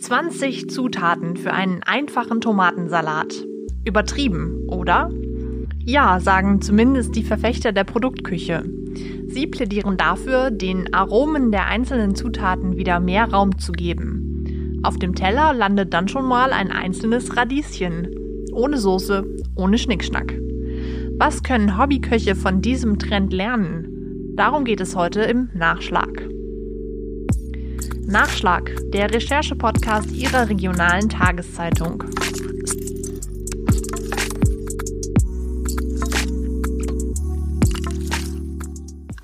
20 0.00 0.70
Zutaten 0.70 1.36
für 1.36 1.52
einen 1.52 1.82
einfachen 1.82 2.40
Tomatensalat. 2.40 3.44
Übertrieben, 3.84 4.66
oder? 4.66 5.10
Ja, 5.84 6.20
sagen 6.20 6.62
zumindest 6.62 7.14
die 7.16 7.22
Verfechter 7.22 7.72
der 7.72 7.84
Produktküche. 7.84 8.64
Sie 9.26 9.46
plädieren 9.46 9.98
dafür, 9.98 10.50
den 10.50 10.94
Aromen 10.94 11.52
der 11.52 11.66
einzelnen 11.66 12.14
Zutaten 12.14 12.78
wieder 12.78 12.98
mehr 12.98 13.30
Raum 13.30 13.58
zu 13.58 13.72
geben. 13.72 14.80
Auf 14.82 14.98
dem 14.98 15.14
Teller 15.14 15.52
landet 15.52 15.92
dann 15.92 16.08
schon 16.08 16.24
mal 16.24 16.52
ein 16.52 16.72
einzelnes 16.72 17.36
Radieschen. 17.36 18.08
Ohne 18.52 18.78
Soße, 18.78 19.26
ohne 19.54 19.76
Schnickschnack. 19.76 20.32
Was 21.18 21.42
können 21.42 21.76
Hobbyköche 21.76 22.34
von 22.36 22.62
diesem 22.62 22.98
Trend 22.98 23.34
lernen? 23.34 24.32
Darum 24.34 24.64
geht 24.64 24.80
es 24.80 24.96
heute 24.96 25.20
im 25.20 25.50
Nachschlag. 25.52 26.29
Nachschlag, 28.10 28.72
der 28.86 29.08
Recherche-Podcast 29.14 30.10
Ihrer 30.10 30.48
regionalen 30.48 31.08
Tageszeitung. 31.08 32.02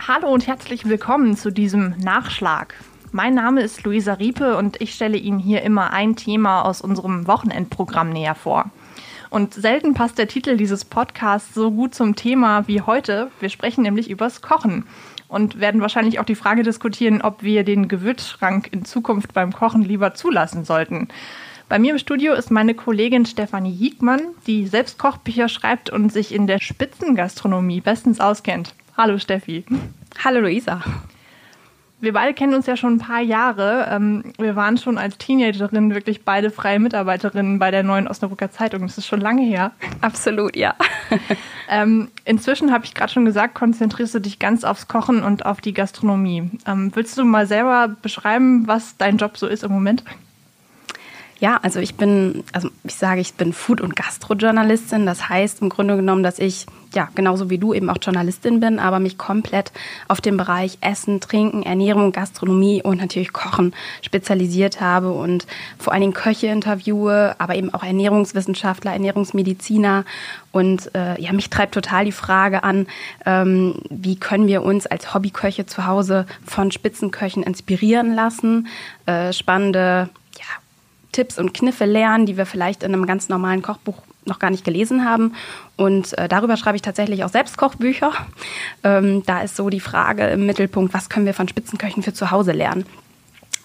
Hallo 0.06 0.28
und 0.32 0.46
herzlich 0.46 0.84
willkommen 0.84 1.36
zu 1.36 1.50
diesem 1.50 1.96
Nachschlag. 1.98 2.74
Mein 3.10 3.34
Name 3.34 3.62
ist 3.62 3.82
Luisa 3.82 4.12
Riepe 4.12 4.56
und 4.56 4.80
ich 4.80 4.94
stelle 4.94 5.16
Ihnen 5.16 5.40
hier 5.40 5.62
immer 5.62 5.92
ein 5.92 6.14
Thema 6.14 6.62
aus 6.62 6.80
unserem 6.80 7.26
Wochenendprogramm 7.26 8.10
näher 8.10 8.36
vor. 8.36 8.70
Und 9.30 9.52
selten 9.52 9.94
passt 9.94 10.16
der 10.16 10.28
Titel 10.28 10.56
dieses 10.56 10.84
Podcasts 10.84 11.52
so 11.52 11.72
gut 11.72 11.92
zum 11.92 12.14
Thema 12.14 12.68
wie 12.68 12.82
heute. 12.82 13.32
Wir 13.40 13.48
sprechen 13.48 13.82
nämlich 13.82 14.08
übers 14.08 14.42
Kochen 14.42 14.84
und 15.28 15.60
werden 15.60 15.80
wahrscheinlich 15.80 16.20
auch 16.20 16.24
die 16.24 16.34
Frage 16.34 16.62
diskutieren, 16.62 17.22
ob 17.22 17.42
wir 17.42 17.64
den 17.64 17.88
Gewürzschrank 17.88 18.68
in 18.72 18.84
Zukunft 18.84 19.32
beim 19.32 19.52
Kochen 19.52 19.82
lieber 19.82 20.14
zulassen 20.14 20.64
sollten. 20.64 21.08
Bei 21.68 21.78
mir 21.80 21.92
im 21.92 21.98
Studio 21.98 22.34
ist 22.34 22.50
meine 22.50 22.74
Kollegin 22.74 23.26
Stefanie 23.26 23.74
Hiegmann, 23.74 24.20
die 24.46 24.66
selbst 24.66 24.98
Kochbücher 24.98 25.48
schreibt 25.48 25.90
und 25.90 26.12
sich 26.12 26.32
in 26.32 26.46
der 26.46 26.60
Spitzengastronomie 26.60 27.80
bestens 27.80 28.20
auskennt. 28.20 28.74
Hallo 28.96 29.18
Steffi. 29.18 29.64
Hallo 30.22 30.40
Luisa. 30.40 30.82
Wir 31.98 32.12
beide 32.12 32.34
kennen 32.34 32.54
uns 32.54 32.66
ja 32.66 32.76
schon 32.76 32.94
ein 32.94 32.98
paar 32.98 33.20
Jahre. 33.20 33.88
Ähm, 33.90 34.32
wir 34.38 34.54
waren 34.54 34.76
schon 34.76 34.98
als 34.98 35.16
Teenagerin 35.16 35.94
wirklich 35.94 36.24
beide 36.24 36.50
freie 36.50 36.78
Mitarbeiterinnen 36.78 37.58
bei 37.58 37.70
der 37.70 37.82
neuen 37.82 38.06
Osnabrücker 38.06 38.50
Zeitung. 38.50 38.82
Das 38.82 38.98
ist 38.98 39.06
schon 39.06 39.20
lange 39.20 39.42
her. 39.42 39.72
Absolut, 40.00 40.56
ja. 40.56 40.74
Ähm, 41.68 42.08
inzwischen 42.24 42.72
habe 42.72 42.84
ich 42.84 42.94
gerade 42.94 43.12
schon 43.12 43.24
gesagt, 43.24 43.54
konzentrierst 43.54 44.14
du 44.14 44.20
dich 44.20 44.38
ganz 44.38 44.64
aufs 44.64 44.88
Kochen 44.88 45.22
und 45.22 45.44
auf 45.46 45.60
die 45.60 45.74
Gastronomie. 45.74 46.50
Ähm, 46.66 46.92
willst 46.94 47.18
du 47.18 47.24
mal 47.24 47.46
selber 47.46 47.88
beschreiben, 48.02 48.66
was 48.66 48.96
dein 48.96 49.16
Job 49.16 49.36
so 49.36 49.46
ist 49.46 49.64
im 49.64 49.72
Moment? 49.72 50.04
Ja, 51.38 51.58
also 51.62 51.80
ich 51.80 51.96
bin, 51.96 52.44
also 52.52 52.70
ich 52.82 52.94
sage, 52.94 53.20
ich 53.20 53.34
bin 53.34 53.52
Food- 53.52 53.82
und 53.82 53.94
Gastrojournalistin. 53.94 55.04
Das 55.04 55.28
heißt 55.28 55.60
im 55.60 55.68
Grunde 55.68 55.96
genommen, 55.96 56.22
dass 56.22 56.38
ich, 56.38 56.64
ja, 56.94 57.10
genauso 57.14 57.50
wie 57.50 57.58
du 57.58 57.74
eben 57.74 57.90
auch 57.90 57.98
Journalistin 58.00 58.60
bin, 58.60 58.78
aber 58.78 59.00
mich 59.00 59.18
komplett 59.18 59.70
auf 60.08 60.22
den 60.22 60.38
Bereich 60.38 60.78
Essen, 60.80 61.20
Trinken, 61.20 61.62
Ernährung, 61.62 62.12
Gastronomie 62.12 62.82
und 62.82 63.00
natürlich 63.00 63.34
Kochen 63.34 63.74
spezialisiert 64.00 64.80
habe 64.80 65.12
und 65.12 65.46
vor 65.78 65.92
allen 65.92 66.00
Dingen 66.00 66.14
Köche 66.14 66.46
interviewe, 66.46 67.36
aber 67.38 67.54
eben 67.54 67.74
auch 67.74 67.82
Ernährungswissenschaftler, 67.82 68.92
Ernährungsmediziner. 68.92 70.06
Und 70.52 70.94
äh, 70.94 71.20
ja, 71.20 71.34
mich 71.34 71.50
treibt 71.50 71.74
total 71.74 72.06
die 72.06 72.12
Frage 72.12 72.64
an, 72.64 72.86
ähm, 73.26 73.74
wie 73.90 74.16
können 74.16 74.46
wir 74.46 74.62
uns 74.62 74.86
als 74.86 75.12
Hobbyköche 75.12 75.66
zu 75.66 75.86
Hause 75.86 76.24
von 76.46 76.70
Spitzenköchen 76.70 77.42
inspirieren 77.42 78.14
lassen, 78.14 78.68
äh, 79.04 79.34
spannende 79.34 80.08
Tipps 81.12 81.38
und 81.38 81.54
Kniffe 81.54 81.84
lernen, 81.84 82.26
die 82.26 82.36
wir 82.36 82.46
vielleicht 82.46 82.82
in 82.82 82.92
einem 82.92 83.06
ganz 83.06 83.28
normalen 83.28 83.62
Kochbuch 83.62 84.02
noch 84.26 84.38
gar 84.38 84.50
nicht 84.50 84.64
gelesen 84.64 85.04
haben. 85.04 85.34
Und 85.76 86.16
äh, 86.18 86.28
darüber 86.28 86.56
schreibe 86.56 86.76
ich 86.76 86.82
tatsächlich 86.82 87.24
auch 87.24 87.28
selbst 87.28 87.56
Kochbücher. 87.56 88.12
Ähm, 88.82 89.22
da 89.24 89.40
ist 89.40 89.56
so 89.56 89.70
die 89.70 89.80
Frage 89.80 90.26
im 90.28 90.46
Mittelpunkt, 90.46 90.92
was 90.92 91.08
können 91.08 91.26
wir 91.26 91.34
von 91.34 91.48
Spitzenköchen 91.48 92.02
für 92.02 92.12
zu 92.12 92.30
Hause 92.30 92.52
lernen? 92.52 92.84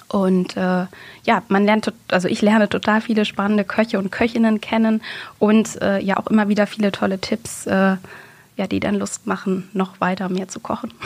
Und 0.07 0.57
äh, 0.57 0.87
ja, 1.23 1.41
man 1.47 1.63
lernt, 1.63 1.91
also 2.09 2.27
ich 2.27 2.41
lerne 2.41 2.67
total 2.67 2.99
viele 2.99 3.23
spannende 3.23 3.63
Köche 3.63 3.97
und 3.97 4.11
Köchinnen 4.11 4.59
kennen 4.59 5.01
und 5.39 5.81
äh, 5.81 5.99
ja 5.99 6.17
auch 6.17 6.27
immer 6.27 6.49
wieder 6.49 6.67
viele 6.67 6.91
tolle 6.91 7.19
Tipps, 7.19 7.65
äh, 7.65 7.95
ja, 8.57 8.67
die 8.69 8.81
dann 8.81 8.95
Lust 8.95 9.25
machen, 9.25 9.69
noch 9.73 10.01
weiter 10.01 10.27
mehr 10.27 10.49
zu 10.49 10.59
kochen. 10.59 10.93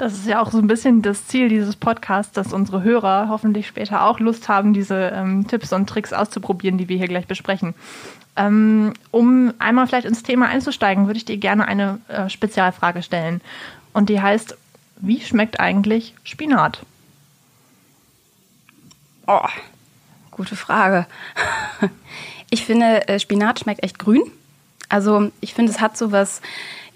Das 0.00 0.14
ist 0.14 0.26
ja 0.26 0.40
auch 0.40 0.50
so 0.50 0.56
ein 0.56 0.66
bisschen 0.66 1.02
das 1.02 1.26
Ziel 1.26 1.50
dieses 1.50 1.76
Podcasts, 1.76 2.32
dass 2.32 2.54
unsere 2.54 2.82
Hörer 2.82 3.26
hoffentlich 3.28 3.66
später 3.66 4.02
auch 4.06 4.18
Lust 4.18 4.48
haben, 4.48 4.72
diese 4.72 5.10
ähm, 5.14 5.46
Tipps 5.46 5.74
und 5.74 5.90
Tricks 5.90 6.14
auszuprobieren, 6.14 6.78
die 6.78 6.88
wir 6.88 6.96
hier 6.96 7.06
gleich 7.06 7.26
besprechen. 7.26 7.74
Ähm, 8.34 8.94
um 9.10 9.52
einmal 9.58 9.86
vielleicht 9.86 10.06
ins 10.06 10.22
Thema 10.22 10.48
einzusteigen, 10.48 11.06
würde 11.06 11.18
ich 11.18 11.26
dir 11.26 11.36
gerne 11.36 11.68
eine 11.68 11.98
äh, 12.08 12.30
Spezialfrage 12.30 13.02
stellen. 13.02 13.42
Und 13.92 14.08
die 14.08 14.22
heißt, 14.22 14.56
wie 14.96 15.20
schmeckt 15.20 15.60
eigentlich 15.60 16.14
Spinat? 16.24 16.80
Oh, 19.26 19.48
gute 20.30 20.56
Frage. 20.56 21.06
Ich 22.52 22.64
finde, 22.64 23.06
äh, 23.06 23.20
Spinat 23.20 23.60
schmeckt 23.60 23.84
echt 23.84 24.00
grün. 24.00 24.22
Also 24.88 25.30
ich 25.40 25.54
finde, 25.54 25.70
es 25.70 25.80
hat 25.80 25.96
so 25.96 26.10
was 26.10 26.42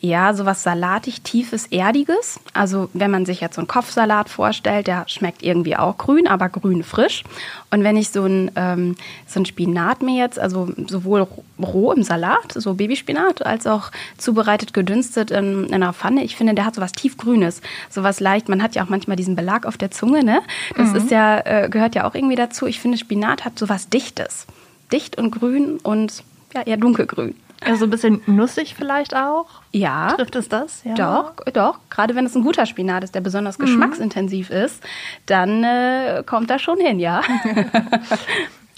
ja, 0.04 0.34
sowas 0.34 0.62
salatig, 0.62 1.22
tiefes, 1.22 1.66
erdiges. 1.68 2.38
Also 2.52 2.90
wenn 2.92 3.10
man 3.10 3.24
sich 3.24 3.40
jetzt 3.40 3.54
so 3.54 3.62
einen 3.62 3.68
Kopfsalat 3.68 4.28
vorstellt, 4.28 4.86
der 4.86 5.04
schmeckt 5.08 5.42
irgendwie 5.42 5.76
auch 5.76 5.96
grün, 5.96 6.26
aber 6.26 6.50
grün 6.50 6.82
frisch. 6.82 7.24
Und 7.70 7.84
wenn 7.84 7.96
ich 7.96 8.10
so 8.10 8.26
ein, 8.26 8.50
ähm, 8.54 8.96
so 9.26 9.40
ein 9.40 9.46
Spinat 9.46 10.02
mir 10.02 10.18
jetzt, 10.18 10.38
also 10.38 10.70
sowohl 10.88 11.26
roh 11.58 11.92
im 11.92 12.02
Salat, 12.02 12.52
so 12.52 12.74
Babyspinat, 12.74 13.46
als 13.46 13.66
auch 13.66 13.90
zubereitet, 14.18 14.74
gedünstet 14.74 15.30
in, 15.30 15.64
in 15.64 15.74
einer 15.74 15.94
Pfanne, 15.94 16.22
ich 16.22 16.36
finde, 16.36 16.52
der 16.52 16.66
hat 16.66 16.74
sowas 16.74 16.92
tiefgrünes, 16.92 17.62
sowas 17.88 18.20
leicht. 18.20 18.50
Man 18.50 18.62
hat 18.62 18.74
ja 18.74 18.84
auch 18.84 18.90
manchmal 18.90 19.16
diesen 19.16 19.36
Belag 19.36 19.64
auf 19.64 19.78
der 19.78 19.90
Zunge, 19.90 20.22
ne? 20.22 20.42
Das 20.76 20.90
mhm. 20.90 20.96
ist 20.96 21.10
ja, 21.10 21.40
äh, 21.46 21.70
gehört 21.70 21.94
ja 21.94 22.06
auch 22.06 22.14
irgendwie 22.14 22.36
dazu. 22.36 22.66
Ich 22.66 22.78
finde, 22.78 22.98
Spinat 22.98 23.46
hat 23.46 23.58
sowas 23.58 23.88
Dichtes. 23.88 24.46
Dicht 24.92 25.16
und 25.16 25.30
grün 25.30 25.78
und 25.82 26.22
ja, 26.54 26.60
eher 26.62 26.76
dunkelgrün. 26.76 27.34
Also 27.64 27.84
ein 27.84 27.90
bisschen 27.90 28.20
nussig 28.26 28.74
vielleicht 28.74 29.16
auch? 29.16 29.46
Ja. 29.72 30.08
Trifft 30.12 30.36
es 30.36 30.48
das? 30.48 30.84
Ja. 30.84 30.94
Doch, 30.94 31.34
doch. 31.52 31.78
Gerade 31.90 32.14
wenn 32.14 32.26
es 32.26 32.34
ein 32.34 32.42
guter 32.42 32.66
Spinat 32.66 33.04
ist, 33.04 33.14
der 33.14 33.20
besonders 33.20 33.58
mhm. 33.58 33.64
geschmacksintensiv 33.64 34.50
ist, 34.50 34.82
dann 35.26 35.64
äh, 35.64 36.22
kommt 36.26 36.50
das 36.50 36.62
schon 36.62 36.78
hin, 36.78 37.00
ja. 37.00 37.22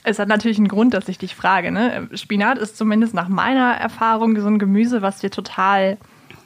Es 0.09 0.21
hat 0.21 0.29
natürlich 0.29 0.59
einen 0.59 0.69
Grund, 0.69 0.95
dass 0.95 1.09
ich 1.09 1.19
dich 1.19 1.35
frage. 1.35 1.73
Ne? 1.73 2.09
Spinat 2.15 2.59
ist 2.59 2.77
zumindest 2.77 3.13
nach 3.13 3.27
meiner 3.27 3.73
Erfahrung 3.73 4.41
so 4.41 4.47
ein 4.47 4.61
Gemüse, 4.61 5.03
was 5.03 5.25
wir 5.25 5.33
total 5.33 5.99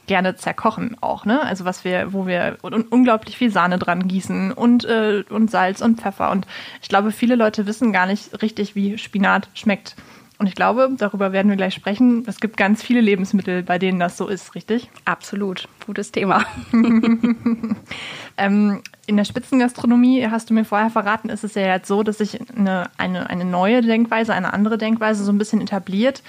gerne 0.06 0.34
zerkochen 0.34 0.96
auch, 1.02 1.24
ne? 1.26 1.42
Also 1.42 1.64
was 1.64 1.84
wir, 1.84 2.12
wo 2.12 2.26
wir 2.26 2.56
unglaublich 2.62 3.36
viel 3.36 3.52
Sahne 3.52 3.78
dran 3.78 4.08
gießen 4.08 4.50
und, 4.50 4.84
äh, 4.84 5.24
und 5.28 5.50
Salz 5.52 5.82
und 5.82 6.00
Pfeffer. 6.00 6.30
Und 6.30 6.46
ich 6.82 6.88
glaube, 6.88 7.12
viele 7.12 7.36
Leute 7.36 7.66
wissen 7.66 7.92
gar 7.92 8.06
nicht 8.06 8.42
richtig, 8.42 8.74
wie 8.74 8.98
Spinat 8.98 9.48
schmeckt. 9.54 9.94
Und 10.40 10.46
ich 10.46 10.54
glaube, 10.54 10.88
darüber 10.96 11.32
werden 11.32 11.50
wir 11.50 11.56
gleich 11.58 11.74
sprechen. 11.74 12.24
Es 12.26 12.40
gibt 12.40 12.56
ganz 12.56 12.82
viele 12.82 13.02
Lebensmittel, 13.02 13.62
bei 13.62 13.78
denen 13.78 14.00
das 14.00 14.16
so 14.16 14.26
ist, 14.26 14.54
richtig? 14.54 14.88
Absolut. 15.04 15.68
Gutes 15.84 16.12
Thema. 16.12 16.46
ähm, 18.38 18.80
in 19.04 19.18
der 19.18 19.24
Spitzengastronomie, 19.26 20.26
hast 20.30 20.48
du 20.48 20.54
mir 20.54 20.64
vorher 20.64 20.88
verraten, 20.88 21.28
ist 21.28 21.44
es 21.44 21.56
ja 21.56 21.66
jetzt 21.66 21.88
so, 21.88 22.02
dass 22.02 22.16
sich 22.16 22.38
eine, 22.56 22.88
eine, 22.96 23.28
eine 23.28 23.44
neue 23.44 23.82
Denkweise, 23.82 24.32
eine 24.32 24.54
andere 24.54 24.78
Denkweise 24.78 25.24
so 25.24 25.30
ein 25.30 25.36
bisschen 25.36 25.60
etabliert. 25.60 26.22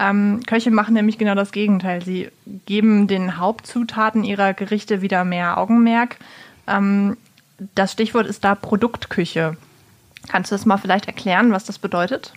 Ähm, 0.00 0.40
Köche 0.44 0.72
machen 0.72 0.94
nämlich 0.94 1.16
genau 1.16 1.36
das 1.36 1.52
Gegenteil. 1.52 2.04
Sie 2.04 2.30
geben 2.66 3.06
den 3.06 3.38
Hauptzutaten 3.38 4.24
ihrer 4.24 4.54
Gerichte 4.54 5.02
wieder 5.02 5.24
mehr 5.24 5.56
Augenmerk. 5.56 6.16
Ähm, 6.66 7.16
das 7.76 7.92
Stichwort 7.92 8.26
ist 8.26 8.42
da 8.42 8.56
Produktküche. 8.56 9.56
Kannst 10.26 10.50
du 10.50 10.56
das 10.56 10.66
mal 10.66 10.78
vielleicht 10.78 11.06
erklären, 11.06 11.52
was 11.52 11.64
das 11.64 11.78
bedeutet? 11.78 12.32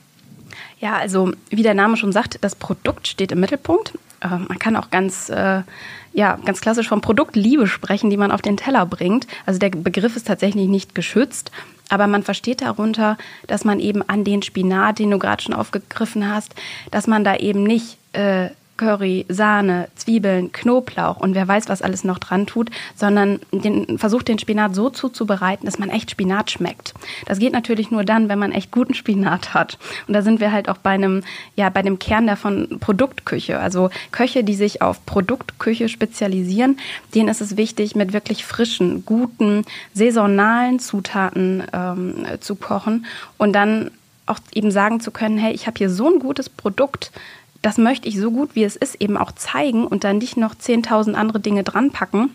Ja, 0.79 0.97
also 0.97 1.31
wie 1.49 1.63
der 1.63 1.73
Name 1.73 1.97
schon 1.97 2.11
sagt, 2.11 2.39
das 2.41 2.55
Produkt 2.55 3.07
steht 3.07 3.31
im 3.31 3.39
Mittelpunkt. 3.39 3.93
Äh, 4.21 4.27
man 4.29 4.59
kann 4.59 4.75
auch 4.75 4.89
ganz, 4.89 5.29
äh, 5.29 5.61
ja, 6.13 6.37
ganz 6.45 6.61
klassisch 6.61 6.87
von 6.87 7.01
Produktliebe 7.01 7.67
sprechen, 7.67 8.09
die 8.09 8.17
man 8.17 8.31
auf 8.31 8.41
den 8.41 8.57
Teller 8.57 8.85
bringt. 8.85 9.27
Also 9.45 9.59
der 9.59 9.69
Begriff 9.69 10.15
ist 10.15 10.27
tatsächlich 10.27 10.67
nicht 10.67 10.95
geschützt, 10.95 11.51
aber 11.89 12.07
man 12.07 12.23
versteht 12.23 12.61
darunter, 12.61 13.17
dass 13.47 13.63
man 13.63 13.79
eben 13.79 14.07
an 14.07 14.23
den 14.23 14.41
Spinat, 14.41 14.99
den 14.99 15.11
du 15.11 15.19
gerade 15.19 15.43
schon 15.43 15.53
aufgegriffen 15.53 16.29
hast, 16.29 16.55
dass 16.91 17.07
man 17.07 17.23
da 17.23 17.35
eben 17.35 17.63
nicht 17.63 17.97
äh, 18.13 18.49
Curry, 18.77 19.25
Sahne, 19.29 19.87
Zwiebeln, 19.95 20.51
Knoblauch 20.51 21.17
und 21.17 21.35
wer 21.35 21.47
weiß, 21.47 21.69
was 21.69 21.81
alles 21.81 22.03
noch 22.03 22.19
dran 22.19 22.45
tut, 22.45 22.69
sondern 22.95 23.39
den, 23.51 23.97
versucht 23.97 24.27
den 24.27 24.39
Spinat 24.39 24.75
so 24.75 24.89
zuzubereiten, 24.89 25.65
dass 25.65 25.79
man 25.79 25.89
echt 25.89 26.11
Spinat 26.11 26.51
schmeckt. 26.51 26.93
Das 27.25 27.39
geht 27.39 27.53
natürlich 27.53 27.91
nur 27.91 28.03
dann, 28.03 28.29
wenn 28.29 28.39
man 28.39 28.51
echt 28.51 28.71
guten 28.71 28.93
Spinat 28.93 29.53
hat. 29.53 29.77
Und 30.07 30.13
da 30.13 30.21
sind 30.21 30.39
wir 30.39 30.51
halt 30.51 30.69
auch 30.69 30.77
bei 30.77 30.91
einem, 30.91 31.23
ja, 31.55 31.69
bei 31.69 31.81
dem 31.81 31.99
Kern 31.99 32.27
davon 32.27 32.77
Produktküche. 32.79 33.59
Also 33.59 33.89
Köche, 34.11 34.43
die 34.43 34.55
sich 34.55 34.81
auf 34.81 35.05
Produktküche 35.05 35.89
spezialisieren, 35.89 36.77
denen 37.13 37.29
ist 37.29 37.41
es 37.41 37.57
wichtig, 37.57 37.95
mit 37.95 38.13
wirklich 38.13 38.45
frischen, 38.45 39.05
guten, 39.05 39.63
saisonalen 39.93 40.79
Zutaten 40.79 41.63
ähm, 41.73 42.25
zu 42.39 42.55
kochen 42.55 43.05
und 43.37 43.53
dann 43.53 43.91
auch 44.25 44.39
eben 44.53 44.71
sagen 44.71 44.99
zu 44.99 45.11
können, 45.11 45.37
hey, 45.37 45.53
ich 45.53 45.67
habe 45.67 45.77
hier 45.77 45.89
so 45.89 46.11
ein 46.11 46.19
gutes 46.19 46.49
Produkt, 46.49 47.11
das 47.61 47.77
möchte 47.77 48.07
ich 48.07 48.19
so 48.19 48.31
gut 48.31 48.51
wie 48.53 48.63
es 48.63 48.75
ist 48.75 49.01
eben 49.01 49.17
auch 49.17 49.31
zeigen 49.31 49.87
und 49.87 50.03
dann 50.03 50.19
nicht 50.19 50.37
noch 50.37 50.55
10.000 50.55 51.13
andere 51.13 51.39
Dinge 51.39 51.63
dran 51.63 51.91
packen, 51.91 52.29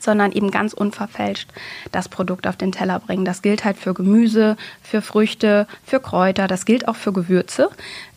sondern 0.00 0.32
eben 0.32 0.50
ganz 0.50 0.72
unverfälscht 0.72 1.50
das 1.92 2.08
Produkt 2.08 2.46
auf 2.46 2.56
den 2.56 2.72
Teller 2.72 2.98
bringen. 2.98 3.24
Das 3.24 3.42
gilt 3.42 3.64
halt 3.64 3.76
für 3.76 3.94
Gemüse, 3.94 4.56
für 4.82 5.02
Früchte, 5.02 5.66
für 5.84 6.00
Kräuter, 6.00 6.46
das 6.46 6.64
gilt 6.64 6.88
auch 6.88 6.96
für 6.96 7.12
Gewürze. 7.12 7.70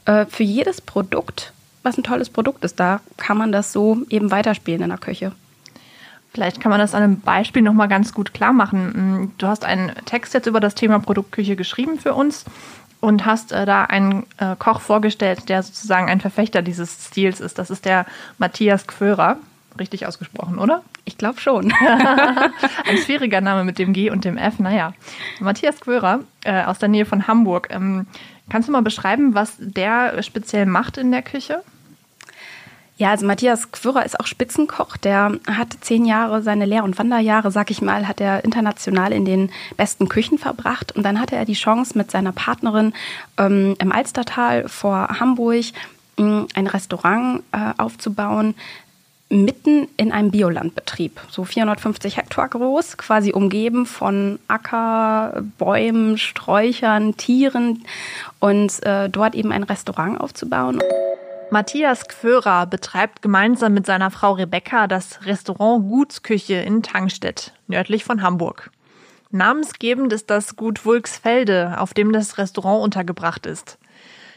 Äh, 0.06 0.25
für 0.25 0.44
jedes 0.44 0.81
Produkt, 0.81 1.54
was 1.84 1.98
ein 1.98 2.04
tolles 2.04 2.30
Produkt 2.30 2.63
ist, 2.63 2.80
da 2.80 3.01
kann 3.18 3.38
man 3.38 3.51
das 3.51 3.72
so 3.72 4.01
eben 4.10 4.31
weiterspielen 4.31 4.81
in 4.81 4.90
der 4.90 4.98
Küche. 4.98 5.31
Vielleicht 6.33 6.60
kann 6.62 6.69
man 6.69 6.80
das 6.80 6.94
an 6.94 7.04
einem 7.04 7.19
Beispiel 7.22 7.62
nochmal 7.62 7.88
ganz 7.88 8.13
gut 8.13 8.33
klar 8.33 8.54
machen. 8.54 9.33
Du 9.38 9.48
hast 9.48 9.66
einen 9.66 9.92
Text 10.06 10.33
jetzt 10.33 10.45
über 10.45 10.60
das 10.60 10.75
Thema 10.75 11.00
Produktküche 11.00 11.56
geschrieben 11.56 12.00
für 12.00 12.13
uns 12.13 12.45
und 13.00 13.26
hast 13.26 13.52
äh, 13.52 13.66
da 13.66 13.84
einen 13.84 14.26
äh, 14.38 14.56
Koch 14.58 14.82
vorgestellt, 14.82 15.50
der 15.50 15.64
sozusagen 15.64 16.10
ein 16.10 16.22
Verfechter 16.22 16.62
dieses 16.62 17.08
Stils 17.08 17.40
ist. 17.40 17.60
Das 17.60 17.70
ist 17.70 17.86
der 17.86 18.06
Matthias 18.38 18.88
Gförer. 18.88 19.38
Richtig 19.80 20.08
ausgesprochen, 20.08 20.58
oder? 20.58 20.82
Ich 21.06 21.18
glaube 21.18 21.40
schon. 21.40 21.72
ein 22.88 22.98
schwieriger 22.98 23.42
Name 23.42 23.64
mit 23.64 23.78
dem 23.78 23.94
G 23.94 24.10
und 24.10 24.26
dem 24.26 24.38
F. 24.38 24.60
Naja, 24.60 24.94
Matthias 25.40 25.80
Gförer 25.80 26.22
äh, 26.44 26.64
aus 26.64 26.80
der 26.80 26.90
Nähe 26.90 27.06
von 27.06 27.28
Hamburg. 27.28 27.68
Ähm, 27.70 28.08
kannst 28.50 28.68
du 28.68 28.74
mal 28.74 28.82
beschreiben, 28.82 29.36
was 29.36 29.56
der 29.60 30.22
speziell 30.24 30.66
macht 30.66 30.98
in 30.98 31.12
der 31.12 31.22
Küche? 31.22 31.62
Ja, 32.98 33.12
also 33.12 33.28
Matthias 33.28 33.72
Quirrer 33.72 34.04
ist 34.06 34.20
auch 34.20 34.26
Spitzenkoch. 34.26 34.98
Der 34.98 35.34
hat 35.46 35.78
zehn 35.82 36.04
Jahre 36.04 36.42
seine 36.42 36.66
Lehr- 36.66 36.84
und 36.84 36.98
Wanderjahre, 36.98 37.52
sag 37.52 37.70
ich 37.70 37.84
mal, 37.84 38.08
hat 38.08 38.20
er 38.20 38.44
international 38.44 39.14
in 39.14 39.24
den 39.24 39.52
besten 39.78 40.10
Küchen 40.10 40.40
verbracht. 40.40 40.96
Und 40.96 41.04
dann 41.04 41.22
hatte 41.22 41.36
er 41.36 41.46
die 41.46 41.54
Chance, 41.54 41.96
mit 41.96 42.10
seiner 42.10 42.32
Partnerin 42.32 42.94
ähm, 43.38 43.76
im 43.80 43.92
Alstertal 43.92 44.68
vor 44.68 45.20
Hamburg 45.20 45.66
äh, 46.18 46.24
ein 46.56 46.68
Restaurant 46.68 47.44
äh, 47.52 47.74
aufzubauen, 47.78 48.56
mitten 49.30 49.88
in 49.98 50.12
einem 50.12 50.32
Biolandbetrieb, 50.32 51.20
so 51.30 51.44
450 51.44 52.18
Hektar 52.18 52.48
groß, 52.48 52.98
quasi 52.98 53.34
umgeben 53.34 53.86
von 53.86 54.40
Acker, 54.48 55.44
Bäumen, 55.58 56.18
Sträuchern, 56.18 57.16
Tieren 57.18 57.84
und 58.40 58.84
äh, 58.84 59.10
dort 59.10 59.36
eben 59.36 59.52
ein 59.52 59.64
Restaurant 59.64 60.20
aufzubauen. 60.20 60.80
Matthias 61.50 62.10
Gförer 62.10 62.66
betreibt 62.66 63.22
gemeinsam 63.22 63.74
mit 63.74 63.86
seiner 63.86 64.12
Frau 64.12 64.34
Rebecca 64.34 64.88
das 64.88 65.26
Restaurant 65.26 65.88
Gutsküche 65.88 66.56
in 66.56 66.84
Tangstedt, 66.84 67.54
nördlich 67.68 68.04
von 68.04 68.22
Hamburg. 68.22 68.70
Namensgebend 69.32 70.12
ist 70.12 70.30
das 70.30 70.58
Gut 70.58 70.86
Wulksfelde, 70.86 71.80
auf 71.80 71.94
dem 71.94 72.12
das 72.12 72.38
Restaurant 72.38 72.84
untergebracht 72.84 73.46
ist. 73.46 73.78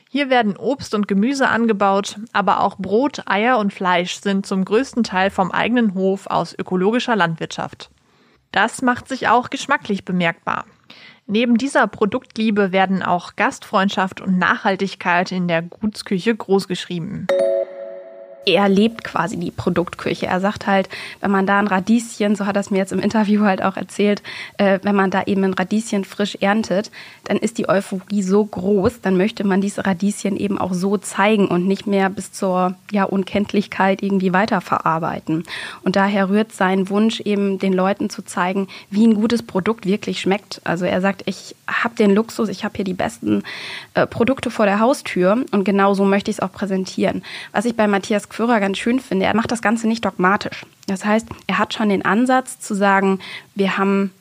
Hier 0.09 0.31
werden 0.31 0.57
Obst 0.57 0.95
und 0.95 1.09
Gemüse 1.09 1.49
angebaut, 1.49 2.17
aber 2.33 2.61
auch 2.61 2.77
Brot, 2.79 3.23
Eier 3.27 3.59
und 3.59 3.73
Fleisch 3.73 4.21
sind 4.21 4.47
zum 4.47 4.65
größten 4.65 5.03
Teil 5.03 5.31
vom 5.31 5.51
eigenen 5.51 5.95
Hof 5.95 6.29
aus 6.29 6.55
ökologischer 6.57 7.17
Landwirtschaft. 7.17 7.91
Das 8.53 8.83
macht 8.83 9.09
sich 9.09 9.27
auch 9.27 9.51
geschmacklich 9.51 10.05
bemerkbar. 10.05 10.65
Neben 11.31 11.59
dieser 11.59 11.87
Produktliebe 11.87 12.73
werden 12.73 13.05
auch 13.05 13.37
Gastfreundschaft 13.37 14.21
und 14.21 14.37
Nachhaltigkeit 14.37 15.31
in 15.31 15.47
der 15.47 15.63
Gutsküche 15.63 16.35
großgeschrieben 16.35 17.29
er 18.47 18.69
lebt 18.69 19.05
quasi 19.05 19.37
die 19.37 19.51
Produktküche. 19.51 20.27
Er 20.27 20.41
sagt 20.41 20.67
halt, 20.67 20.89
wenn 21.21 21.31
man 21.31 21.47
da 21.47 21.59
ein 21.59 21.67
Radieschen, 21.67 22.37
so 22.37 22.47
hat 22.47 22.57
er 22.57 22.61
es 22.61 22.71
mir 22.71 22.79
jetzt 22.79 22.93
im 22.93 22.99
Interview 22.99 23.43
halt 23.45 23.63
auch 23.63 23.77
erzählt, 23.77 24.23
äh, 24.59 24.79
wenn 24.83 24.95
man 24.95 25.11
da 25.11 25.25
eben 25.25 25.45
ein 25.45 25.55
Radieschen 25.55 26.05
frisch 26.05 26.37
erntet, 26.41 26.91
dann 27.25 27.37
ist 27.37 27.59
die 27.59 27.69
Euphorie 27.69 28.23
so 28.23 28.45
groß, 28.45 29.03
dann 29.03 29.17
möchte 29.17 29.45
man 29.45 29.61
diese 29.61 29.85
Radieschen 29.85 30.37
eben 30.37 30.59
auch 30.59 30.73
so 30.73 30.97
zeigen 30.97 31.49
und 31.49 31.67
nicht 31.67 31.87
mehr 31.87 32.09
bis 32.09 32.33
zur 32.33 32.77
ja, 32.91 33.05
Unkenntlichkeit 33.05 34.03
irgendwie 34.03 34.33
weiterverarbeiten. 34.33 35.45
Und 35.83 35.97
daher 35.97 36.31
rührt 36.31 36.53
sein 36.53 36.89
Wunsch 36.89 37.21
eben 37.21 37.59
den 37.59 37.73
Leuten 37.73 38.09
zu 38.09 38.23
zeigen, 38.23 38.69
wie 38.89 39.07
ein 39.07 39.15
gutes 39.15 39.43
Produkt 39.43 39.85
wirklich 39.85 40.21
schmeckt. 40.21 40.61
Also 40.65 40.87
er 40.87 41.01
sagt, 41.01 41.23
ich 41.27 41.55
habe 41.69 41.95
den 41.95 42.15
Luxus, 42.15 42.49
ich 42.49 42.65
habe 42.65 42.77
hier 42.77 42.85
die 42.85 42.95
besten 42.95 43.43
äh, 43.95 44.07
Produkte 44.07 44.51
vor 44.51 44.65
der 44.65 44.81
Haustür 44.81 45.45
und 45.51 45.65
genau 45.65 45.95
so 45.95 46.05
möchte 46.05 46.31
ich 46.31 46.39
es 46.39 46.41
auch 46.41 46.53
präsentieren. 46.53 47.23
Was 47.53 47.67
ich 47.67 47.77
bei 47.77 47.87
Matthias 47.87 48.30
Quirrer 48.31 48.61
ganz 48.61 48.79
schön 48.79 49.01
finde, 49.01 49.27
er 49.27 49.37
macht 49.37 49.53
das 49.53 49.61
Ganze 49.61 49.87
nicht 49.87 50.05
dogmatisch. 50.05 50.65
Das 50.87 51.05
heißt, 51.05 51.29
er 51.47 51.59
hat 51.59 51.75
schon 51.75 51.91
den 51.91 52.05
Ansatz 52.05 52.59
zu 52.59 52.75
sagen, 52.75 53.21
wir 53.55 53.77
haben 53.77 54.13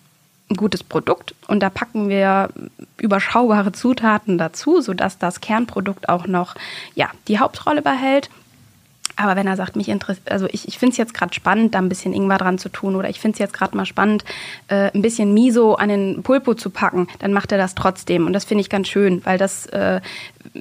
ein 0.49 0.55
gutes 0.55 0.83
Produkt 0.83 1.35
und 1.47 1.61
da 1.61 1.69
packen 1.69 2.09
wir 2.09 2.49
überschaubare 2.97 3.71
Zutaten 3.71 4.37
dazu, 4.37 4.81
sodass 4.81 5.17
das 5.17 5.41
Kernprodukt 5.41 6.09
auch 6.09 6.27
noch 6.27 6.55
ja, 6.95 7.09
die 7.27 7.39
Hauptrolle 7.39 7.81
behält. 7.81 8.29
Aber 9.19 9.35
wenn 9.35 9.47
er 9.47 9.57
sagt, 9.57 9.75
mich 9.75 9.89
interessiert, 9.89 10.31
also 10.31 10.47
ich, 10.49 10.65
ich 10.69 10.79
finde 10.79 10.93
es 10.93 10.97
jetzt 10.97 11.13
gerade 11.13 11.33
spannend, 11.33 11.75
da 11.75 11.79
ein 11.79 11.89
bisschen 11.89 12.13
Ingwer 12.13 12.37
dran 12.37 12.57
zu 12.57 12.69
tun 12.69 12.95
oder 12.95 13.09
ich 13.09 13.19
finde 13.19 13.33
es 13.33 13.39
jetzt 13.39 13.53
gerade 13.53 13.75
mal 13.75 13.85
spannend, 13.85 14.23
äh, 14.69 14.91
ein 14.93 15.01
bisschen 15.01 15.33
Miso 15.33 15.73
an 15.73 15.89
den 15.89 16.23
Pulpo 16.23 16.53
zu 16.53 16.69
packen, 16.69 17.09
dann 17.19 17.33
macht 17.33 17.51
er 17.51 17.57
das 17.57 17.75
trotzdem. 17.75 18.25
Und 18.25 18.31
das 18.31 18.45
finde 18.45 18.61
ich 18.61 18.69
ganz 18.69 18.87
schön, 18.87 19.25
weil 19.25 19.37
das 19.37 19.65
äh, 19.67 19.99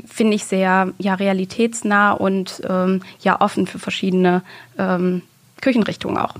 finde 0.04 0.34
ich 0.34 0.44
sehr 0.44 0.92
ja, 0.98 1.14
realitätsnah 1.14 2.12
und 2.12 2.60
ähm, 2.68 3.02
ja 3.20 3.40
offen 3.40 3.68
für 3.68 3.78
verschiedene 3.78 4.42
ähm, 4.76 5.22
Küchenrichtungen 5.60 6.18
auch. 6.18 6.34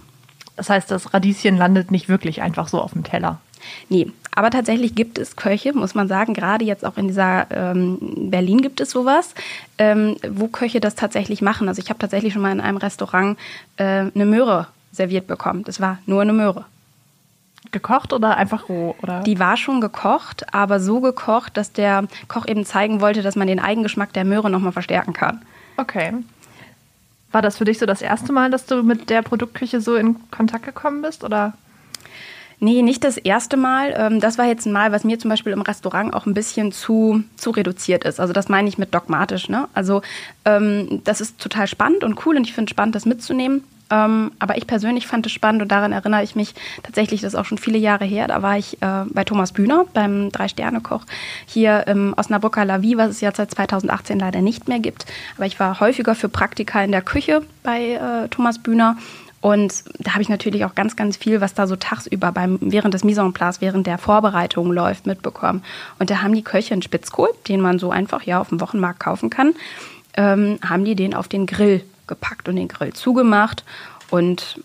Das 0.56 0.70
heißt, 0.70 0.91
das 0.91 1.15
Radieschen 1.15 1.56
landet 1.56 1.93
nicht 1.93 2.09
wirklich 2.09 2.43
einfach 2.43 2.67
so 2.67 2.82
auf 2.82 2.94
dem 2.94 3.05
Teller. 3.05 3.41
Nee, 3.88 4.11
aber 4.35 4.50
tatsächlich 4.50 4.94
gibt 4.94 5.19
es 5.19 5.37
Köche, 5.37 5.73
muss 5.73 5.94
man 5.94 6.06
sagen, 6.06 6.35
gerade 6.35 6.65
jetzt 6.65 6.85
auch 6.85 6.97
in 6.97 7.09
dieser 7.09 7.47
ähm, 7.50 7.99
Berlin 8.31 8.61
gibt 8.61 8.81
es 8.81 8.91
sowas, 8.91 9.35
ähm, 9.79 10.17
wo 10.31 10.47
Köche 10.47 10.81
das 10.81 10.94
tatsächlich 10.94 11.43
machen. 11.43 11.69
Also 11.69 11.82
ich 11.82 11.88
habe 11.91 11.99
tatsächlich 11.99 12.32
schon 12.32 12.43
mal 12.43 12.53
in 12.53 12.61
einem 12.61 12.76
Restaurant 12.76 13.38
äh, 13.79 14.06
eine 14.15 14.26
Möhre 14.26 14.69
serviert 14.93 15.26
bekommen. 15.26 15.65
Das 15.65 15.81
war 15.81 15.99
nur 16.06 16.23
eine 16.23 16.32
Möhre. 16.32 16.65
Gekocht 17.73 18.12
oder 18.12 18.37
einfach 18.37 18.69
roh? 18.69 18.94
Oder? 19.03 19.20
Die 19.20 19.38
war 19.38 19.56
schon 19.56 19.81
gekocht, 19.81 20.55
aber 20.55 20.81
so 20.81 21.00
gekocht, 21.00 21.56
dass 21.56 21.73
der 21.73 22.05
Koch 22.29 22.47
eben 22.47 22.65
zeigen 22.65 23.00
wollte, 23.00 23.23
dass 23.23 23.37
man 23.37 23.49
den 23.49 23.61
Eigengeschmack 23.61 24.12
der 24.12 24.25
Möhre 24.25 24.50
nochmal 24.50 24.73
verstärken 24.73 25.12
kann. 25.12 25.43
Okay. 25.76 26.12
War 27.32 27.43
das 27.43 27.59
für 27.59 27.65
dich 27.65 27.79
so 27.79 27.87
das 27.87 28.00
erste 28.00 28.32
Mal, 28.32 28.50
dass 28.50 28.67
du 28.67 28.82
mit 28.82 29.11
der 29.11 29.23
Produktküche 29.23 29.81
so 29.81 29.97
in 29.97 30.17
Kontakt 30.31 30.65
gekommen 30.65 31.03
bist? 31.03 31.25
Oder? 31.25 31.55
Nee, 32.60 32.82
nicht 32.82 33.05
das 33.05 33.16
erste 33.16 33.56
Mal. 33.56 33.94
Ähm, 33.96 34.20
das 34.20 34.37
war 34.37 34.46
jetzt 34.46 34.66
ein 34.66 34.72
Mal, 34.72 34.90
was 34.90 35.05
mir 35.05 35.19
zum 35.19 35.29
Beispiel 35.29 35.53
im 35.53 35.62
Restaurant 35.62 36.12
auch 36.12 36.27
ein 36.27 36.34
bisschen 36.34 36.72
zu, 36.72 37.22
zu 37.36 37.50
reduziert 37.50 38.05
ist. 38.05 38.19
Also 38.19 38.32
das 38.32 38.48
meine 38.48 38.69
ich 38.69 38.79
mit 38.79 38.94
dogmatisch. 38.94 39.48
Ne? 39.48 39.69
Also 39.74 40.03
ähm, 40.44 41.00
das 41.05 41.20
ist 41.20 41.38
total 41.38 41.69
spannend 41.69 42.03
und 42.03 42.27
cool 42.27 42.36
und 42.36 42.44
ich 42.44 42.53
finde 42.53 42.69
es 42.69 42.70
spannend, 42.70 42.96
das 42.96 43.06
mitzunehmen. 43.06 43.62
Ähm, 43.91 44.32
aber 44.38 44.56
ich 44.58 44.67
persönlich 44.67 45.06
fand 45.06 45.24
es 45.27 45.32
spannend 45.32 45.62
und 45.62 45.72
daran 45.72 45.93
erinnere 45.93 46.22
ich 46.22 46.34
mich 46.34 46.55
tatsächlich, 46.82 47.22
das 47.22 47.32
ist 47.32 47.38
auch 47.38 47.44
schon 47.44 47.58
viele 47.58 47.79
Jahre 47.79 48.05
her. 48.05 48.27
Da 48.27 48.43
war 48.43 48.58
ich 48.58 48.82
äh, 48.82 49.05
bei 49.08 49.24
Thomas 49.24 49.53
Bühner, 49.53 49.86
beim 49.94 50.31
Drei-Sterne-Koch 50.31 51.05
hier 51.46 51.86
im 51.86 52.12
Osnabrücker 52.17 52.65
La 52.65 52.82
Vie, 52.82 52.96
was 52.96 53.10
es 53.10 53.20
ja 53.20 53.32
seit 53.34 53.50
2018 53.53 54.19
leider 54.19 54.43
nicht 54.43 54.69
mehr 54.69 54.81
gibt. 54.81 55.06
Aber 55.36 55.46
ich 55.46 55.58
war 55.58 55.81
häufiger 55.81 56.15
für 56.15 56.29
Praktika 56.29 56.82
in 56.82 56.93
der 56.93 57.03
Küche 57.03 57.43
bei 57.62 57.93
äh, 57.93 58.29
Thomas 58.29 58.58
Bühner 58.58 58.96
und 59.40 59.84
da 59.98 60.12
habe 60.12 60.22
ich 60.22 60.28
natürlich 60.28 60.64
auch 60.64 60.74
ganz, 60.74 60.96
ganz 60.96 61.16
viel, 61.16 61.40
was 61.40 61.54
da 61.54 61.66
so 61.66 61.76
tagsüber 61.76 62.32
beim, 62.32 62.58
während 62.60 62.94
des 62.94 63.04
Mise 63.04 63.20
en 63.20 63.32
place, 63.32 63.60
während 63.60 63.86
der 63.86 63.98
Vorbereitung 63.98 64.72
läuft, 64.72 65.06
mitbekommen. 65.06 65.62
Und 65.98 66.10
da 66.10 66.22
haben 66.22 66.34
die 66.34 66.42
Köche 66.42 66.72
einen 66.72 66.82
Spitzkohl, 66.82 67.28
den 67.46 67.60
man 67.60 67.78
so 67.78 67.90
einfach 67.90 68.22
ja 68.24 68.40
auf 68.40 68.48
dem 68.48 68.60
Wochenmarkt 68.60 68.98
kaufen 68.98 69.30
kann, 69.30 69.54
ähm, 70.16 70.58
haben 70.66 70.84
die 70.84 70.96
den 70.96 71.14
auf 71.14 71.28
den 71.28 71.46
Grill 71.46 71.84
gepackt 72.08 72.48
und 72.48 72.56
den 72.56 72.68
Grill 72.68 72.92
zugemacht 72.92 73.64
und 74.10 74.60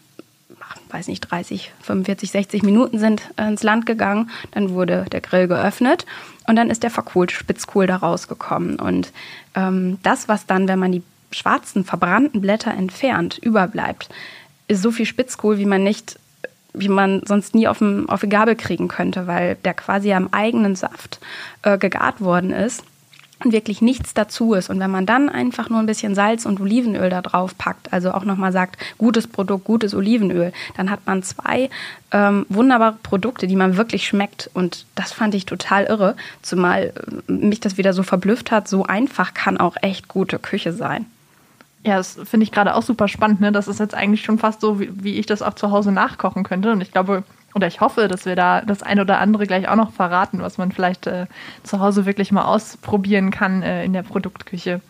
weiß 0.89 1.07
nicht, 1.07 1.21
30, 1.21 1.71
45, 1.81 2.31
60 2.31 2.63
Minuten 2.63 2.99
sind 2.99 3.23
ins 3.37 3.63
Land 3.63 3.85
gegangen. 3.85 4.29
Dann 4.51 4.69
wurde 4.71 5.05
der 5.11 5.21
Grill 5.21 5.47
geöffnet 5.47 6.05
und 6.47 6.55
dann 6.55 6.69
ist 6.69 6.83
der 6.83 6.91
verkohlte 6.91 7.33
Spitzkohl 7.33 7.87
da 7.87 7.97
rausgekommen. 7.97 8.79
Und 8.79 9.11
ähm, 9.55 9.97
das, 10.03 10.27
was 10.27 10.45
dann, 10.45 10.67
wenn 10.67 10.79
man 10.79 10.91
die 10.91 11.03
schwarzen, 11.31 11.83
verbrannten 11.83 12.41
Blätter 12.41 12.71
entfernt, 12.71 13.39
überbleibt, 13.39 14.09
ist 14.67 14.81
so 14.81 14.91
viel 14.91 15.05
Spitzkohl, 15.05 15.57
wie 15.57 15.65
man 15.65 15.83
nicht, 15.83 16.19
wie 16.73 16.89
man 16.89 17.21
sonst 17.25 17.55
nie 17.55 17.67
auf, 17.67 17.79
dem, 17.79 18.09
auf 18.09 18.21
die 18.21 18.29
Gabel 18.29 18.55
kriegen 18.55 18.87
könnte, 18.87 19.27
weil 19.27 19.55
der 19.63 19.73
quasi 19.73 20.13
am 20.13 20.29
eigenen 20.31 20.75
Saft 20.75 21.19
äh, 21.63 21.77
gegart 21.77 22.21
worden 22.21 22.51
ist. 22.51 22.83
und 23.43 23.51
wirklich 23.51 23.81
nichts 23.81 24.13
dazu 24.13 24.53
ist. 24.53 24.69
Und 24.69 24.79
wenn 24.79 24.91
man 24.91 25.05
dann 25.05 25.29
einfach 25.29 25.69
nur 25.69 25.79
ein 25.79 25.85
bisschen 25.85 26.15
Salz 26.15 26.45
und 26.45 26.61
Olivenöl 26.61 27.09
da 27.09 27.21
drauf 27.21 27.57
packt, 27.57 27.91
also 27.91 28.11
auch 28.11 28.23
nochmal 28.23 28.51
sagt, 28.51 28.77
gutes 28.97 29.27
Produkt, 29.27 29.65
gutes 29.65 29.93
Olivenöl, 29.93 30.53
dann 30.77 30.89
hat 30.89 31.01
man 31.05 31.23
zwei 31.23 31.69
ähm, 32.11 32.45
wunderbare 32.49 32.95
Produkte, 33.03 33.47
die 33.47 33.55
man 33.55 33.77
wirklich 33.77 34.07
schmeckt. 34.07 34.49
Und 34.53 34.85
das 34.95 35.11
fand 35.11 35.35
ich 35.35 35.45
total 35.45 35.85
irre, 35.85 36.15
zumal 36.41 36.93
äh, 37.27 37.31
mich 37.31 37.59
das 37.59 37.77
wieder 37.77 37.93
so 37.93 38.03
verblüfft 38.03 38.51
hat. 38.51 38.67
So 38.67 38.85
einfach 38.85 39.33
kann 39.33 39.57
auch 39.57 39.75
echt 39.81 40.07
gute 40.07 40.39
Küche 40.39 40.73
sein. 40.73 41.05
Ja, 41.85 41.97
das 41.97 42.17
finde 42.23 42.45
ich 42.45 42.51
gerade 42.51 42.75
auch 42.75 42.81
super 42.81 43.07
spannend. 43.07 43.41
Ne? 43.41 43.51
Das 43.51 43.67
ist 43.67 43.79
jetzt 43.79 43.93
eigentlich 43.93 44.23
schon 44.23 44.39
fast 44.39 44.61
so, 44.61 44.79
wie, 44.79 44.89
wie 45.03 45.15
ich 45.15 45.25
das 45.25 45.41
auch 45.41 45.53
zu 45.53 45.71
Hause 45.71 45.91
nachkochen 45.91 46.43
könnte. 46.43 46.71
Und 46.71 46.81
ich 46.81 46.91
glaube, 46.91 47.23
oder 47.55 47.67
ich 47.67 47.81
hoffe, 47.81 48.07
dass 48.07 48.25
wir 48.25 48.35
da 48.35 48.61
das 48.61 48.83
eine 48.83 49.01
oder 49.01 49.19
andere 49.19 49.45
gleich 49.45 49.67
auch 49.67 49.75
noch 49.75 49.91
verraten, 49.91 50.41
was 50.41 50.57
man 50.57 50.71
vielleicht 50.71 51.07
äh, 51.07 51.27
zu 51.63 51.79
Hause 51.79 52.05
wirklich 52.05 52.31
mal 52.31 52.45
ausprobieren 52.45 53.31
kann 53.31 53.61
äh, 53.61 53.83
in 53.83 53.93
der 53.93 54.03
Produktküche. 54.03 54.81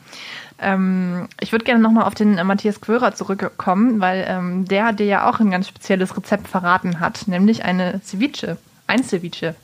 Ähm, 0.60 1.28
ich 1.40 1.52
würde 1.52 1.66
gerne 1.66 1.82
nochmal 1.82 2.06
auf 2.06 2.16
den 2.16 2.38
äh, 2.38 2.44
Matthias 2.44 2.80
Quörer 2.80 3.14
zurückkommen, 3.14 4.00
weil 4.00 4.26
ähm, 4.28 4.66
der 4.66 4.94
dir 4.94 5.06
ja 5.06 5.30
auch 5.30 5.40
ein 5.40 5.52
ganz 5.52 5.68
spezielles 5.68 6.16
Rezept 6.16 6.48
verraten 6.48 7.00
hat, 7.00 7.28
nämlich 7.28 7.66
eine 7.66 8.00
Ceviche, 8.04 8.58
ein 8.88 9.04
Ceviche. 9.04 9.56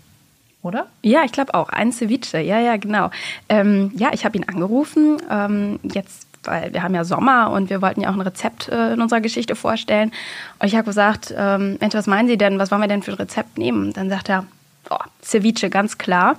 Oder? 0.62 0.88
Ja, 1.01 1.24
ich 1.24 1.31
glaube 1.31 1.53
auch. 1.53 1.69
Ein 1.69 1.93
Ceviche, 1.93 2.39
ja, 2.39 2.59
ja, 2.59 2.75
genau. 2.75 3.12
Ähm, 3.48 3.91
ja, 3.95 4.09
ich 4.12 4.25
habe 4.25 4.38
ihn 4.38 4.43
angerufen. 4.50 5.17
Ähm, 5.31 5.79
jetzt 5.83 6.27
weil 6.50 6.74
wir 6.74 6.84
haben 6.84 6.96
ja 6.96 7.03
Sommer 7.03 7.51
und 7.51 7.70
wir 7.70 7.82
wollten 7.82 8.01
ja 8.01 8.10
auch 8.10 8.13
ein 8.13 8.22
Rezept 8.22 8.68
äh, 8.70 8.94
in 8.94 9.01
unserer 9.01 9.22
Geschichte 9.22 9.56
vorstellen. 9.56 10.12
Und 10.60 10.68
ich 10.68 10.75
habe 10.75 10.86
gesagt, 10.86 11.34
ähm, 11.38 11.77
Mensch, 11.79 11.94
was 11.94 12.08
meinen 12.08 12.27
Sie 12.27 12.38
denn, 12.38 12.60
was 12.60 12.72
wollen 12.72 12.82
wir 12.82 12.88
denn 12.88 13.03
für 13.03 13.12
ein 13.12 13.18
Rezept 13.18 13.58
nehmen? 13.58 13.94
Dann 13.94 14.10
sagt 14.10 14.29
er, 14.29 14.46
oh, 14.89 14.98
Ceviche, 15.22 15.70
ganz 15.70 15.98
klar. 15.98 16.38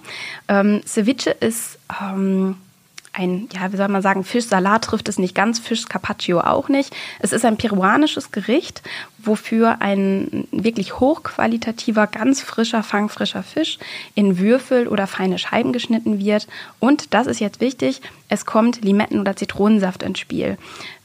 Ähm, 0.48 0.82
Ceviche 0.84 1.30
ist 1.30 1.78
ähm, 2.02 2.56
ein, 3.12 3.48
ja, 3.52 3.72
wie 3.72 3.76
soll 3.76 3.88
man 3.88 4.02
sagen, 4.02 4.24
Fischsalat 4.24 4.84
trifft 4.84 5.08
es 5.08 5.18
nicht 5.18 5.34
ganz, 5.34 5.58
Fisch 5.58 5.86
Carpaccio 5.86 6.40
auch 6.40 6.68
nicht. 6.68 6.94
Es 7.18 7.32
ist 7.32 7.44
ein 7.44 7.56
peruanisches 7.56 8.30
Gericht, 8.30 8.82
wofür 9.18 9.80
ein 9.80 10.46
wirklich 10.52 11.00
hochqualitativer, 11.00 12.06
ganz 12.06 12.40
frischer, 12.40 12.82
fangfrischer 12.82 13.42
Fisch 13.42 13.78
in 14.14 14.38
Würfel 14.38 14.86
oder 14.86 15.06
feine 15.06 15.38
Scheiben 15.38 15.72
geschnitten 15.72 16.20
wird. 16.20 16.46
Und 16.78 17.12
das 17.12 17.26
ist 17.26 17.40
jetzt 17.40 17.60
wichtig, 17.60 18.00
es 18.28 18.46
kommt 18.46 18.82
Limetten- 18.82 19.20
oder 19.20 19.36
Zitronensaft 19.36 20.02
ins 20.02 20.20
Spiel. 20.20 20.56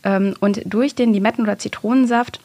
Ähm, 0.04 0.36
und 0.40 0.62
durch 0.66 0.94
den 0.94 1.14
Limetten- 1.14 1.44
oder 1.44 1.58
Zitronensaft 1.58 2.40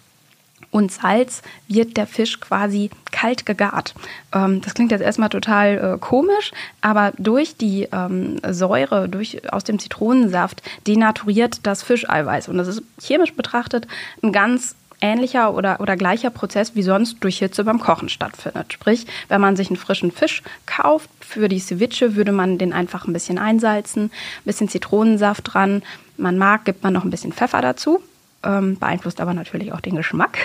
und 0.71 0.93
Salz 0.93 1.43
wird 1.69 1.97
der 1.97 2.07
Fisch 2.07 2.41
quasi 2.41 2.91
kalt 3.11 3.47
gegart. 3.47 3.95
Ähm, 4.33 4.61
das 4.61 4.75
klingt 4.75 4.93
jetzt 4.93 5.03
erstmal 5.03 5.29
total 5.29 5.95
äh, 5.95 5.99
komisch, 5.99 6.53
aber 6.81 7.13
durch 7.19 7.57
die 7.57 7.89
ähm, 7.93 8.41
Säure 8.49 9.09
durch, 9.09 9.53
aus 9.53 9.65
dem 9.65 9.79
Zitronensaft 9.79 10.63
denaturiert 10.87 11.67
das 11.67 11.83
Fischeiweiß. 11.83 12.49
Und 12.49 12.59
das 12.59 12.69
ist 12.69 12.83
chemisch 13.01 13.35
betrachtet 13.35 13.87
ein 14.23 14.33
ganz 14.33 14.77
ähnlicher 15.03 15.55
oder, 15.55 15.81
oder 15.81 15.97
gleicher 15.97 16.31
Prozess 16.31 16.75
wie 16.75 16.83
sonst 16.83 17.17
durch 17.21 17.39
Hitze 17.39 17.65
beim 17.65 17.81
Kochen 17.81 18.09
stattfindet. 18.09 18.73
Sprich, 18.73 19.07
wenn 19.29 19.41
man 19.41 19.57
sich 19.57 19.69
einen 19.69 19.79
frischen 19.79 20.13
Fisch 20.13 20.43
kauft, 20.67 21.09
für 21.21 21.49
die 21.49 21.59
Ceviche 21.59 22.17
würde 22.17 22.33
man 22.33 22.59
den 22.59 22.73
einfach 22.73 23.07
ein 23.07 23.13
bisschen 23.13 23.39
einsalzen, 23.39 24.05
ein 24.05 24.45
bisschen 24.45 24.69
Zitronensaft 24.69 25.55
dran. 25.55 25.83
Man 26.19 26.37
mag, 26.37 26.67
gibt 26.67 26.83
man 26.83 26.93
noch 26.93 27.05
ein 27.05 27.11
bisschen 27.11 27.33
Pfeffer 27.33 27.63
dazu 27.63 28.03
ähm, 28.43 28.79
beeinflusst 28.79 29.21
aber 29.21 29.35
natürlich 29.35 29.73
auch 29.73 29.81
den 29.81 29.97
Geschmack. 29.97 30.39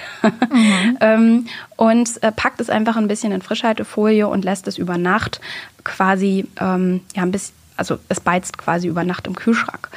Mhm. 0.52 0.98
ähm, 1.02 1.48
und 1.78 2.24
äh, 2.24 2.32
packt 2.32 2.60
es 2.60 2.70
einfach 2.70 2.98
ein 2.98 3.08
bisschen 3.08 3.32
in 3.32 3.42
Frischhaltefolie 3.42 4.28
und 4.28 4.44
lässt 4.44 4.68
es 4.68 4.78
über 4.78 4.98
Nacht 4.98 5.40
quasi, 5.84 6.48
ähm, 6.60 7.02
ja, 7.16 7.24
ein 7.24 7.32
bisschen, 7.32 7.56
also 7.78 7.98
es 8.10 8.20
beizt 8.20 8.58
quasi 8.58 8.88
über 8.88 9.04
Nacht 9.04 9.28
im 9.28 9.36
Kühlschrank. 9.36 9.90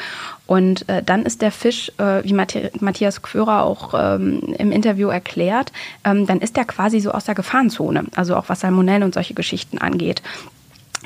Und 0.47 0.89
äh, 0.89 1.03
dann 1.03 1.25
ist 1.27 1.43
der 1.43 1.53
Fisch, 1.53 1.93
äh, 1.99 2.25
wie 2.25 2.33
Matthias 2.33 3.23
Quörer 3.23 3.65
auch 3.65 3.95
ähm, 3.95 4.55
im 4.59 4.73
Interview 4.73 5.09
erklärt, 5.09 5.73
ähm, 6.05 6.27
dann 6.27 6.41
ist 6.41 6.57
der 6.57 6.65
quasi 6.65 7.01
so 7.01 7.11
aus 7.11 7.25
der 7.25 7.35
Gefahrenzone, 7.35 8.05
also 8.17 8.35
auch 8.35 8.49
was 8.49 8.61
Salmonellen 8.61 9.03
und 9.03 9.15
solche 9.15 9.35
Geschichten 9.35 9.79
angeht. 9.79 10.23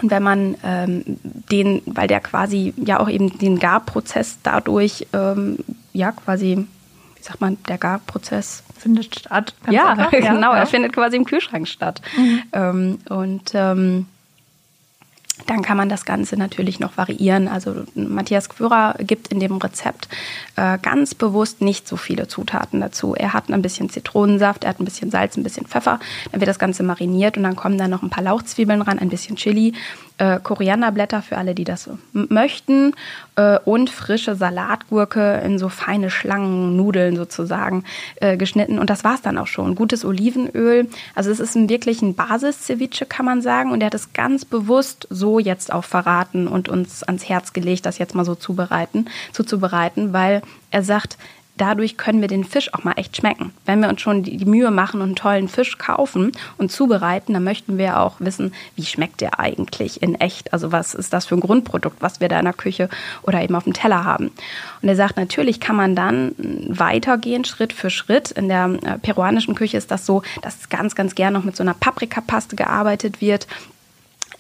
Und 0.01 0.11
wenn 0.11 0.23
man 0.23 0.57
ähm, 0.65 1.03
den, 1.51 1.83
weil 1.87 2.07
der 2.07 2.21
quasi 2.21 2.73
ja 2.77 3.01
auch 3.01 3.09
eben 3.09 3.37
den 3.39 3.59
Garprozess 3.59 4.39
dadurch 4.43 5.07
ähm, 5.13 5.59
ja 5.93 6.13
quasi 6.13 6.67
wie 7.23 7.29
sagt 7.29 7.41
man, 7.41 7.57
der 7.69 7.79
Garprozess 7.79 8.65
findet 8.77 9.17
statt. 9.21 9.55
Ja, 9.71 9.95
ja, 9.97 10.09
genau, 10.11 10.53
ja. 10.53 10.59
er 10.59 10.67
findet 10.67 10.93
quasi 10.93 11.17
im 11.17 11.25
Kühlschrank 11.25 11.69
statt. 11.69 12.03
Mhm. 12.17 12.43
Ähm, 12.53 12.99
und 13.09 13.53
ähm, 13.55 14.07
dann 15.47 15.63
kann 15.63 15.77
man 15.77 15.89
das 15.89 16.05
Ganze 16.05 16.37
natürlich 16.37 16.81
noch 16.81 16.97
variieren. 16.97 17.47
Also 17.47 17.85
Matthias 17.95 18.49
Quürer 18.49 18.97
gibt 18.99 19.29
in 19.29 19.41
dem 19.41 19.57
Rezept 19.57 20.09
äh, 20.57 20.79
ganz 20.79 21.15
bewusst 21.15 21.63
nicht 21.63 21.87
so 21.87 21.97
viele 21.97 22.27
Zutaten 22.27 22.81
dazu. 22.81 23.15
Er 23.15 23.33
hat 23.33 23.49
ein 23.51 23.63
bisschen 23.63 23.89
Zitronensaft, 23.89 24.65
er 24.65 24.71
hat 24.71 24.81
ein 24.81 24.85
bisschen 24.85 25.11
Salz, 25.11 25.37
ein 25.37 25.43
bisschen 25.43 25.67
Pfeffer. 25.67 26.01
Dann 26.31 26.41
wird 26.41 26.49
das 26.49 26.59
Ganze 26.59 26.83
mariniert 26.83 27.37
und 27.37 27.45
dann 27.45 27.57
kommen 27.57 27.79
da 27.79 27.89
noch 27.89 28.03
ein 28.03 28.11
paar 28.11 28.25
Lauchzwiebeln 28.25 28.83
ran, 28.83 28.99
ein 28.99 29.09
bisschen 29.09 29.37
Chili, 29.37 29.75
äh, 30.19 30.39
Korianderblätter 30.41 31.23
für 31.23 31.39
alle, 31.39 31.55
die 31.55 31.65
das 31.65 31.89
möchten 32.13 32.95
äh, 33.37 33.59
und 33.65 33.91
frische 33.91 34.35
Salatgurke 34.35 35.41
in 35.45 35.59
so 35.59 35.69
feine 35.69 36.11
Schlangennudeln 36.11 37.17
sozusagen 37.17 37.85
äh, 38.17 38.37
geschnitten. 38.37 38.79
Und 38.79 38.91
das 38.91 39.05
war 39.05 39.15
es 39.15 39.23
dann 39.23 39.39
auch 39.39 39.47
schon. 39.47 39.75
Gutes 39.75 40.05
Olivenöl. 40.05 40.89
Also 41.15 41.31
es 41.31 41.41
ist 41.41 41.55
ein, 41.57 41.69
wirklich 41.69 42.03
ein 42.03 42.15
Basis-Ceviche, 42.15 43.07
kann 43.07 43.27
man 43.27 43.43
sagen. 43.43 43.73
Und 43.73 43.81
er 43.81 43.87
hat 43.87 43.95
es 43.95 44.13
ganz 44.13 44.45
bewusst 44.45 45.07
so 45.11 45.39
jetzt 45.39 45.73
auch 45.73 45.85
verraten 45.85 46.49
und 46.49 46.69
uns 46.69 47.03
ans 47.03 47.29
Herz 47.29 47.53
gelegt, 47.53 47.87
das 47.87 47.99
jetzt 47.99 48.15
mal 48.15 48.25
so 48.25 48.35
zubereiten, 48.35 49.07
zuzubereiten, 49.33 50.13
weil 50.13 50.43
er 50.71 50.83
sagt, 50.83 51.17
dadurch 51.57 51.97
können 51.97 52.21
wir 52.21 52.29
den 52.29 52.45
Fisch 52.45 52.73
auch 52.75 52.85
mal 52.85 52.95
echt 52.97 53.17
schmecken. 53.17 53.53
Wenn 53.67 53.81
wir 53.81 53.89
uns 53.89 54.01
schon 54.01 54.23
die, 54.23 54.45
Mühe 54.45 54.71
machen 54.71 55.01
und 55.01 55.07
einen 55.07 55.17
tollen 55.17 55.49
Fisch 55.49 55.79
kaufen 55.79 56.33
und 56.59 56.73
zubereiten, 56.73 57.33
dann 57.33 57.45
möchten 57.45 57.79
wir 57.79 58.01
auch 58.01 58.17
wissen, 58.19 58.53
wie 58.77 58.85
schmeckt 58.85 59.21
der 59.21 59.39
eigentlich 59.39 60.03
in 60.03 60.15
echt? 60.17 60.53
Also 60.53 60.73
was 60.73 60.95
ist 60.95 61.13
das 61.13 61.27
für 61.27 61.37
ein 61.37 61.41
Grundprodukt, 61.41 61.97
was 62.01 62.21
wir 62.21 62.29
da 62.29 62.39
in 62.39 62.45
der 62.45 62.55
Küche 62.55 62.89
oder 63.23 63.43
eben 63.43 63.55
auf 63.55 63.65
dem 63.65 63.73
Teller 63.73 64.05
haben? 64.05 64.33
Und 64.83 64.89
er 64.89 64.97
sagt, 64.97 65.17
natürlich 65.17 65.61
kann 65.61 65.77
man 65.77 65.95
dann 65.95 66.35
weitergehen, 66.69 67.45
Schritt 67.45 67.73
für 67.73 67.91
Schritt. 67.91 68.31
In 68.33 68.49
der 68.49 68.79
äh, 68.83 68.99
peruanischen 68.99 69.55
Küche 69.55 69.77
ist 69.77 69.91
das 69.91 70.07
so, 70.07 70.23
dass 70.43 70.69
ganz, 70.69 70.95
ganz 70.95 71.15
gern 71.15 71.33
noch 71.33 71.45
mit 71.45 71.57
so 71.57 71.63
einer 71.63 71.75
Paprikapaste 71.75 72.57
gearbeitet 72.57 73.21
wird 73.21 73.47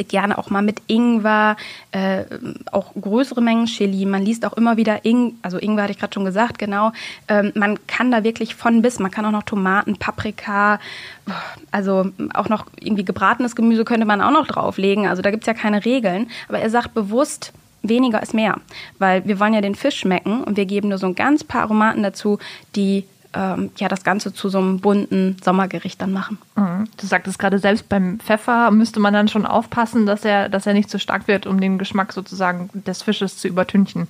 gerne 0.04 0.38
auch 0.38 0.50
mal 0.50 0.62
mit 0.62 0.82
Ingwer, 0.86 1.56
äh, 1.92 2.24
auch 2.70 2.92
größere 2.94 3.40
Mengen 3.40 3.66
Chili. 3.66 4.06
Man 4.06 4.22
liest 4.22 4.44
auch 4.44 4.54
immer 4.54 4.76
wieder 4.76 5.04
Ing, 5.04 5.34
also 5.42 5.58
Ingwer 5.58 5.84
hatte 5.84 5.92
ich 5.92 5.98
gerade 5.98 6.14
schon 6.14 6.24
gesagt, 6.24 6.58
genau. 6.58 6.92
Ähm, 7.28 7.52
man 7.54 7.78
kann 7.86 8.10
da 8.10 8.24
wirklich 8.24 8.54
von 8.54 8.82
bis, 8.82 8.98
man 8.98 9.10
kann 9.10 9.24
auch 9.24 9.30
noch 9.30 9.42
Tomaten, 9.42 9.96
Paprika, 9.96 10.80
also 11.70 12.10
auch 12.34 12.48
noch 12.48 12.66
irgendwie 12.80 13.04
gebratenes 13.04 13.56
Gemüse 13.56 13.84
könnte 13.84 14.06
man 14.06 14.20
auch 14.20 14.30
noch 14.30 14.46
drauflegen. 14.46 15.06
Also 15.06 15.22
da 15.22 15.30
gibt 15.30 15.44
es 15.44 15.46
ja 15.46 15.54
keine 15.54 15.84
Regeln. 15.84 16.30
Aber 16.48 16.58
er 16.58 16.70
sagt 16.70 16.94
bewusst, 16.94 17.52
weniger 17.82 18.22
ist 18.22 18.34
mehr, 18.34 18.60
weil 18.98 19.26
wir 19.26 19.40
wollen 19.40 19.54
ja 19.54 19.60
den 19.60 19.74
Fisch 19.74 19.98
schmecken 19.98 20.44
und 20.44 20.56
wir 20.56 20.66
geben 20.66 20.88
nur 20.88 20.98
so 20.98 21.06
ein 21.06 21.14
ganz 21.14 21.44
paar 21.44 21.62
Aromaten 21.62 22.02
dazu, 22.02 22.38
die 22.76 23.04
ähm, 23.34 23.70
ja 23.76 23.88
das 23.88 24.04
Ganze 24.04 24.32
zu 24.32 24.48
so 24.48 24.58
einem 24.58 24.80
bunten 24.80 25.36
Sommergericht 25.42 26.00
dann 26.00 26.12
machen. 26.12 26.38
Mhm. 26.56 26.84
Du 26.96 27.06
sagtest 27.06 27.38
gerade 27.38 27.58
selbst 27.58 27.88
beim 27.88 28.18
Pfeffer 28.20 28.70
müsste 28.70 29.00
man 29.00 29.14
dann 29.14 29.28
schon 29.28 29.46
aufpassen, 29.46 30.06
dass 30.06 30.24
er, 30.24 30.48
dass 30.48 30.66
er 30.66 30.74
nicht 30.74 30.90
zu 30.90 30.98
stark 30.98 31.28
wird, 31.28 31.46
um 31.46 31.60
den 31.60 31.78
Geschmack 31.78 32.12
sozusagen 32.12 32.70
des 32.74 33.02
Fisches 33.02 33.38
zu 33.38 33.48
übertünchen. 33.48 34.08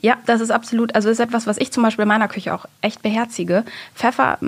Ja, 0.00 0.16
das 0.26 0.40
ist 0.40 0.50
absolut, 0.50 0.94
also 0.94 1.08
ist 1.08 1.20
etwas, 1.20 1.46
was 1.46 1.58
ich 1.58 1.72
zum 1.72 1.82
Beispiel 1.82 2.02
in 2.02 2.08
meiner 2.08 2.28
Küche 2.28 2.54
auch 2.54 2.66
echt 2.80 3.02
beherzige. 3.02 3.64
Pfeffer, 3.94 4.38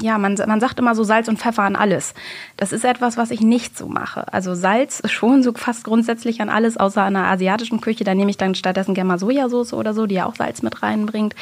ja, 0.00 0.18
man, 0.18 0.34
man 0.34 0.60
sagt 0.60 0.78
immer 0.78 0.94
so 0.94 1.04
Salz 1.04 1.28
und 1.28 1.38
Pfeffer 1.38 1.62
an 1.62 1.76
alles. 1.76 2.14
Das 2.56 2.72
ist 2.72 2.84
etwas, 2.84 3.16
was 3.16 3.30
ich 3.30 3.40
nicht 3.40 3.76
so 3.76 3.88
mache. 3.88 4.32
Also 4.32 4.54
Salz 4.54 5.02
schon 5.10 5.42
so 5.42 5.52
fast 5.52 5.84
grundsätzlich 5.84 6.40
an 6.40 6.48
alles, 6.48 6.76
außer 6.76 7.02
einer 7.02 7.26
asiatischen 7.26 7.80
Küche. 7.80 8.04
Da 8.04 8.14
nehme 8.14 8.30
ich 8.30 8.36
dann 8.36 8.54
stattdessen 8.54 8.94
gerne 8.94 9.08
mal 9.08 9.18
Sojasauce 9.18 9.72
oder 9.72 9.94
so, 9.94 10.06
die 10.06 10.16
ja 10.16 10.26
auch 10.26 10.36
Salz 10.36 10.62
mit 10.62 10.82
reinbringt. 10.82 11.34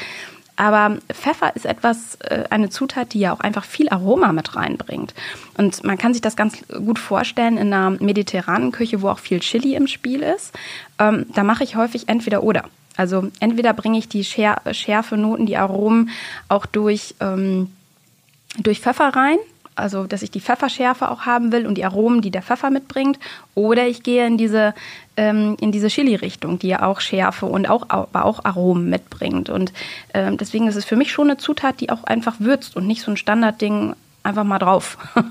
Aber 0.60 0.98
Pfeffer 1.10 1.56
ist 1.56 1.64
etwas, 1.64 2.16
äh, 2.16 2.44
eine 2.50 2.68
Zutat, 2.68 3.14
die 3.14 3.20
ja 3.20 3.32
auch 3.32 3.40
einfach 3.40 3.64
viel 3.64 3.88
Aroma 3.88 4.30
mit 4.30 4.56
reinbringt. 4.56 5.14
Und 5.56 5.82
man 5.84 5.96
kann 5.96 6.12
sich 6.12 6.20
das 6.20 6.36
ganz 6.36 6.62
gut 6.68 6.98
vorstellen 6.98 7.56
in 7.56 7.72
einer 7.72 7.92
mediterranen 7.92 8.70
Küche, 8.70 9.00
wo 9.00 9.08
auch 9.08 9.20
viel 9.20 9.40
Chili 9.40 9.74
im 9.74 9.86
Spiel 9.86 10.20
ist. 10.22 10.52
Ähm, 10.98 11.24
da 11.34 11.44
mache 11.44 11.64
ich 11.64 11.76
häufig 11.76 12.10
entweder 12.10 12.42
oder. 12.42 12.64
Also 12.98 13.30
entweder 13.40 13.72
bringe 13.72 13.96
ich 13.96 14.10
die 14.10 14.22
Schärfe, 14.22 15.16
Noten, 15.16 15.46
die 15.46 15.56
Aromen 15.56 16.10
auch 16.48 16.66
durch, 16.66 17.14
ähm, 17.20 17.72
durch 18.58 18.80
Pfeffer 18.80 19.16
rein 19.16 19.38
also 19.80 20.04
dass 20.04 20.22
ich 20.22 20.30
die 20.30 20.40
Pfefferschärfe 20.40 21.10
auch 21.10 21.22
haben 21.22 21.52
will 21.52 21.66
und 21.66 21.76
die 21.76 21.84
Aromen, 21.84 22.20
die 22.20 22.30
der 22.30 22.42
Pfeffer 22.42 22.70
mitbringt. 22.70 23.18
Oder 23.54 23.86
ich 23.86 24.02
gehe 24.02 24.26
in 24.26 24.36
diese, 24.36 24.74
ähm, 25.16 25.56
in 25.60 25.72
diese 25.72 25.88
Chili-Richtung, 25.88 26.58
die 26.58 26.68
ja 26.68 26.82
auch 26.82 27.00
Schärfe 27.00 27.46
und 27.46 27.68
auch, 27.68 27.86
aber 27.88 28.24
auch 28.24 28.44
Aromen 28.44 28.88
mitbringt. 28.88 29.50
Und 29.50 29.72
ähm, 30.14 30.36
deswegen 30.36 30.68
ist 30.68 30.76
es 30.76 30.84
für 30.84 30.96
mich 30.96 31.12
schon 31.12 31.28
eine 31.28 31.38
Zutat, 31.38 31.80
die 31.80 31.90
auch 31.90 32.04
einfach 32.04 32.36
würzt 32.38 32.76
und 32.76 32.86
nicht 32.86 33.02
so 33.02 33.10
ein 33.10 33.16
Standardding 33.16 33.94
einfach 34.22 34.44
mal 34.44 34.58
drauf. 34.58 34.98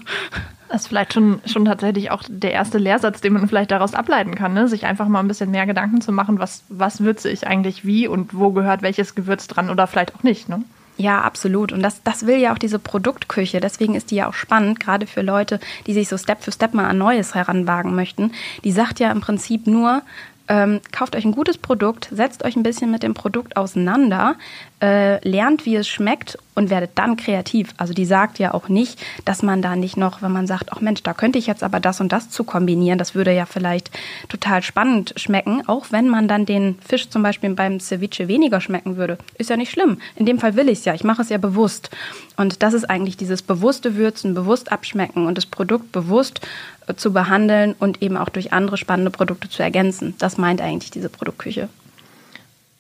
Das 0.70 0.82
ist 0.82 0.88
vielleicht 0.88 1.14
schon, 1.14 1.42
schon 1.46 1.66
tatsächlich 1.66 2.12
auch 2.12 2.22
der 2.28 2.52
erste 2.52 2.78
Lehrsatz, 2.78 3.22
den 3.22 3.34
man 3.34 3.48
vielleicht 3.48 3.72
daraus 3.72 3.96
ableiten 3.96 4.36
kann, 4.36 4.54
ne? 4.54 4.68
sich 4.68 4.86
einfach 4.86 5.08
mal 5.08 5.20
ein 5.20 5.28
bisschen 5.28 5.50
mehr 5.50 5.66
Gedanken 5.66 6.00
zu 6.00 6.12
machen, 6.12 6.38
was, 6.38 6.64
was 6.70 7.02
würze 7.02 7.28
ich 7.28 7.48
eigentlich 7.48 7.86
wie 7.86 8.08
und 8.08 8.38
wo 8.38 8.52
gehört 8.52 8.84
welches 8.84 9.16
Gewürz 9.16 9.48
dran 9.48 9.72
oder 9.72 9.88
vielleicht 9.88 10.14
auch 10.14 10.22
nicht. 10.22 10.48
Ne? 10.48 10.64
Ja, 11.00 11.22
absolut. 11.22 11.72
Und 11.72 11.82
das, 11.82 12.04
das 12.04 12.26
will 12.26 12.40
ja 12.40 12.54
auch 12.54 12.58
diese 12.58 12.78
Produktküche. 12.78 13.62
Deswegen 13.62 13.96
ist 13.96 14.12
die 14.12 14.16
ja 14.16 14.28
auch 14.28 14.34
spannend, 14.34 14.82
gerade 14.82 15.08
für 15.08 15.22
Leute, 15.22 15.62
die 15.88 15.94
sich 15.94 16.10
so 16.10 16.18
Step 16.18 16.44
für 16.44 16.52
Step 16.52 16.74
mal 16.74 16.90
an 16.90 16.98
Neues 16.98 17.34
heranwagen 17.36 17.96
möchten. 17.96 18.34
Die 18.66 18.74
sagt 18.74 19.00
ja 19.00 19.10
im 19.10 19.22
Prinzip 19.22 19.66
nur, 19.66 20.02
ähm, 20.50 20.82
kauft 20.92 21.16
euch 21.16 21.24
ein 21.24 21.32
gutes 21.32 21.58
Produkt, 21.58 22.10
setzt 22.12 22.44
euch 22.44 22.58
ein 22.58 22.64
bisschen 22.64 22.92
mit 22.92 23.04
dem 23.04 23.14
Produkt 23.14 23.56
auseinander, 23.56 24.36
äh, 24.82 25.26
lernt, 25.26 25.66
wie 25.66 25.78
es 25.78 25.88
schmeckt 25.88 26.38
und 26.60 26.70
werdet 26.70 26.92
dann 26.96 27.16
kreativ. 27.16 27.74
Also 27.78 27.94
die 27.94 28.04
sagt 28.04 28.38
ja 28.38 28.54
auch 28.54 28.68
nicht, 28.68 29.00
dass 29.24 29.44
man 29.44 29.62
da 29.62 29.78
nicht 29.78 29.96
noch, 29.96 30.22
wenn 30.22 30.34
man 30.34 30.46
sagt, 30.46 30.74
ach 30.74 30.82
Mensch, 30.82 31.02
da 31.02 31.14
könnte 31.14 31.40
ich 31.40 31.48
jetzt 31.48 31.64
aber 31.64 31.80
das 31.80 32.02
und 32.02 32.12
das 32.12 32.30
zu 32.30 32.44
kombinieren, 32.44 33.00
das 33.00 33.16
würde 33.16 33.34
ja 33.34 33.46
vielleicht 33.46 33.92
total 34.28 34.62
spannend 34.62 35.14
schmecken, 35.16 35.64
auch 35.68 35.86
wenn 35.92 36.10
man 36.10 36.28
dann 36.28 36.46
den 36.46 36.78
Fisch 36.86 37.10
zum 37.10 37.24
Beispiel 37.24 37.52
beim 37.52 37.80
Ceviche 37.80 38.28
weniger 38.28 38.60
schmecken 38.60 38.98
würde. 38.98 39.18
Ist 39.38 39.50
ja 39.50 39.56
nicht 39.56 39.72
schlimm. 39.72 40.00
In 40.18 40.26
dem 40.26 40.38
Fall 40.38 40.58
will 40.58 40.68
ich 40.68 40.80
es 40.80 40.86
ja. 40.86 40.94
Ich 40.94 41.06
mache 41.06 41.22
es 41.22 41.30
ja 41.30 41.38
bewusst. 41.38 41.92
Und 42.36 42.62
das 42.62 42.74
ist 42.74 42.90
eigentlich 42.90 43.16
dieses 43.16 43.42
bewusste 43.42 43.96
Würzen, 43.96 44.34
bewusst 44.34 44.70
abschmecken 44.70 45.28
und 45.28 45.38
das 45.38 45.46
Produkt 45.46 45.94
bewusst 45.94 46.42
äh, 46.88 46.96
zu 46.96 47.14
behandeln 47.14 47.74
und 47.80 48.02
eben 48.02 48.18
auch 48.18 48.28
durch 48.28 48.52
andere 48.52 48.76
spannende 48.76 49.12
Produkte 49.12 49.48
zu 49.48 49.64
ergänzen. 49.64 50.14
Das 50.20 50.38
meint 50.38 50.60
eigentlich 50.60 50.92
diese 50.92 51.08
Produktküche. 51.08 51.70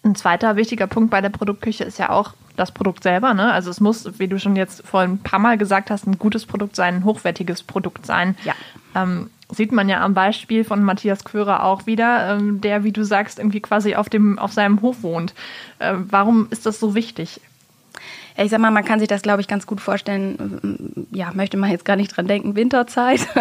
Ein 0.03 0.15
zweiter 0.15 0.55
wichtiger 0.55 0.87
Punkt 0.87 1.09
bei 1.09 1.21
der 1.21 1.29
Produktküche 1.29 1.83
ist 1.83 1.99
ja 1.99 2.09
auch 2.09 2.33
das 2.55 2.71
Produkt 2.71 3.03
selber. 3.03 3.33
Ne? 3.33 3.51
Also 3.51 3.69
es 3.69 3.79
muss, 3.79 4.19
wie 4.19 4.27
du 4.27 4.39
schon 4.39 4.55
jetzt 4.55 4.85
vor 4.85 5.01
ein 5.01 5.17
paar 5.17 5.39
Mal 5.39 5.57
gesagt 5.57 5.91
hast, 5.91 6.07
ein 6.07 6.17
gutes 6.17 6.45
Produkt 6.45 6.75
sein, 6.75 6.95
ein 6.95 7.03
hochwertiges 7.03 7.63
Produkt 7.63 8.05
sein. 8.05 8.35
Ja. 8.43 8.53
Ähm, 8.95 9.29
sieht 9.51 9.71
man 9.71 9.89
ja 9.89 10.01
am 10.01 10.13
Beispiel 10.13 10.63
von 10.63 10.83
Matthias 10.83 11.23
Quörer 11.23 11.63
auch 11.63 11.85
wieder, 11.85 12.37
ähm, 12.37 12.61
der, 12.61 12.83
wie 12.83 12.91
du 12.91 13.03
sagst, 13.03 13.39
irgendwie 13.39 13.61
quasi 13.61 13.95
auf, 13.95 14.09
dem, 14.09 14.37
auf 14.37 14.53
seinem 14.53 14.81
Hof 14.81 15.03
wohnt. 15.03 15.33
Äh, 15.79 15.95
warum 15.97 16.47
ist 16.51 16.65
das 16.65 16.79
so 16.79 16.95
wichtig? 16.95 17.41
Ich 18.37 18.49
sag 18.51 18.59
mal, 18.59 18.71
man 18.71 18.85
kann 18.85 18.99
sich 18.99 19.07
das, 19.07 19.21
glaube 19.21 19.41
ich, 19.41 19.47
ganz 19.47 19.65
gut 19.65 19.81
vorstellen. 19.81 21.07
Ja, 21.11 21.31
möchte 21.33 21.57
man 21.57 21.71
jetzt 21.71 21.85
gar 21.85 21.95
nicht 21.95 22.15
dran 22.15 22.27
denken, 22.27 22.55
Winterzeit. 22.55 23.27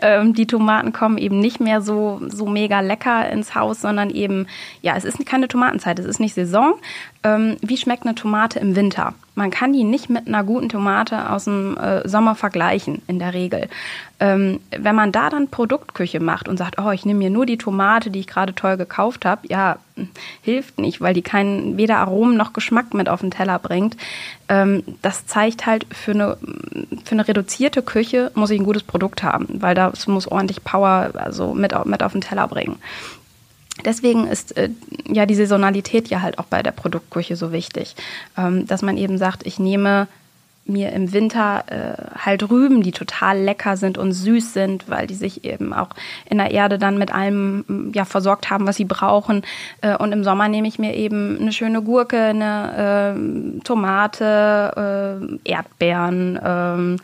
Ähm, 0.00 0.32
die 0.32 0.46
Tomaten 0.46 0.92
kommen 0.92 1.18
eben 1.18 1.38
nicht 1.38 1.60
mehr 1.60 1.80
so, 1.80 2.20
so 2.28 2.46
mega 2.46 2.80
lecker 2.80 3.28
ins 3.30 3.54
Haus, 3.54 3.80
sondern 3.80 4.10
eben, 4.10 4.46
ja, 4.80 4.96
es 4.96 5.04
ist 5.04 5.24
keine 5.26 5.48
Tomatenzeit, 5.48 5.98
es 5.98 6.06
ist 6.06 6.20
nicht 6.20 6.34
Saison. 6.34 6.74
Ähm, 7.24 7.56
wie 7.60 7.76
schmeckt 7.76 8.04
eine 8.04 8.14
Tomate 8.14 8.58
im 8.58 8.74
Winter? 8.74 9.14
Man 9.34 9.50
kann 9.50 9.72
die 9.72 9.84
nicht 9.84 10.10
mit 10.10 10.26
einer 10.26 10.44
guten 10.44 10.68
Tomate 10.68 11.30
aus 11.30 11.44
dem 11.44 11.76
äh, 11.78 12.06
Sommer 12.06 12.34
vergleichen, 12.34 13.00
in 13.06 13.18
der 13.18 13.32
Regel. 13.32 13.68
Ähm, 14.20 14.60
wenn 14.76 14.94
man 14.94 15.12
da 15.12 15.30
dann 15.30 15.48
Produktküche 15.48 16.20
macht 16.20 16.48
und 16.48 16.58
sagt, 16.58 16.78
oh, 16.78 16.90
ich 16.90 17.06
nehme 17.06 17.18
mir 17.18 17.30
nur 17.30 17.46
die 17.46 17.56
Tomate, 17.56 18.10
die 18.10 18.20
ich 18.20 18.26
gerade 18.26 18.54
toll 18.54 18.76
gekauft 18.76 19.24
habe, 19.24 19.46
ja, 19.48 19.78
hilft 20.42 20.78
nicht, 20.78 21.00
weil 21.00 21.14
die 21.14 21.22
keinen 21.22 21.76
weder 21.76 21.98
Aromen 21.98 22.36
noch 22.36 22.52
Geschmack 22.52 22.92
mit 22.92 23.08
auf 23.08 23.20
den 23.20 23.30
Teller 23.30 23.58
bringt. 23.58 23.96
Ähm, 24.48 24.82
das 25.00 25.26
zeigt 25.26 25.64
halt, 25.64 25.86
für 25.94 26.12
eine, 26.12 26.36
für 27.04 27.12
eine 27.12 27.26
reduzierte 27.26 27.82
Küche 27.82 28.32
muss 28.34 28.50
ich 28.50 28.60
ein 28.60 28.66
gutes 28.66 28.82
Produkt 28.82 29.22
haben, 29.22 29.46
weil 29.60 29.74
das 29.74 30.06
muss 30.08 30.26
ordentlich 30.26 30.64
Power 30.64 31.12
also 31.14 31.54
mit, 31.54 31.72
mit 31.86 32.02
auf 32.02 32.12
den 32.12 32.20
Teller 32.20 32.48
bringen. 32.48 32.78
Deswegen 33.84 34.26
ist 34.26 34.56
äh, 34.56 34.70
ja 35.08 35.26
die 35.26 35.34
Saisonalität 35.34 36.08
ja 36.08 36.20
halt 36.20 36.38
auch 36.38 36.44
bei 36.44 36.62
der 36.62 36.72
Produktküche 36.72 37.36
so 37.36 37.52
wichtig, 37.52 37.96
ähm, 38.36 38.66
dass 38.66 38.82
man 38.82 38.96
eben 38.96 39.18
sagt, 39.18 39.46
ich 39.46 39.58
nehme 39.58 40.08
mir 40.64 40.92
im 40.92 41.12
Winter 41.12 41.64
äh, 41.66 42.18
halt 42.24 42.48
Rüben, 42.48 42.82
die 42.82 42.92
total 42.92 43.40
lecker 43.40 43.76
sind 43.76 43.98
und 43.98 44.12
süß 44.12 44.52
sind, 44.52 44.88
weil 44.88 45.08
die 45.08 45.14
sich 45.14 45.44
eben 45.44 45.72
auch 45.72 45.88
in 46.30 46.38
der 46.38 46.52
Erde 46.52 46.78
dann 46.78 46.98
mit 46.98 47.12
allem 47.12 47.64
mm, 47.66 47.92
ja 47.94 48.04
versorgt 48.04 48.50
haben, 48.50 48.66
was 48.66 48.76
sie 48.76 48.84
brauchen. 48.84 49.42
Äh, 49.80 49.96
und 49.96 50.12
im 50.12 50.22
Sommer 50.22 50.48
nehme 50.48 50.68
ich 50.68 50.78
mir 50.78 50.94
eben 50.94 51.38
eine 51.40 51.52
schöne 51.52 51.82
Gurke, 51.82 52.20
eine 52.26 53.16
äh, 53.16 53.64
Tomate, 53.64 55.40
Erdbeeren. 55.44 56.98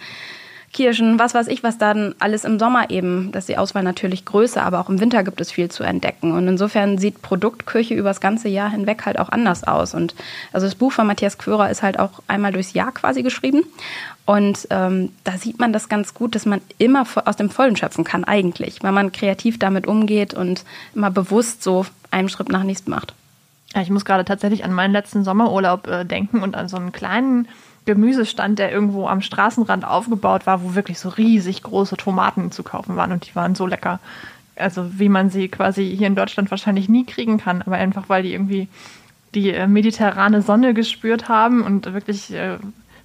Kirschen, 0.73 1.19
was 1.19 1.35
weiß 1.35 1.49
ich, 1.49 1.63
was 1.63 1.79
dann 1.79 2.15
alles 2.19 2.45
im 2.45 2.59
Sommer 2.59 2.91
eben, 2.91 3.33
das 3.33 3.45
ist 3.45 3.49
die 3.49 3.57
Auswahl 3.57 3.83
natürlich 3.83 4.25
größer, 4.25 4.63
aber 4.63 4.81
auch 4.81 4.89
im 4.89 5.01
Winter 5.01 5.25
gibt 5.25 5.41
es 5.41 5.51
viel 5.51 5.71
zu 5.71 5.83
entdecken. 5.83 6.33
Und 6.33 6.47
insofern 6.47 6.99
sieht 6.99 7.23
Produktküche 7.23 7.95
über 7.95 8.11
das 8.11 8.21
ganze 8.21 8.49
Jahr 8.49 8.71
hinweg 8.71 9.07
halt 9.07 9.19
auch 9.19 9.31
anders 9.31 9.65
aus. 9.65 9.95
Und 9.95 10.15
also 10.53 10.67
das 10.67 10.75
Buch 10.75 10.93
von 10.93 11.07
Matthias 11.07 11.39
Quörer 11.39 11.71
ist 11.71 11.83
halt 11.83 11.99
auch 11.99 12.23
einmal 12.29 12.53
durchs 12.53 12.75
Jahr 12.75 12.93
quasi 12.93 13.23
geschrieben. 13.23 13.65
Und 14.27 14.69
ähm, 14.71 15.11
da 15.25 15.39
sieht 15.39 15.59
man 15.59 15.73
das 15.73 15.89
ganz 15.89 16.13
gut, 16.13 16.35
dass 16.35 16.45
man 16.45 16.61
immer 16.77 17.07
aus 17.25 17.37
dem 17.37 17.49
Vollen 17.49 17.77
schöpfen 17.77 18.05
kann 18.05 18.25
eigentlich, 18.25 18.83
weil 18.83 18.93
man 18.93 19.11
kreativ 19.11 19.59
damit 19.59 19.87
umgeht 19.87 20.35
und 20.35 20.65
immer 20.95 21.11
bewusst 21.11 21.63
so 21.63 21.87
einen 22.11 22.29
Schritt 22.29 22.51
nach 22.51 22.63
nichts 22.63 22.87
macht. 22.87 23.15
Ich 23.75 23.91
muss 23.91 24.05
gerade 24.05 24.25
tatsächlich 24.25 24.65
an 24.65 24.73
meinen 24.73 24.93
letzten 24.93 25.25
Sommerurlaub 25.25 25.87
äh, 25.87 26.05
denken 26.05 26.43
und 26.43 26.57
an 26.57 26.69
so 26.69 26.77
einen 26.77 26.93
kleinen 26.93 27.49
Gemüsestand, 27.85 28.59
der 28.59 28.73
irgendwo 28.73 29.09
am 29.09 29.23
Straßenrand 29.23 29.85
aufgebaut 29.87 30.47
war, 30.47 30.63
wo 30.63 30.75
wirklich 30.75 30.99
so 30.99 31.09
riesig 31.09 31.63
große 31.63 31.97
Tomaten 31.97 32.51
zu 32.51 32.63
kaufen 32.63 32.97
waren 32.97 33.13
und 33.13 33.27
die 33.27 33.35
waren 33.35 33.55
so 33.55 33.67
lecker. 33.67 33.99
Also 34.57 34.99
wie 34.99 35.09
man 35.09 35.31
sie 35.31 35.49
quasi 35.49 35.97
hier 35.97 36.07
in 36.07 36.15
Deutschland 36.15 36.51
wahrscheinlich 36.51 36.89
nie 36.89 37.05
kriegen 37.05 37.39
kann, 37.39 37.63
aber 37.63 37.77
einfach 37.77 38.09
weil 38.09 38.23
die 38.23 38.33
irgendwie 38.33 38.69
die 39.35 39.51
äh, 39.51 39.67
mediterrane 39.67 40.43
Sonne 40.43 40.75
gespürt 40.75 41.29
haben 41.29 41.63
und 41.63 41.93
wirklich 41.93 42.33
äh, 42.33 42.59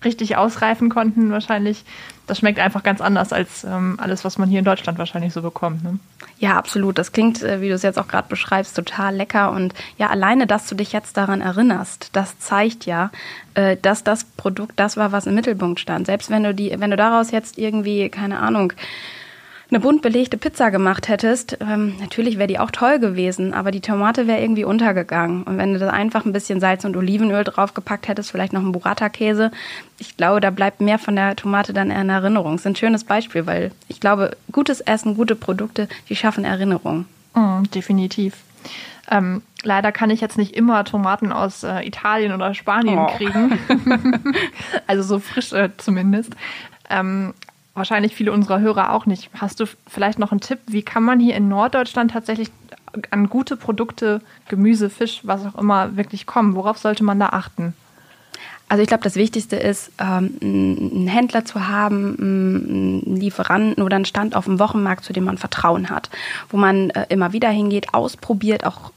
richtig 0.05 0.37
ausreifen 0.37 0.89
konnten 0.89 1.31
wahrscheinlich. 1.31 1.83
Das 2.25 2.39
schmeckt 2.39 2.59
einfach 2.59 2.83
ganz 2.83 3.01
anders 3.01 3.33
als 3.33 3.63
ähm, 3.63 3.97
alles, 4.01 4.23
was 4.23 4.37
man 4.37 4.49
hier 4.49 4.59
in 4.59 4.65
Deutschland 4.65 4.97
wahrscheinlich 4.97 5.33
so 5.33 5.41
bekommt. 5.41 5.83
Ne? 5.83 5.99
Ja, 6.39 6.57
absolut. 6.57 6.97
Das 6.97 7.11
klingt, 7.11 7.43
äh, 7.43 7.61
wie 7.61 7.69
du 7.69 7.75
es 7.75 7.83
jetzt 7.83 7.99
auch 7.99 8.07
gerade 8.07 8.29
beschreibst, 8.29 8.75
total 8.75 9.15
lecker. 9.15 9.51
Und 9.51 9.73
ja, 9.97 10.07
alleine, 10.07 10.47
dass 10.47 10.67
du 10.67 10.75
dich 10.75 10.93
jetzt 10.93 11.17
daran 11.17 11.41
erinnerst, 11.41 12.09
das 12.13 12.39
zeigt 12.39 12.85
ja, 12.85 13.11
äh, 13.55 13.77
dass 13.81 14.03
das 14.03 14.23
Produkt 14.23 14.73
das 14.77 14.95
war, 14.95 15.11
was 15.11 15.25
im 15.25 15.35
Mittelpunkt 15.35 15.79
stand. 15.79 16.05
Selbst 16.05 16.29
wenn 16.29 16.43
du 16.43 16.53
die, 16.53 16.73
wenn 16.77 16.91
du 16.91 16.97
daraus 16.97 17.31
jetzt 17.31 17.57
irgendwie, 17.57 18.09
keine 18.09 18.39
Ahnung, 18.39 18.73
eine 19.73 19.79
bunt 19.79 20.03
belegte 20.03 20.37
Pizza 20.37 20.69
gemacht 20.69 21.07
hättest, 21.07 21.57
ähm, 21.59 21.95
natürlich 21.99 22.37
wäre 22.37 22.47
die 22.47 22.59
auch 22.59 22.69
toll 22.69 22.99
gewesen, 22.99 23.55
aber 23.55 23.71
die 23.71 23.81
Tomate 23.81 24.27
wäre 24.27 24.39
irgendwie 24.39 24.65
untergegangen. 24.65 25.41
Und 25.43 25.57
wenn 25.57 25.73
du 25.73 25.79
da 25.79 25.89
einfach 25.89 26.25
ein 26.25 26.31
bisschen 26.31 26.59
Salz 26.59 26.85
und 26.85 26.95
Olivenöl 26.95 27.43
draufgepackt 27.43 28.07
hättest, 28.07 28.29
vielleicht 28.29 28.53
noch 28.53 28.61
einen 28.61 28.71
Burrata-Käse, 28.71 29.49
ich 29.97 30.15
glaube, 30.15 30.41
da 30.41 30.51
bleibt 30.51 30.79
mehr 30.79 30.99
von 30.99 31.15
der 31.15 31.35
Tomate 31.35 31.73
dann 31.73 31.89
in 31.89 32.09
Erinnerung. 32.09 32.51
Das 32.51 32.61
ist 32.61 32.67
ein 32.67 32.75
schönes 32.75 33.03
Beispiel, 33.03 33.47
weil 33.47 33.71
ich 33.87 33.99
glaube, 33.99 34.37
gutes 34.51 34.79
Essen, 34.79 35.15
gute 35.15 35.35
Produkte, 35.35 35.87
die 36.07 36.15
schaffen 36.15 36.45
Erinnerung. 36.45 37.05
Mm, 37.33 37.63
definitiv. 37.73 38.35
Ähm, 39.09 39.41
leider 39.63 39.91
kann 39.91 40.11
ich 40.11 40.21
jetzt 40.21 40.37
nicht 40.37 40.55
immer 40.55 40.83
Tomaten 40.83 41.31
aus 41.31 41.63
äh, 41.63 41.81
Italien 41.81 42.31
oder 42.31 42.53
Spanien 42.53 42.99
oh. 42.99 43.07
kriegen. 43.17 43.57
also 44.85 45.01
so 45.01 45.17
frisch 45.17 45.51
äh, 45.51 45.71
zumindest. 45.77 46.35
Ähm, 46.91 47.33
wahrscheinlich 47.73 48.15
viele 48.15 48.31
unserer 48.31 48.59
Hörer 48.59 48.93
auch 48.93 49.05
nicht. 49.05 49.29
Hast 49.39 49.59
du 49.59 49.65
vielleicht 49.87 50.19
noch 50.19 50.31
einen 50.31 50.41
Tipp, 50.41 50.59
wie 50.67 50.83
kann 50.83 51.03
man 51.03 51.19
hier 51.19 51.35
in 51.35 51.49
Norddeutschland 51.49 52.11
tatsächlich 52.11 52.51
an 53.09 53.29
gute 53.29 53.57
Produkte, 53.57 54.21
Gemüse, 54.47 54.89
Fisch, 54.89 55.21
was 55.23 55.45
auch 55.45 55.55
immer, 55.55 55.97
wirklich 55.97 56.25
kommen? 56.25 56.55
Worauf 56.55 56.77
sollte 56.77 57.03
man 57.03 57.19
da 57.19 57.29
achten? 57.29 57.73
Also 58.69 58.81
ich 58.81 58.87
glaube, 58.87 59.03
das 59.03 59.15
Wichtigste 59.15 59.55
ist, 59.55 59.91
ähm, 59.99 60.37
einen 60.41 61.07
Händler 61.07 61.45
zu 61.45 61.67
haben, 61.67 62.17
einen 62.19 63.15
Lieferanten 63.17 63.83
oder 63.83 63.97
einen 63.97 64.05
Stand 64.05 64.35
auf 64.35 64.45
dem 64.45 64.59
Wochenmarkt, 64.59 65.03
zu 65.03 65.13
dem 65.13 65.25
man 65.25 65.37
Vertrauen 65.37 65.89
hat, 65.89 66.09
wo 66.49 66.57
man 66.57 66.89
äh, 66.91 67.05
immer 67.09 67.33
wieder 67.33 67.49
hingeht, 67.49 67.93
ausprobiert, 67.93 68.65
auch 68.65 68.91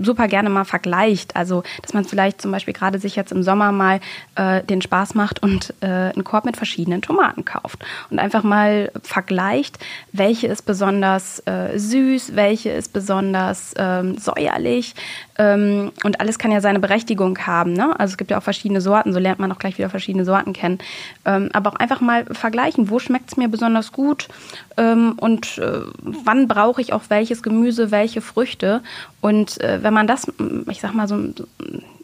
super 0.00 0.28
gerne 0.28 0.50
mal 0.50 0.64
vergleicht. 0.64 1.36
Also, 1.36 1.62
dass 1.82 1.94
man 1.94 2.04
vielleicht 2.04 2.40
zum 2.40 2.50
Beispiel 2.52 2.74
gerade 2.74 2.98
sich 2.98 3.16
jetzt 3.16 3.32
im 3.32 3.42
Sommer 3.42 3.72
mal 3.72 4.00
äh, 4.34 4.62
den 4.62 4.82
Spaß 4.82 5.14
macht 5.14 5.42
und 5.42 5.74
äh, 5.80 5.86
einen 5.86 6.24
Korb 6.24 6.44
mit 6.44 6.56
verschiedenen 6.56 7.02
Tomaten 7.02 7.44
kauft 7.44 7.84
und 8.10 8.18
einfach 8.18 8.42
mal 8.42 8.90
vergleicht, 9.02 9.78
welche 10.12 10.46
ist 10.46 10.62
besonders 10.62 11.40
äh, 11.46 11.78
süß, 11.78 12.34
welche 12.36 12.70
ist 12.70 12.92
besonders 12.92 13.74
ähm, 13.76 14.18
säuerlich. 14.18 14.94
Ähm, 15.38 15.92
und 16.04 16.20
alles 16.20 16.38
kann 16.38 16.52
ja 16.52 16.60
seine 16.60 16.80
Berechtigung 16.80 17.38
haben. 17.38 17.72
Ne? 17.72 17.98
Also 17.98 18.12
es 18.12 18.18
gibt 18.18 18.30
ja 18.30 18.38
auch 18.38 18.42
verschiedene 18.42 18.80
Sorten, 18.80 19.11
so 19.12 19.18
lernt 19.18 19.38
man 19.38 19.52
auch 19.52 19.58
gleich 19.58 19.78
wieder 19.78 19.90
verschiedene 19.90 20.24
Sorten 20.24 20.52
kennen. 20.52 20.78
Ähm, 21.24 21.50
aber 21.52 21.70
auch 21.70 21.76
einfach 21.76 22.00
mal 22.00 22.24
vergleichen, 22.26 22.90
wo 22.90 22.98
schmeckt 22.98 23.30
es 23.30 23.36
mir 23.36 23.48
besonders 23.48 23.92
gut 23.92 24.28
ähm, 24.76 25.14
und 25.16 25.58
äh, 25.58 25.80
wann 26.02 26.48
brauche 26.48 26.80
ich 26.80 26.92
auch 26.92 27.02
welches 27.08 27.42
Gemüse, 27.42 27.90
welche 27.90 28.20
Früchte. 28.20 28.82
Und 29.20 29.60
äh, 29.60 29.82
wenn 29.82 29.94
man 29.94 30.06
das, 30.06 30.26
ich 30.70 30.80
sag 30.80 30.94
mal, 30.94 31.08
so 31.08 31.16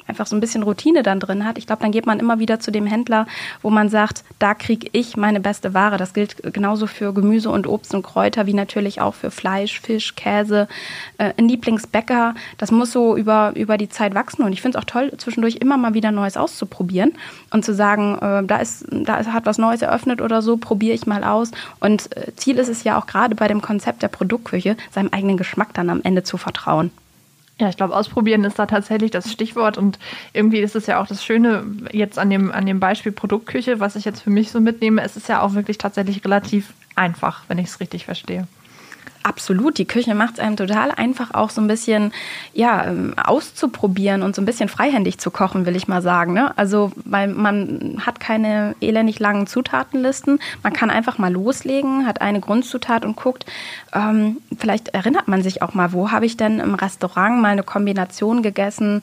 einfach 0.08 0.26
so 0.26 0.34
ein 0.34 0.40
bisschen 0.40 0.62
Routine 0.62 1.02
dann 1.02 1.20
drin 1.20 1.44
hat, 1.44 1.58
ich 1.58 1.66
glaube, 1.66 1.82
dann 1.82 1.92
geht 1.92 2.06
man 2.06 2.18
immer 2.18 2.38
wieder 2.38 2.60
zu 2.60 2.70
dem 2.70 2.86
Händler, 2.86 3.26
wo 3.62 3.70
man 3.70 3.88
sagt, 3.88 4.24
da 4.38 4.54
kriege 4.54 4.88
ich 4.92 5.16
meine 5.16 5.40
beste 5.40 5.74
Ware. 5.74 5.98
Das 5.98 6.14
gilt 6.14 6.52
genauso 6.54 6.86
für 6.86 7.12
Gemüse 7.12 7.50
und 7.50 7.66
Obst 7.66 7.94
und 7.94 8.02
Kräuter 8.02 8.46
wie 8.46 8.54
natürlich 8.54 9.00
auch 9.00 9.14
für 9.14 9.30
Fleisch, 9.30 9.80
Fisch, 9.80 10.16
Käse. 10.16 10.68
Äh, 11.18 11.34
ein 11.36 11.48
Lieblingsbäcker, 11.48 12.34
das 12.56 12.70
muss 12.70 12.92
so 12.92 13.16
über, 13.16 13.52
über 13.54 13.76
die 13.76 13.88
Zeit 13.88 14.14
wachsen. 14.14 14.42
Und 14.42 14.52
ich 14.52 14.62
finde 14.62 14.78
es 14.78 14.82
auch 14.82 14.86
toll, 14.86 15.12
zwischendurch 15.18 15.56
immer 15.56 15.76
mal 15.76 15.94
wieder 15.94 16.10
Neues 16.10 16.36
auszuprobieren 16.36 17.12
und 17.50 17.64
zu 17.64 17.74
sagen, 17.74 18.18
äh, 18.18 18.44
da, 18.44 18.56
ist, 18.56 18.86
da 18.90 19.16
ist, 19.18 19.32
hat 19.32 19.46
was 19.46 19.58
Neues 19.58 19.82
eröffnet 19.82 20.22
oder 20.22 20.40
so, 20.40 20.56
probiere 20.56 20.94
ich 20.94 21.06
mal 21.06 21.24
aus. 21.24 21.50
Und 21.80 22.16
äh, 22.16 22.34
Ziel 22.36 22.58
ist 22.58 22.68
es 22.68 22.84
ja 22.84 22.98
auch 22.98 23.06
gerade 23.06 23.34
bei 23.34 23.48
dem 23.48 23.60
Konzept 23.60 24.02
der 24.02 24.08
Produktküche, 24.08 24.76
seinem 24.90 25.10
eigenen 25.12 25.36
Geschmack 25.36 25.74
dann 25.74 25.90
am 25.90 26.00
Ende 26.02 26.22
zu 26.22 26.38
vertrauen. 26.38 26.90
Ja, 27.60 27.68
ich 27.68 27.76
glaube, 27.76 27.96
ausprobieren 27.96 28.44
ist 28.44 28.58
da 28.58 28.66
tatsächlich 28.66 29.10
das 29.10 29.32
Stichwort 29.32 29.78
und 29.78 29.98
irgendwie 30.32 30.58
ist 30.58 30.76
es 30.76 30.86
ja 30.86 31.00
auch 31.00 31.08
das 31.08 31.24
Schöne 31.24 31.64
jetzt 31.90 32.18
an 32.18 32.30
dem, 32.30 32.52
an 32.52 32.66
dem 32.66 32.78
Beispiel 32.78 33.10
Produktküche, 33.10 33.80
was 33.80 33.96
ich 33.96 34.04
jetzt 34.04 34.20
für 34.20 34.30
mich 34.30 34.52
so 34.52 34.60
mitnehme. 34.60 35.02
Es 35.02 35.16
ist 35.16 35.28
ja 35.28 35.42
auch 35.42 35.54
wirklich 35.54 35.76
tatsächlich 35.76 36.24
relativ 36.24 36.72
einfach, 36.94 37.42
wenn 37.48 37.58
ich 37.58 37.66
es 37.66 37.80
richtig 37.80 38.04
verstehe. 38.04 38.46
Absolut, 39.24 39.78
die 39.78 39.84
Küche 39.84 40.14
macht 40.14 40.34
es 40.34 40.40
einem 40.40 40.56
total 40.56 40.92
einfach, 40.92 41.34
auch 41.34 41.50
so 41.50 41.60
ein 41.60 41.66
bisschen 41.66 42.12
ja, 42.54 42.86
ähm, 42.86 43.14
auszuprobieren 43.16 44.22
und 44.22 44.34
so 44.34 44.40
ein 44.40 44.44
bisschen 44.44 44.68
freihändig 44.68 45.18
zu 45.18 45.30
kochen, 45.30 45.66
will 45.66 45.76
ich 45.76 45.88
mal 45.88 46.02
sagen. 46.02 46.32
Ne? 46.32 46.56
Also, 46.56 46.92
weil 47.04 47.28
man 47.28 48.00
hat 48.06 48.20
keine 48.20 48.76
elendig 48.80 49.18
langen 49.18 49.46
Zutatenlisten. 49.46 50.38
Man 50.62 50.72
kann 50.72 50.90
einfach 50.90 51.18
mal 51.18 51.32
loslegen, 51.32 52.06
hat 52.06 52.20
eine 52.20 52.40
Grundzutat 52.40 53.04
und 53.04 53.16
guckt, 53.16 53.44
ähm, 53.92 54.38
vielleicht 54.56 54.88
erinnert 54.88 55.26
man 55.26 55.42
sich 55.42 55.62
auch 55.62 55.74
mal, 55.74 55.92
wo 55.92 56.12
habe 56.12 56.24
ich 56.24 56.36
denn 56.36 56.60
im 56.60 56.74
Restaurant 56.74 57.42
mal 57.42 57.48
eine 57.48 57.64
Kombination 57.64 58.42
gegessen? 58.42 59.02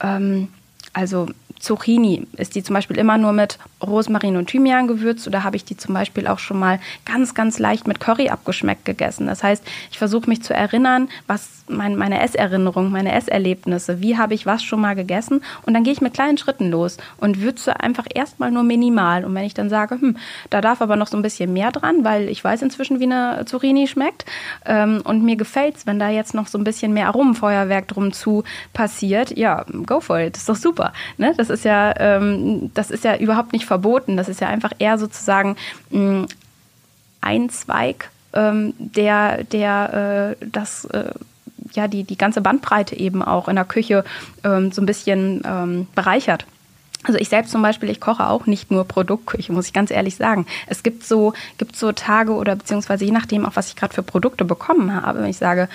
Ähm, 0.00 0.48
also 0.92 1.28
Zucchini, 1.62 2.26
ist 2.36 2.56
die 2.56 2.64
zum 2.64 2.74
Beispiel 2.74 2.98
immer 2.98 3.18
nur 3.18 3.32
mit 3.32 3.58
Rosmarin 3.80 4.36
und 4.36 4.48
Thymian 4.48 4.88
gewürzt 4.88 5.28
oder 5.28 5.44
habe 5.44 5.54
ich 5.54 5.64
die 5.64 5.76
zum 5.76 5.94
Beispiel 5.94 6.26
auch 6.26 6.40
schon 6.40 6.58
mal 6.58 6.80
ganz, 7.04 7.34
ganz 7.34 7.60
leicht 7.60 7.86
mit 7.86 8.00
Curry 8.00 8.30
abgeschmeckt 8.30 8.84
gegessen? 8.84 9.28
Das 9.28 9.44
heißt, 9.44 9.64
ich 9.92 9.96
versuche 9.96 10.28
mich 10.28 10.42
zu 10.42 10.54
erinnern, 10.54 11.08
was 11.28 11.61
mein, 11.68 11.96
meine 11.96 12.20
Esserinnerung, 12.22 12.90
meine 12.90 13.12
Esserlebnisse, 13.12 14.00
wie 14.00 14.16
habe 14.16 14.34
ich 14.34 14.46
was 14.46 14.62
schon 14.62 14.80
mal 14.80 14.94
gegessen 14.94 15.42
und 15.64 15.74
dann 15.74 15.84
gehe 15.84 15.92
ich 15.92 16.00
mit 16.00 16.14
kleinen 16.14 16.38
Schritten 16.38 16.70
los 16.70 16.96
und 17.18 17.40
würze 17.40 17.80
einfach 17.80 18.06
erstmal 18.12 18.50
nur 18.50 18.62
minimal 18.62 19.24
und 19.24 19.34
wenn 19.34 19.44
ich 19.44 19.54
dann 19.54 19.68
sage, 19.68 20.00
hm, 20.00 20.16
da 20.50 20.60
darf 20.60 20.82
aber 20.82 20.96
noch 20.96 21.06
so 21.06 21.16
ein 21.16 21.22
bisschen 21.22 21.52
mehr 21.52 21.70
dran, 21.70 22.04
weil 22.04 22.28
ich 22.28 22.42
weiß 22.42 22.62
inzwischen, 22.62 23.00
wie 23.00 23.04
eine 23.04 23.44
Zucchini 23.46 23.86
schmeckt 23.86 24.24
ähm, 24.66 25.02
und 25.04 25.22
mir 25.24 25.36
gefällt 25.36 25.76
es, 25.76 25.86
wenn 25.86 25.98
da 25.98 26.08
jetzt 26.08 26.34
noch 26.34 26.46
so 26.46 26.58
ein 26.58 26.64
bisschen 26.64 26.92
mehr 26.92 27.06
Aromenfeuerwerk 27.06 27.88
drum 27.88 28.12
zu 28.12 28.44
passiert, 28.72 29.36
ja, 29.36 29.64
go 29.86 30.00
for 30.00 30.18
it, 30.18 30.36
ist 30.36 30.48
doch 30.48 30.56
super. 30.56 30.92
Ne? 31.16 31.34
Das 31.36 31.50
ist 31.50 31.64
ja, 31.64 31.94
ähm, 31.98 32.70
das 32.74 32.90
ist 32.90 33.04
ja 33.04 33.16
überhaupt 33.16 33.52
nicht 33.52 33.64
verboten, 33.64 34.16
das 34.16 34.28
ist 34.28 34.40
ja 34.40 34.48
einfach 34.48 34.72
eher 34.78 34.98
sozusagen 34.98 35.56
mh, 35.90 36.26
ein 37.20 37.50
Zweig 37.50 38.10
ähm, 38.34 38.74
der, 38.78 39.44
der 39.44 40.36
äh, 40.40 40.46
das 40.46 40.84
äh, 40.86 41.12
ja, 41.74 41.88
die, 41.88 42.04
die 42.04 42.18
ganze 42.18 42.40
Bandbreite 42.40 42.96
eben 42.96 43.22
auch 43.22 43.48
in 43.48 43.56
der 43.56 43.64
Küche 43.64 44.04
ähm, 44.44 44.72
so 44.72 44.82
ein 44.82 44.86
bisschen 44.86 45.42
ähm, 45.44 45.86
bereichert. 45.94 46.46
Also 47.04 47.18
ich 47.18 47.28
selbst 47.28 47.50
zum 47.50 47.62
Beispiel, 47.62 47.90
ich 47.90 48.00
koche 48.00 48.28
auch 48.28 48.46
nicht 48.46 48.70
nur 48.70 48.84
Produktküche, 48.84 49.52
muss 49.52 49.66
ich 49.66 49.72
ganz 49.72 49.90
ehrlich 49.90 50.16
sagen. 50.16 50.46
Es 50.68 50.84
gibt 50.84 51.04
so, 51.04 51.32
gibt 51.58 51.74
so 51.74 51.90
Tage 51.90 52.32
oder 52.32 52.54
beziehungsweise 52.54 53.04
je 53.04 53.10
nachdem 53.10 53.44
auch, 53.44 53.56
was 53.56 53.68
ich 53.68 53.76
gerade 53.76 53.92
für 53.92 54.04
Produkte 54.04 54.44
bekommen 54.44 54.94
habe, 54.94 55.20
wenn 55.20 55.30
ich 55.30 55.38
sage, 55.38 55.68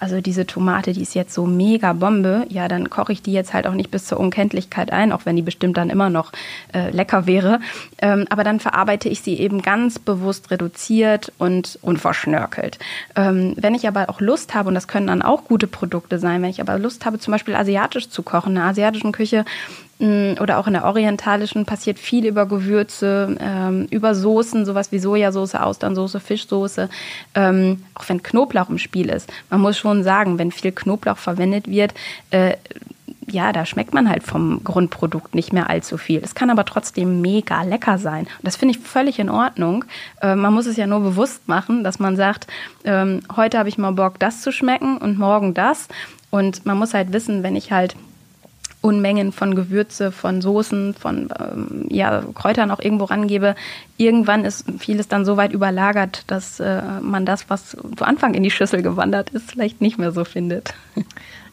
also 0.00 0.20
diese 0.20 0.46
Tomate, 0.46 0.92
die 0.92 1.02
ist 1.02 1.14
jetzt 1.14 1.32
so 1.32 1.46
mega 1.46 1.92
Bombe, 1.92 2.46
ja, 2.48 2.68
dann 2.68 2.90
koche 2.90 3.12
ich 3.12 3.22
die 3.22 3.32
jetzt 3.32 3.54
halt 3.54 3.66
auch 3.66 3.74
nicht 3.74 3.90
bis 3.90 4.06
zur 4.06 4.18
Unkenntlichkeit 4.18 4.92
ein, 4.92 5.12
auch 5.12 5.26
wenn 5.26 5.36
die 5.36 5.42
bestimmt 5.42 5.76
dann 5.76 5.90
immer 5.90 6.10
noch 6.10 6.32
äh, 6.74 6.90
lecker 6.90 7.26
wäre. 7.26 7.60
Ähm, 7.98 8.26
aber 8.28 8.44
dann 8.44 8.60
verarbeite 8.60 9.08
ich 9.08 9.20
sie 9.20 9.38
eben 9.38 9.62
ganz 9.62 9.98
bewusst 9.98 10.50
reduziert 10.50 11.32
und 11.38 11.78
unverschnörkelt. 11.82 12.78
Ähm, 13.14 13.54
wenn 13.56 13.74
ich 13.74 13.86
aber 13.86 14.10
auch 14.10 14.20
Lust 14.20 14.54
habe, 14.54 14.68
und 14.68 14.74
das 14.74 14.88
können 14.88 15.06
dann 15.06 15.22
auch 15.22 15.44
gute 15.44 15.66
Produkte 15.66 16.18
sein, 16.18 16.42
wenn 16.42 16.50
ich 16.50 16.60
aber 16.60 16.78
Lust 16.78 17.06
habe, 17.06 17.18
zum 17.18 17.32
Beispiel 17.32 17.54
asiatisch 17.54 18.08
zu 18.08 18.22
kochen, 18.22 18.50
in 18.50 18.56
der 18.56 18.64
asiatischen 18.64 19.12
Küche 19.12 19.44
oder 19.98 20.58
auch 20.58 20.66
in 20.66 20.74
der 20.74 20.84
orientalischen 20.84 21.64
passiert 21.64 21.98
viel 21.98 22.26
über 22.26 22.44
Gewürze, 22.44 23.34
ähm, 23.40 23.86
über 23.90 24.14
Soßen, 24.14 24.66
sowas 24.66 24.92
wie 24.92 24.98
Sojasauce, 24.98 25.54
Austernsoße, 25.54 26.20
Fischsoße, 26.20 26.90
ähm, 27.34 27.82
auch 27.94 28.06
wenn 28.08 28.22
Knoblauch 28.22 28.68
im 28.68 28.78
Spiel 28.78 29.08
ist. 29.08 29.32
Man 29.48 29.62
muss 29.62 29.78
schon 29.78 30.02
sagen, 30.02 30.38
wenn 30.38 30.52
viel 30.52 30.72
Knoblauch 30.72 31.16
verwendet 31.16 31.68
wird, 31.68 31.94
äh, 32.30 32.56
ja, 33.28 33.52
da 33.52 33.66
schmeckt 33.66 33.92
man 33.92 34.08
halt 34.08 34.22
vom 34.22 34.62
Grundprodukt 34.62 35.34
nicht 35.34 35.52
mehr 35.52 35.68
allzu 35.68 35.96
viel. 35.98 36.20
Es 36.22 36.34
kann 36.34 36.50
aber 36.50 36.64
trotzdem 36.64 37.20
mega 37.20 37.62
lecker 37.62 37.98
sein. 37.98 38.24
Und 38.24 38.44
das 38.44 38.56
finde 38.56 38.76
ich 38.76 38.84
völlig 38.84 39.18
in 39.18 39.30
Ordnung. 39.30 39.84
Äh, 40.20 40.36
man 40.36 40.54
muss 40.54 40.66
es 40.66 40.76
ja 40.76 40.86
nur 40.86 41.00
bewusst 41.00 41.48
machen, 41.48 41.82
dass 41.82 41.98
man 41.98 42.16
sagt, 42.16 42.46
ähm, 42.84 43.22
heute 43.34 43.58
habe 43.58 43.68
ich 43.68 43.78
mal 43.78 43.92
Bock, 43.92 44.18
das 44.18 44.42
zu 44.42 44.52
schmecken 44.52 44.98
und 44.98 45.18
morgen 45.18 45.54
das. 45.54 45.88
Und 46.30 46.66
man 46.66 46.78
muss 46.78 46.94
halt 46.94 47.12
wissen, 47.12 47.42
wenn 47.42 47.56
ich 47.56 47.72
halt 47.72 47.96
Unmengen 48.86 49.32
von 49.32 49.56
Gewürze, 49.56 50.12
von 50.12 50.40
Soßen, 50.40 50.94
von 50.94 51.28
ähm, 51.40 51.86
ja, 51.88 52.22
Kräutern 52.34 52.70
auch 52.70 52.78
irgendwo 52.78 53.04
rangebe, 53.04 53.56
irgendwann 53.96 54.44
ist 54.44 54.64
vieles 54.78 55.08
dann 55.08 55.24
so 55.24 55.36
weit 55.36 55.52
überlagert, 55.52 56.22
dass 56.28 56.60
äh, 56.60 56.82
man 57.02 57.26
das, 57.26 57.50
was 57.50 57.70
zu 57.70 58.04
Anfang 58.04 58.34
in 58.34 58.44
die 58.44 58.52
Schüssel 58.52 58.82
gewandert 58.82 59.30
ist, 59.30 59.50
vielleicht 59.50 59.80
nicht 59.80 59.98
mehr 59.98 60.12
so 60.12 60.24
findet. 60.24 60.72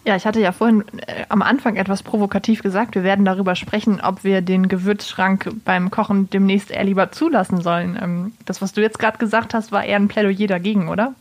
Ja, 0.05 0.17
ich 0.17 0.25
hatte 0.25 0.41
ja 0.41 0.51
vorhin 0.51 0.83
äh, 1.07 1.23
am 1.29 1.41
Anfang 1.41 1.77
etwas 1.77 2.03
provokativ 2.03 2.61
gesagt, 2.61 2.95
wir 2.95 3.05
werden 3.05 3.23
darüber 3.23 3.55
sprechen, 3.55 4.01
ob 4.01 4.25
wir 4.25 4.41
den 4.41 4.67
Gewürzschrank 4.67 5.49
beim 5.63 5.91
Kochen 5.91 6.29
demnächst 6.29 6.71
eher 6.71 6.83
lieber 6.83 7.13
zulassen 7.13 7.61
sollen. 7.61 7.97
Ähm, 8.01 8.33
das, 8.43 8.61
was 8.61 8.73
du 8.73 8.81
jetzt 8.81 8.99
gerade 8.99 9.17
gesagt 9.17 9.53
hast, 9.53 9.71
war 9.71 9.85
eher 9.85 9.95
ein 9.95 10.09
Plädoyer 10.09 10.47
dagegen, 10.47 10.89
oder? 10.89 11.13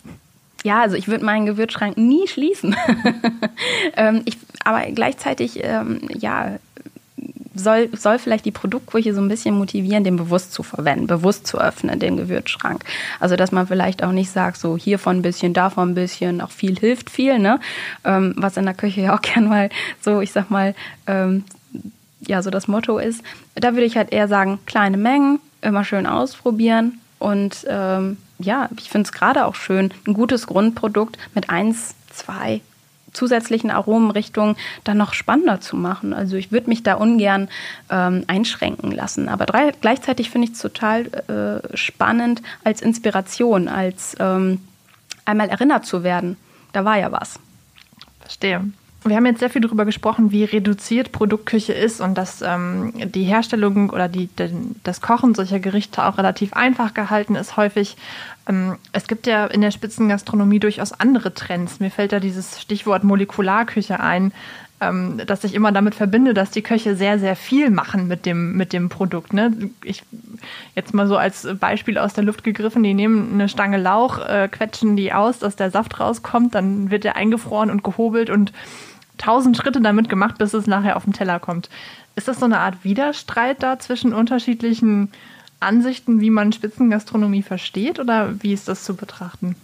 Ja, 0.62 0.80
also 0.80 0.96
ich 0.96 1.08
würde 1.08 1.24
meinen 1.24 1.46
Gewürzschrank 1.46 1.96
nie 1.96 2.28
schließen. 2.28 2.76
ähm, 3.96 4.22
ich, 4.24 4.38
aber 4.64 4.82
gleichzeitig, 4.92 5.58
ähm, 5.62 6.00
ja, 6.18 6.58
soll, 7.54 7.90
soll 7.96 8.18
vielleicht 8.18 8.44
die 8.44 8.50
Produktküche 8.50 9.14
so 9.14 9.20
ein 9.20 9.28
bisschen 9.28 9.56
motivieren, 9.56 10.04
den 10.04 10.16
bewusst 10.16 10.52
zu 10.52 10.62
verwenden, 10.62 11.06
bewusst 11.06 11.46
zu 11.46 11.58
öffnen, 11.58 11.98
den 11.98 12.16
Gewürzschrank. 12.16 12.84
Also, 13.20 13.36
dass 13.36 13.52
man 13.52 13.66
vielleicht 13.66 14.02
auch 14.02 14.12
nicht 14.12 14.30
sagt, 14.30 14.58
so 14.58 14.76
hiervon 14.76 15.18
ein 15.18 15.22
bisschen, 15.22 15.52
davon 15.52 15.90
ein 15.90 15.94
bisschen, 15.94 16.40
auch 16.40 16.50
viel 16.50 16.78
hilft 16.78 17.10
viel, 17.10 17.38
ne? 17.38 17.60
Ähm, 18.04 18.34
was 18.36 18.56
in 18.56 18.64
der 18.64 18.74
Küche 18.74 19.02
ja 19.02 19.16
auch 19.16 19.22
gern 19.22 19.48
mal 19.48 19.70
so, 20.00 20.20
ich 20.20 20.32
sag 20.32 20.50
mal, 20.50 20.74
ähm, 21.06 21.44
ja, 22.26 22.42
so 22.42 22.50
das 22.50 22.68
Motto 22.68 22.98
ist. 22.98 23.22
Da 23.54 23.72
würde 23.72 23.84
ich 23.84 23.96
halt 23.96 24.12
eher 24.12 24.28
sagen, 24.28 24.60
kleine 24.66 24.96
Mengen, 24.96 25.40
immer 25.60 25.84
schön 25.84 26.06
ausprobieren 26.06 27.00
und 27.18 27.66
ähm, 27.68 28.16
ja, 28.42 28.68
ich 28.76 28.90
finde 28.90 29.06
es 29.06 29.12
gerade 29.12 29.46
auch 29.46 29.54
schön, 29.54 29.92
ein 30.06 30.14
gutes 30.14 30.46
Grundprodukt 30.46 31.18
mit 31.34 31.50
eins, 31.50 31.94
zwei 32.10 32.60
zusätzlichen 33.12 33.70
Aromenrichtungen 33.70 34.56
dann 34.84 34.96
noch 34.96 35.12
spannender 35.12 35.60
zu 35.60 35.76
machen. 35.76 36.14
Also 36.14 36.36
ich 36.36 36.50
würde 36.50 36.68
mich 36.68 36.82
da 36.82 36.94
ungern 36.94 37.48
ähm, 37.90 38.24
einschränken 38.26 38.90
lassen. 38.90 39.28
Aber 39.28 39.46
drei, 39.46 39.72
gleichzeitig 39.80 40.30
finde 40.30 40.48
ich 40.48 40.54
es 40.54 40.60
total 40.60 41.06
äh, 41.28 41.76
spannend 41.76 42.42
als 42.64 42.80
Inspiration, 42.80 43.68
als 43.68 44.16
ähm, 44.18 44.60
einmal 45.24 45.48
erinnert 45.48 45.84
zu 45.84 46.02
werden. 46.02 46.36
Da 46.72 46.84
war 46.84 46.98
ja 46.98 47.12
was. 47.12 47.38
Verstehe. 48.20 48.64
Wir 49.04 49.16
haben 49.16 49.26
jetzt 49.26 49.40
sehr 49.40 49.50
viel 49.50 49.62
darüber 49.62 49.84
gesprochen, 49.84 50.30
wie 50.30 50.44
reduziert 50.44 51.10
Produktküche 51.10 51.72
ist 51.72 52.00
und 52.00 52.16
dass 52.16 52.40
ähm, 52.40 52.92
die 52.96 53.24
Herstellung 53.24 53.90
oder 53.90 54.08
die, 54.08 54.28
den, 54.28 54.76
das 54.84 55.00
Kochen 55.00 55.34
solcher 55.34 55.58
Gerichte 55.58 56.04
auch 56.04 56.18
relativ 56.18 56.52
einfach 56.52 56.94
gehalten 56.94 57.34
ist 57.34 57.56
häufig. 57.56 57.96
Ähm, 58.48 58.76
es 58.92 59.08
gibt 59.08 59.26
ja 59.26 59.46
in 59.46 59.60
der 59.60 59.72
Spitzengastronomie 59.72 60.60
durchaus 60.60 60.92
andere 60.92 61.34
Trends. 61.34 61.80
Mir 61.80 61.90
fällt 61.90 62.12
da 62.12 62.20
dieses 62.20 62.60
Stichwort 62.60 63.02
Molekularküche 63.02 63.98
ein, 63.98 64.32
ähm, 64.82 65.20
dass 65.26 65.44
ich 65.44 65.54
immer 65.54 65.72
damit 65.72 65.94
verbinde, 65.94 66.34
dass 66.34 66.50
die 66.50 66.62
Köche 66.62 66.96
sehr, 66.96 67.18
sehr 67.18 67.36
viel 67.36 67.70
machen 67.70 68.08
mit 68.08 68.26
dem, 68.26 68.56
mit 68.56 68.72
dem 68.72 68.88
Produkt. 68.88 69.32
Ne? 69.32 69.70
Ich, 69.84 70.02
jetzt 70.74 70.92
mal 70.92 71.06
so 71.06 71.16
als 71.16 71.46
Beispiel 71.58 71.98
aus 71.98 72.14
der 72.14 72.24
Luft 72.24 72.44
gegriffen, 72.44 72.82
die 72.82 72.94
nehmen 72.94 73.34
eine 73.34 73.48
Stange 73.48 73.78
Lauch, 73.78 74.18
äh, 74.18 74.48
quetschen 74.48 74.96
die 74.96 75.12
aus, 75.12 75.38
dass 75.38 75.56
der 75.56 75.70
Saft 75.70 76.00
rauskommt, 76.00 76.54
dann 76.54 76.90
wird 76.90 77.04
der 77.04 77.16
eingefroren 77.16 77.70
und 77.70 77.84
gehobelt 77.84 78.30
und 78.30 78.52
tausend 79.22 79.56
Schritte 79.56 79.80
damit 79.80 80.08
gemacht, 80.08 80.38
bis 80.38 80.52
es 80.52 80.66
nachher 80.66 80.96
auf 80.96 81.04
den 81.04 81.12
Teller 81.12 81.38
kommt. 81.38 81.70
Ist 82.16 82.28
das 82.28 82.40
so 82.40 82.44
eine 82.44 82.58
Art 82.58 82.84
Widerstreit 82.84 83.62
da 83.62 83.78
zwischen 83.78 84.12
unterschiedlichen 84.12 85.12
Ansichten, 85.60 86.20
wie 86.20 86.30
man 86.30 86.52
Spitzengastronomie 86.52 87.42
versteht 87.42 88.00
oder 88.00 88.42
wie 88.42 88.52
ist 88.52 88.68
das 88.68 88.84
zu 88.84 88.96
betrachten? 88.96 89.54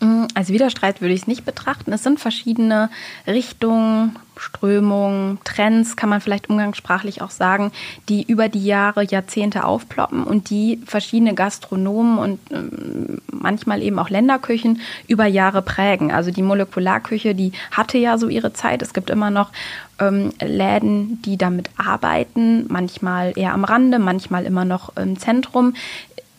Mm, 0.00 0.26
als 0.34 0.50
Widerstreit 0.50 1.00
würde 1.00 1.14
ich 1.14 1.22
es 1.22 1.26
nicht 1.26 1.44
betrachten. 1.44 1.92
Es 1.92 2.02
sind 2.02 2.20
verschiedene 2.20 2.88
Richtungen, 3.26 4.16
Strömungen, 4.36 5.38
Trends, 5.42 5.96
kann 5.96 6.08
man 6.08 6.20
vielleicht 6.20 6.48
umgangssprachlich 6.48 7.20
auch 7.22 7.30
sagen, 7.30 7.72
die 8.08 8.22
über 8.22 8.48
die 8.48 8.64
Jahre, 8.64 9.02
Jahrzehnte 9.02 9.64
aufploppen 9.64 10.22
und 10.22 10.50
die 10.50 10.80
verschiedene 10.86 11.34
Gastronomen 11.34 12.18
und 12.18 12.38
ähm, 12.52 13.20
manchmal 13.32 13.82
eben 13.82 13.98
auch 13.98 14.10
Länderküchen 14.10 14.80
über 15.08 15.26
Jahre 15.26 15.62
prägen. 15.62 16.12
Also 16.12 16.30
die 16.30 16.42
Molekularküche, 16.42 17.34
die 17.34 17.52
hatte 17.72 17.98
ja 17.98 18.18
so 18.18 18.28
ihre 18.28 18.52
Zeit. 18.52 18.82
Es 18.82 18.92
gibt 18.92 19.10
immer 19.10 19.30
noch 19.30 19.50
ähm, 19.98 20.32
Läden, 20.40 21.20
die 21.22 21.36
damit 21.36 21.70
arbeiten, 21.76 22.66
manchmal 22.68 23.32
eher 23.36 23.52
am 23.52 23.64
Rande, 23.64 23.98
manchmal 23.98 24.44
immer 24.44 24.64
noch 24.64 24.96
im 24.96 25.18
Zentrum 25.18 25.74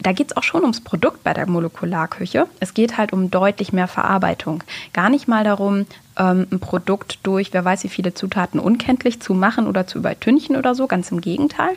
da 0.01 0.13
geht 0.13 0.31
es 0.31 0.37
auch 0.37 0.43
schon 0.43 0.61
ums 0.61 0.81
Produkt 0.81 1.23
bei 1.23 1.33
der 1.33 1.47
Molekularküche. 1.47 2.47
Es 2.59 2.73
geht 2.73 2.97
halt 2.97 3.11
um 3.11 3.29
deutlich 3.29 3.73
mehr 3.73 3.87
Verarbeitung. 3.87 4.63
Gar 4.93 5.09
nicht 5.09 5.27
mal 5.27 5.43
darum, 5.43 5.85
ähm, 6.17 6.47
ein 6.51 6.59
Produkt 6.59 7.19
durch, 7.23 7.51
wer 7.51 7.65
weiß 7.65 7.83
wie 7.83 7.89
viele 7.89 8.13
Zutaten 8.13 8.59
unkenntlich 8.61 9.19
zu 9.19 9.33
machen 9.33 9.67
oder 9.67 9.87
zu 9.87 9.97
übertünchen 9.97 10.55
oder 10.55 10.73
so. 10.73 10.87
Ganz 10.87 11.11
im 11.11 11.19
Gegenteil. 11.19 11.75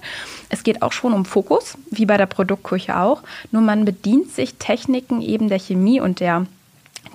Es 0.51 0.63
geht 0.63 0.83
auch 0.83 0.93
schon 0.93 1.13
um 1.13 1.25
Fokus, 1.25 1.77
wie 1.91 2.07
bei 2.07 2.17
der 2.17 2.27
Produktküche 2.27 2.97
auch. 2.97 3.23
Nur 3.51 3.63
man 3.63 3.85
bedient 3.85 4.31
sich 4.31 4.55
Techniken 4.55 5.21
eben 5.21 5.49
der 5.49 5.59
Chemie 5.59 6.01
und 6.01 6.21
der 6.21 6.47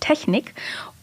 Technik, 0.02 0.54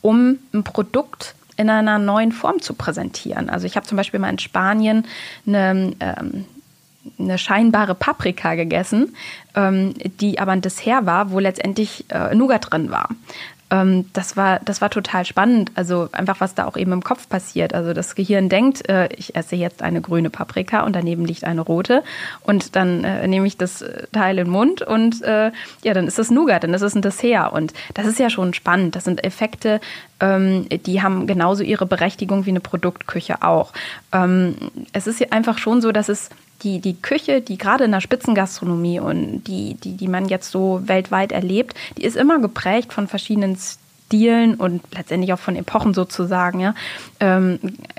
um 0.02 0.38
ein 0.52 0.64
Produkt 0.64 1.34
in 1.56 1.70
einer 1.70 1.98
neuen 1.98 2.32
Form 2.32 2.60
zu 2.60 2.74
präsentieren. 2.74 3.48
Also 3.48 3.66
ich 3.66 3.76
habe 3.76 3.86
zum 3.86 3.96
Beispiel 3.96 4.20
mal 4.20 4.28
in 4.28 4.38
Spanien 4.38 5.06
eine 5.46 5.94
ähm, 6.00 6.44
eine 7.18 7.38
scheinbare 7.38 7.94
Paprika 7.94 8.54
gegessen, 8.54 9.14
ähm, 9.54 9.94
die 10.20 10.38
aber 10.38 10.52
ein 10.52 10.62
Dessert 10.62 11.06
war, 11.06 11.30
wo 11.30 11.38
letztendlich 11.38 12.04
äh, 12.10 12.34
Nougat 12.34 12.70
drin 12.70 12.90
war. 12.90 13.08
Ähm, 13.70 14.06
das, 14.12 14.36
war, 14.36 14.60
das 14.60 14.80
war 14.80 14.90
total 14.90 15.24
spannend. 15.24 15.72
Also 15.74 16.08
einfach, 16.12 16.40
was 16.40 16.54
da 16.54 16.66
auch 16.66 16.76
eben 16.76 16.92
im 16.92 17.02
Kopf 17.02 17.28
passiert. 17.28 17.74
Also 17.74 17.92
das 17.92 18.14
Gehirn 18.14 18.48
denkt, 18.48 18.88
äh, 18.88 19.08
ich 19.16 19.34
esse 19.34 19.56
jetzt 19.56 19.82
eine 19.82 20.00
grüne 20.00 20.30
Paprika 20.30 20.84
und 20.84 20.94
daneben 20.94 21.24
liegt 21.24 21.44
eine 21.44 21.62
rote. 21.62 22.02
Und 22.42 22.76
dann 22.76 23.04
äh, 23.04 23.26
nehme 23.26 23.46
ich 23.46 23.56
das 23.56 23.82
äh, 23.82 24.06
Teil 24.12 24.38
in 24.38 24.46
den 24.46 24.52
Mund 24.52 24.82
und 24.82 25.22
äh, 25.22 25.50
ja, 25.82 25.94
dann 25.94 26.06
ist 26.06 26.18
das 26.18 26.30
Nougat, 26.30 26.62
dann 26.62 26.74
ist 26.74 26.82
es 26.82 26.94
ein 26.94 27.02
Dessert. 27.02 27.52
Und 27.52 27.72
das 27.94 28.06
ist 28.06 28.18
ja 28.18 28.30
schon 28.30 28.54
spannend. 28.54 28.96
Das 28.96 29.04
sind 29.04 29.24
Effekte, 29.24 29.80
ähm, 30.20 30.66
die 30.68 31.02
haben 31.02 31.26
genauso 31.26 31.62
ihre 31.62 31.86
Berechtigung 31.86 32.46
wie 32.46 32.50
eine 32.50 32.60
Produktküche 32.60 33.42
auch. 33.42 33.72
Ähm, 34.12 34.56
es 34.92 35.06
ist 35.06 35.32
einfach 35.32 35.58
schon 35.58 35.80
so, 35.80 35.90
dass 35.90 36.08
es 36.08 36.30
die, 36.62 36.80
die 36.80 37.00
Küche, 37.00 37.40
die 37.40 37.58
gerade 37.58 37.84
in 37.84 37.92
der 37.92 38.00
Spitzengastronomie 38.00 39.00
und 39.00 39.44
die, 39.44 39.74
die, 39.74 39.96
die 39.96 40.08
man 40.08 40.28
jetzt 40.28 40.50
so 40.50 40.80
weltweit 40.86 41.32
erlebt, 41.32 41.74
die 41.98 42.04
ist 42.04 42.16
immer 42.16 42.38
geprägt 42.38 42.92
von 42.92 43.08
verschiedenen 43.08 43.56
Stilen 43.56 44.54
und 44.54 44.82
letztendlich 44.94 45.32
auch 45.32 45.38
von 45.38 45.56
Epochen 45.56 45.94
sozusagen. 45.94 46.60
Ja. 46.60 46.74
Ähm, 47.20 47.58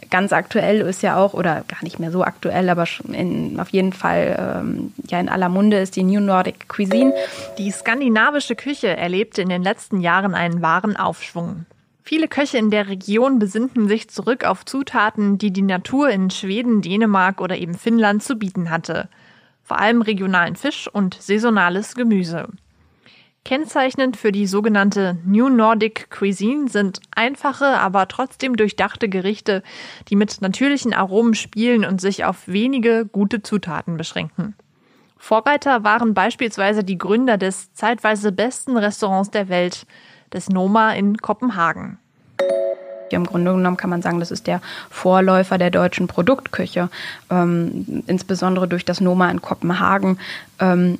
ganz 0.10 0.34
aktuell 0.34 0.82
ist 0.82 1.04
ja 1.04 1.18
auch, 1.18 1.34
oder 1.34 1.64
gar 1.68 1.84
nicht 1.84 2.00
mehr 2.00 2.12
so 2.12 2.24
aktuell, 2.24 2.70
aber 2.70 2.86
in, 3.12 3.60
auf 3.60 3.70
jeden 3.70 3.94
Fall 3.94 4.64
ähm, 4.64 4.94
ja 5.08 5.20
in 5.20 5.30
aller 5.30 5.50
Munde 5.50 5.78
ist 5.78 5.96
die 5.96 6.04
New 6.04 6.22
Nordic 6.22 6.68
Cuisine. 6.68 7.14
Die 7.58 7.72
skandinavische 7.72 8.56
Küche 8.56 8.96
erlebte 8.96 9.42
in 9.42 9.50
den 9.50 9.64
letzten 9.64 10.00
Jahren 10.00 10.36
einen 10.36 10.62
wahren 10.62 10.96
Aufschwung. 10.96 11.66
Viele 12.08 12.28
Köche 12.28 12.60
in 12.60 12.70
der 12.70 12.88
Region 12.88 13.40
besinnten 13.40 13.88
sich 13.88 14.12
zurück 14.12 14.44
auf 14.44 14.64
Zutaten, 14.64 15.40
die 15.40 15.52
die 15.52 15.64
Natur 15.64 16.12
in 16.12 16.30
Schweden, 16.30 16.84
Dänemark 16.84 17.42
oder 17.42 17.58
eben 17.58 17.74
Finnland 17.74 18.22
zu 18.22 18.36
bieten 18.36 18.70
hatte. 18.70 19.10
Vor 19.64 19.80
allem 19.80 20.04
regionalen 20.04 20.56
Fisch 20.56 20.88
und 20.88 21.16
saisonales 21.20 21.96
Gemüse. 21.96 22.50
Kennzeichnend 23.44 24.18
für 24.18 24.32
die 24.32 24.46
sogenannte 24.46 25.18
New 25.26 25.50
Nordic 25.50 26.12
Cuisine 26.12 26.68
sind 26.70 27.00
einfache, 27.16 27.66
aber 27.66 28.08
trotzdem 28.08 28.56
durchdachte 28.56 29.10
Gerichte, 29.10 29.64
die 30.08 30.16
mit 30.16 30.42
natürlichen 30.42 30.94
Aromen 30.94 31.34
spielen 31.34 31.86
und 31.86 32.00
sich 32.00 32.24
auf 32.24 32.48
wenige 32.48 33.08
gute 33.12 33.42
Zutaten 33.42 33.98
beschränken. 33.98 34.54
Vorreiter 35.18 35.84
waren 35.84 36.14
beispielsweise 36.14 36.84
die 36.84 37.00
Gründer 37.00 37.40
des 37.40 37.74
zeitweise 37.74 38.32
besten 38.32 38.78
Restaurants 38.78 39.32
der 39.32 39.50
Welt, 39.50 39.88
des 40.36 40.50
Noma 40.50 40.94
in 40.94 41.18
Kopenhagen. 41.18 41.98
Im 43.12 43.26
Grunde 43.26 43.54
genommen 43.54 43.78
kann 43.78 43.90
man 43.90 44.02
sagen, 44.02 44.20
das 44.20 44.32
ist 44.32 44.48
der 44.48 44.62
Vorläufer 44.90 45.58
der 45.58 45.70
deutschen 45.70 46.08
Produktküche. 46.08 46.90
Ähm, 47.30 48.04
insbesondere 48.08 48.68
durch 48.68 48.84
das 48.84 49.00
Noma 49.00 49.30
in 49.30 49.42
Kopenhagen 49.42 50.18
ähm, 50.60 50.98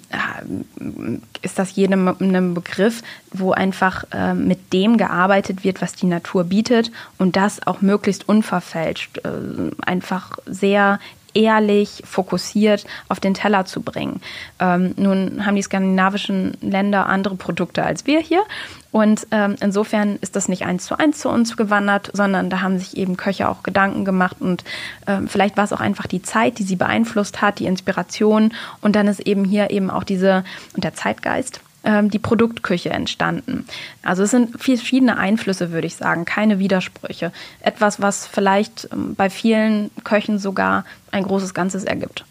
ist 1.42 1.60
das 1.60 1.76
jedem 1.76 2.08
ein 2.08 2.54
Begriff, 2.54 3.02
wo 3.32 3.52
einfach 3.52 4.06
äh, 4.12 4.34
mit 4.34 4.72
dem 4.72 4.98
gearbeitet 4.98 5.64
wird, 5.64 5.82
was 5.82 5.94
die 5.94 6.06
Natur 6.06 6.44
bietet 6.46 6.92
und 7.18 7.36
das 7.36 7.66
auch 7.66 7.82
möglichst 7.82 8.30
unverfälscht. 8.30 9.20
Äh, 9.20 9.72
einfach 9.86 10.38
sehr 10.46 11.00
ehrlich, 11.36 12.02
fokussiert 12.06 12.86
auf 13.10 13.20
den 13.20 13.34
Teller 13.36 13.66
zu 13.66 13.82
bringen. 13.82 14.22
Ähm, 14.60 14.94
nun 14.98 15.46
haben 15.46 15.56
die 15.56 15.62
skandinavischen 15.62 16.58
Länder 16.62 17.08
andere 17.08 17.36
Produkte 17.36 17.84
als 17.84 18.08
wir 18.08 18.20
hier. 18.20 18.44
Und 18.92 19.28
ähm, 19.32 19.58
insofern 19.60 20.16
ist 20.22 20.38
das 20.38 20.48
nicht 20.48 20.66
eins 20.66 20.86
zu 20.86 20.98
eins 20.98 21.20
zu 21.20 21.30
uns 21.30 21.58
gewandert, 21.58 22.12
sondern 22.14 22.50
da 22.50 22.62
haben 22.62 22.80
sich 22.80 22.96
eben 22.96 23.18
Köche 23.18 23.50
auch 23.50 23.62
Gedanken 23.62 24.06
gemacht 24.06 24.38
und 24.40 24.64
ähm, 25.06 25.28
vielleicht 25.28 25.58
war 25.58 25.66
es 25.66 25.74
auch 25.74 25.82
einfach 25.82 26.08
die 26.08 26.22
Zeit, 26.22 26.60
die 26.60 26.64
sie 26.64 26.78
beeinflusst 26.78 27.42
hat, 27.42 27.60
die 27.60 27.66
Inspiration 27.66 28.54
und 28.80 28.96
dann 28.96 29.08
ist 29.08 29.20
eben 29.20 29.44
hier 29.44 29.70
eben 29.72 29.90
auch 29.90 30.06
diese 30.06 30.46
und 30.76 30.86
der 30.86 30.94
Zeitgeist 30.94 31.60
ähm, 31.86 32.10
die 32.10 32.20
Produktküche 32.20 32.90
entstanden. 32.90 33.66
Also 34.04 34.24
es 34.24 34.32
sind 34.32 34.62
verschiedene 34.62 35.18
Einflüsse, 35.18 35.72
würde 35.72 35.88
ich 35.88 35.96
sagen, 35.96 36.26
keine 36.26 36.60
Widersprüche. 36.60 37.32
Etwas, 37.62 38.02
was 38.02 38.28
vielleicht 38.28 38.90
ähm, 38.92 39.16
bei 39.16 39.30
vielen 39.30 39.92
Köchen 40.04 40.40
sogar 40.40 40.84
ein 41.12 41.24
großes 41.24 41.54
Ganzes 41.54 41.84
ergibt. 41.84 42.26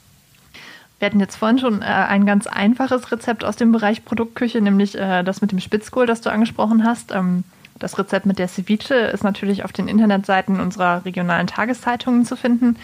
Wir 0.99 1.07
hatten 1.07 1.21
jetzt 1.21 1.37
vorhin 1.37 1.59
schon 1.59 1.83
äh, 1.83 1.85
ein 1.85 2.27
ganz 2.27 2.47
einfaches 2.47 3.11
Rezept 3.11 3.45
aus 3.45 3.57
dem 3.57 3.73
Bereich 3.73 4.05
Produktküche, 4.05 4.61
nämlich 4.61 4.97
äh, 4.99 5.23
das 5.23 5.41
mit 5.41 5.53
dem 5.53 5.61
Spitzkohl, 5.61 6.07
das 6.07 6.21
du 6.21 6.31
angesprochen 6.31 6.85
hast. 6.85 7.13
Ähm, 7.13 7.45
das 7.79 7.99
Rezept 7.99 8.27
mit 8.27 8.39
der 8.39 8.49
Ceviche 8.49 8.95
ist 8.95 9.25
natürlich 9.25 9.65
auf 9.65 9.73
den 9.73 9.89
Internetseiten 9.89 10.61
unserer 10.61 11.05
regionalen 11.05 11.47
Tageszeitungen 11.47 12.25
zu 12.25 12.37
finden. 12.37 12.77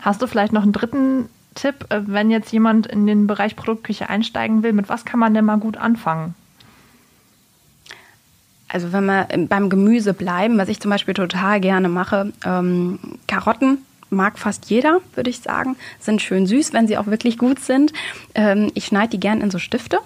Hast 0.00 0.20
du 0.20 0.26
vielleicht 0.26 0.52
noch 0.52 0.62
einen 0.62 0.72
dritten 0.72 1.28
Tipp, 1.54 1.86
äh, 1.90 2.00
wenn 2.06 2.30
jetzt 2.30 2.52
jemand 2.52 2.86
in 2.86 3.06
den 3.06 3.26
Bereich 3.26 3.56
Produktküche 3.56 4.08
einsteigen 4.08 4.62
will, 4.62 4.72
mit 4.72 4.88
was 4.88 5.04
kann 5.04 5.20
man 5.20 5.34
denn 5.34 5.44
mal 5.44 5.58
gut 5.58 5.76
anfangen? 5.76 6.34
Also 8.68 8.92
wenn 8.92 9.04
wir 9.06 9.28
beim 9.48 9.70
Gemüse 9.70 10.14
bleiben, 10.14 10.58
was 10.58 10.68
ich 10.68 10.80
zum 10.80 10.90
Beispiel 10.90 11.14
total 11.14 11.60
gerne 11.60 11.88
mache, 11.88 12.32
ähm, 12.44 12.98
Karotten 13.28 13.78
mag 14.10 14.38
fast 14.38 14.70
jeder, 14.70 15.00
würde 15.14 15.30
ich 15.30 15.40
sagen, 15.40 15.76
sind 16.00 16.22
schön 16.22 16.46
süß, 16.46 16.72
wenn 16.72 16.86
sie 16.86 16.98
auch 16.98 17.06
wirklich 17.06 17.38
gut 17.38 17.60
sind. 17.60 17.92
Ähm, 18.34 18.70
ich 18.74 18.86
schneide 18.86 19.10
die 19.10 19.20
gern 19.20 19.40
in 19.40 19.50
so 19.50 19.58
Stifte, 19.58 19.98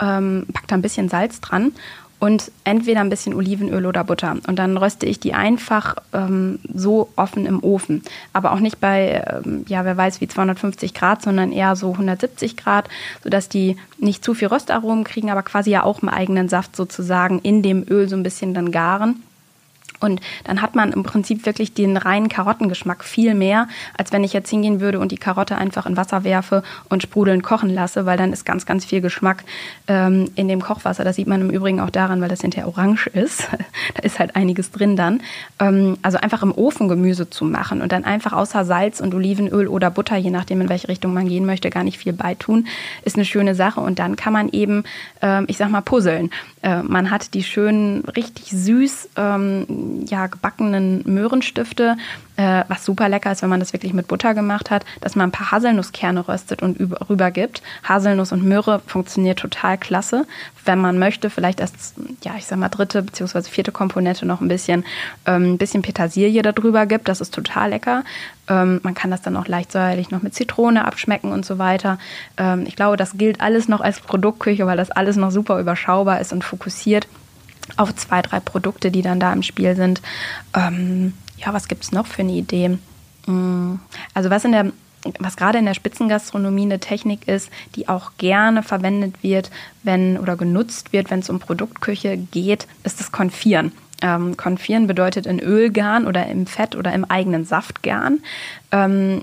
ähm, 0.00 0.46
pack 0.52 0.68
da 0.68 0.76
ein 0.76 0.82
bisschen 0.82 1.08
Salz 1.08 1.40
dran 1.40 1.72
und 2.18 2.50
entweder 2.64 3.00
ein 3.00 3.10
bisschen 3.10 3.34
Olivenöl 3.34 3.84
oder 3.86 4.02
Butter. 4.04 4.36
Und 4.46 4.58
dann 4.58 4.76
röste 4.76 5.06
ich 5.06 5.20
die 5.20 5.34
einfach 5.34 5.96
ähm, 6.12 6.58
so 6.72 7.10
offen 7.16 7.46
im 7.46 7.62
Ofen. 7.62 8.02
Aber 8.32 8.52
auch 8.52 8.60
nicht 8.60 8.80
bei, 8.80 9.22
ähm, 9.44 9.64
ja, 9.68 9.84
wer 9.84 9.96
weiß 9.96 10.20
wie 10.20 10.28
250 10.28 10.94
Grad, 10.94 11.22
sondern 11.22 11.52
eher 11.52 11.76
so 11.76 11.92
170 11.92 12.56
Grad, 12.56 12.88
sodass 13.22 13.48
die 13.48 13.76
nicht 13.98 14.24
zu 14.24 14.34
viel 14.34 14.48
Röstaromen 14.48 15.04
kriegen, 15.04 15.30
aber 15.30 15.42
quasi 15.42 15.70
ja 15.70 15.82
auch 15.82 16.02
im 16.02 16.08
eigenen 16.08 16.48
Saft 16.48 16.74
sozusagen 16.74 17.38
in 17.40 17.62
dem 17.62 17.84
Öl 17.88 18.08
so 18.08 18.16
ein 18.16 18.22
bisschen 18.22 18.54
dann 18.54 18.70
garen. 18.70 19.22
Und 20.00 20.20
dann 20.44 20.62
hat 20.62 20.74
man 20.74 20.92
im 20.92 21.02
Prinzip 21.02 21.46
wirklich 21.46 21.72
den 21.74 21.96
reinen 21.96 22.28
Karottengeschmack 22.28 23.04
viel 23.04 23.34
mehr, 23.34 23.68
als 23.96 24.12
wenn 24.12 24.24
ich 24.24 24.32
jetzt 24.32 24.50
hingehen 24.50 24.80
würde 24.80 25.00
und 25.00 25.12
die 25.12 25.16
Karotte 25.16 25.56
einfach 25.56 25.86
in 25.86 25.96
Wasser 25.96 26.24
werfe 26.24 26.62
und 26.88 27.02
sprudeln 27.02 27.42
kochen 27.42 27.70
lasse, 27.70 28.06
weil 28.06 28.16
dann 28.16 28.32
ist 28.32 28.44
ganz, 28.44 28.66
ganz 28.66 28.84
viel 28.84 29.00
Geschmack 29.00 29.44
ähm, 29.88 30.30
in 30.34 30.48
dem 30.48 30.60
Kochwasser. 30.60 31.04
Das 31.04 31.16
sieht 31.16 31.26
man 31.26 31.40
im 31.40 31.50
Übrigen 31.50 31.80
auch 31.80 31.90
daran, 31.90 32.20
weil 32.20 32.28
das 32.28 32.40
hinterher 32.40 32.68
orange 32.68 33.06
ist. 33.08 33.48
da 33.94 34.02
ist 34.02 34.18
halt 34.18 34.36
einiges 34.36 34.70
drin 34.70 34.96
dann. 34.96 35.22
Ähm, 35.58 35.96
also 36.02 36.18
einfach 36.18 36.42
im 36.42 36.52
Ofen 36.52 36.88
Gemüse 36.88 37.30
zu 37.30 37.44
machen 37.44 37.82
und 37.82 37.92
dann 37.92 38.04
einfach 38.04 38.32
außer 38.32 38.64
Salz 38.64 39.00
und 39.00 39.14
Olivenöl 39.14 39.68
oder 39.68 39.90
Butter, 39.90 40.16
je 40.16 40.30
nachdem 40.30 40.60
in 40.60 40.68
welche 40.68 40.88
Richtung 40.88 41.14
man 41.14 41.28
gehen 41.28 41.46
möchte, 41.46 41.70
gar 41.70 41.84
nicht 41.84 41.98
viel 41.98 42.12
beitun, 42.12 42.66
ist 43.04 43.16
eine 43.16 43.24
schöne 43.24 43.54
Sache. 43.54 43.80
Und 43.80 43.98
dann 43.98 44.16
kann 44.16 44.32
man 44.32 44.48
eben, 44.50 44.84
ähm, 45.22 45.44
ich 45.48 45.56
sag 45.56 45.70
mal, 45.70 45.80
puzzeln. 45.80 46.30
Äh, 46.62 46.82
man 46.82 47.10
hat 47.10 47.34
die 47.34 47.42
schönen, 47.42 48.04
richtig 48.04 48.50
süß 48.50 49.10
ähm, 49.16 49.66
ja, 50.06 50.26
gebackenen 50.26 51.02
Möhrenstifte, 51.04 51.96
äh, 52.36 52.64
was 52.68 52.84
super 52.84 53.08
lecker 53.08 53.32
ist, 53.32 53.42
wenn 53.42 53.48
man 53.48 53.60
das 53.60 53.72
wirklich 53.72 53.92
mit 53.92 54.08
Butter 54.08 54.34
gemacht 54.34 54.70
hat, 54.70 54.84
dass 55.00 55.16
man 55.16 55.28
ein 55.28 55.32
paar 55.32 55.52
Haselnusskerne 55.52 56.28
röstet 56.28 56.62
und 56.62 56.78
rüber 57.08 57.30
gibt. 57.30 57.62
Haselnuss 57.84 58.32
und 58.32 58.44
Möhre 58.44 58.80
funktioniert 58.86 59.38
total 59.38 59.78
klasse. 59.78 60.26
Wenn 60.64 60.78
man 60.78 60.98
möchte, 60.98 61.30
vielleicht 61.30 61.60
als, 61.60 61.94
ja, 62.22 62.32
ich 62.36 62.46
sag 62.46 62.58
mal, 62.58 62.68
dritte 62.68 63.02
bzw. 63.02 63.42
vierte 63.42 63.72
Komponente 63.72 64.26
noch 64.26 64.40
ein 64.40 64.48
bisschen, 64.48 64.84
ähm, 65.24 65.54
ein 65.54 65.58
bisschen 65.58 65.82
Petersilie 65.82 66.42
darüber 66.42 66.86
gibt. 66.86 67.08
Das 67.08 67.20
ist 67.20 67.34
total 67.34 67.70
lecker. 67.70 68.04
Ähm, 68.48 68.80
man 68.82 68.94
kann 68.94 69.10
das 69.10 69.22
dann 69.22 69.36
auch 69.36 69.48
leicht 69.48 69.72
säuerlich 69.72 70.10
noch 70.10 70.22
mit 70.22 70.34
Zitrone 70.34 70.84
abschmecken 70.84 71.32
und 71.32 71.44
so 71.44 71.58
weiter. 71.58 71.98
Ähm, 72.36 72.64
ich 72.66 72.76
glaube, 72.76 72.96
das 72.96 73.16
gilt 73.16 73.40
alles 73.40 73.68
noch 73.68 73.80
als 73.80 74.00
Produktküche, 74.00 74.66
weil 74.66 74.76
das 74.76 74.90
alles 74.90 75.16
noch 75.16 75.30
super 75.30 75.58
überschaubar 75.58 76.20
ist 76.20 76.32
und 76.32 76.44
fokussiert. 76.44 77.08
Auf 77.76 77.94
zwei, 77.96 78.22
drei 78.22 78.40
Produkte, 78.40 78.90
die 78.90 79.02
dann 79.02 79.20
da 79.20 79.32
im 79.32 79.42
Spiel 79.42 79.76
sind. 79.76 80.02
Ähm, 80.54 81.12
ja, 81.38 81.52
was 81.52 81.68
gibt 81.68 81.84
es 81.84 81.92
noch 81.92 82.06
für 82.06 82.22
eine 82.22 82.32
Idee? 82.32 82.78
Mm, 83.26 83.74
also 84.14 84.30
was 84.30 84.44
in 84.44 84.52
der 84.52 84.72
was 85.20 85.36
gerade 85.36 85.58
in 85.58 85.66
der 85.66 85.74
Spitzengastronomie 85.74 86.62
eine 86.62 86.80
Technik 86.80 87.28
ist, 87.28 87.50
die 87.76 87.88
auch 87.88 88.12
gerne 88.18 88.64
verwendet 88.64 89.22
wird, 89.22 89.50
wenn 89.84 90.18
oder 90.18 90.36
genutzt 90.36 90.92
wird, 90.92 91.10
wenn 91.10 91.20
es 91.20 91.30
um 91.30 91.38
Produktküche 91.38 92.16
geht, 92.16 92.66
ist 92.82 92.98
das 92.98 93.12
Konfieren. 93.12 93.70
Ähm, 94.02 94.36
Konfieren 94.36 94.86
bedeutet 94.86 95.26
in 95.26 95.40
Ölgarn 95.40 96.06
oder 96.06 96.26
im 96.26 96.46
Fett 96.46 96.76
oder 96.76 96.92
im 96.92 97.04
eigenen 97.04 97.44
Saftgarn. 97.44 98.20
Ähm, 98.72 99.22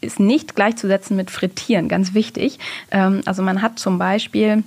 ist 0.00 0.20
nicht 0.20 0.54
gleichzusetzen 0.54 1.16
mit 1.16 1.30
Frittieren, 1.30 1.88
ganz 1.88 2.14
wichtig. 2.14 2.58
Ähm, 2.90 3.22
also 3.24 3.42
man 3.42 3.62
hat 3.62 3.78
zum 3.78 3.98
Beispiel 3.98 4.62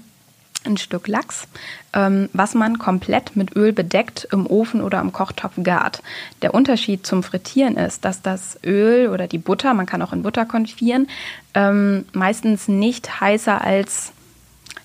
ein 0.63 0.77
Stück 0.77 1.07
Lachs, 1.07 1.47
ähm, 1.93 2.29
was 2.33 2.53
man 2.53 2.77
komplett 2.77 3.35
mit 3.35 3.55
Öl 3.55 3.73
bedeckt 3.73 4.27
im 4.31 4.45
Ofen 4.45 4.81
oder 4.81 4.99
im 4.99 5.11
Kochtopf 5.11 5.53
gart. 5.63 6.01
Der 6.41 6.53
Unterschied 6.53 7.05
zum 7.05 7.23
Frittieren 7.23 7.77
ist, 7.77 8.05
dass 8.05 8.21
das 8.21 8.59
Öl 8.63 9.09
oder 9.09 9.27
die 9.27 9.37
Butter, 9.37 9.73
man 9.73 9.85
kann 9.85 10.01
auch 10.01 10.13
in 10.13 10.23
Butter 10.23 10.45
konfieren, 10.45 11.07
ähm, 11.53 12.05
meistens 12.13 12.67
nicht 12.67 13.21
heißer 13.21 13.61
als 13.61 14.13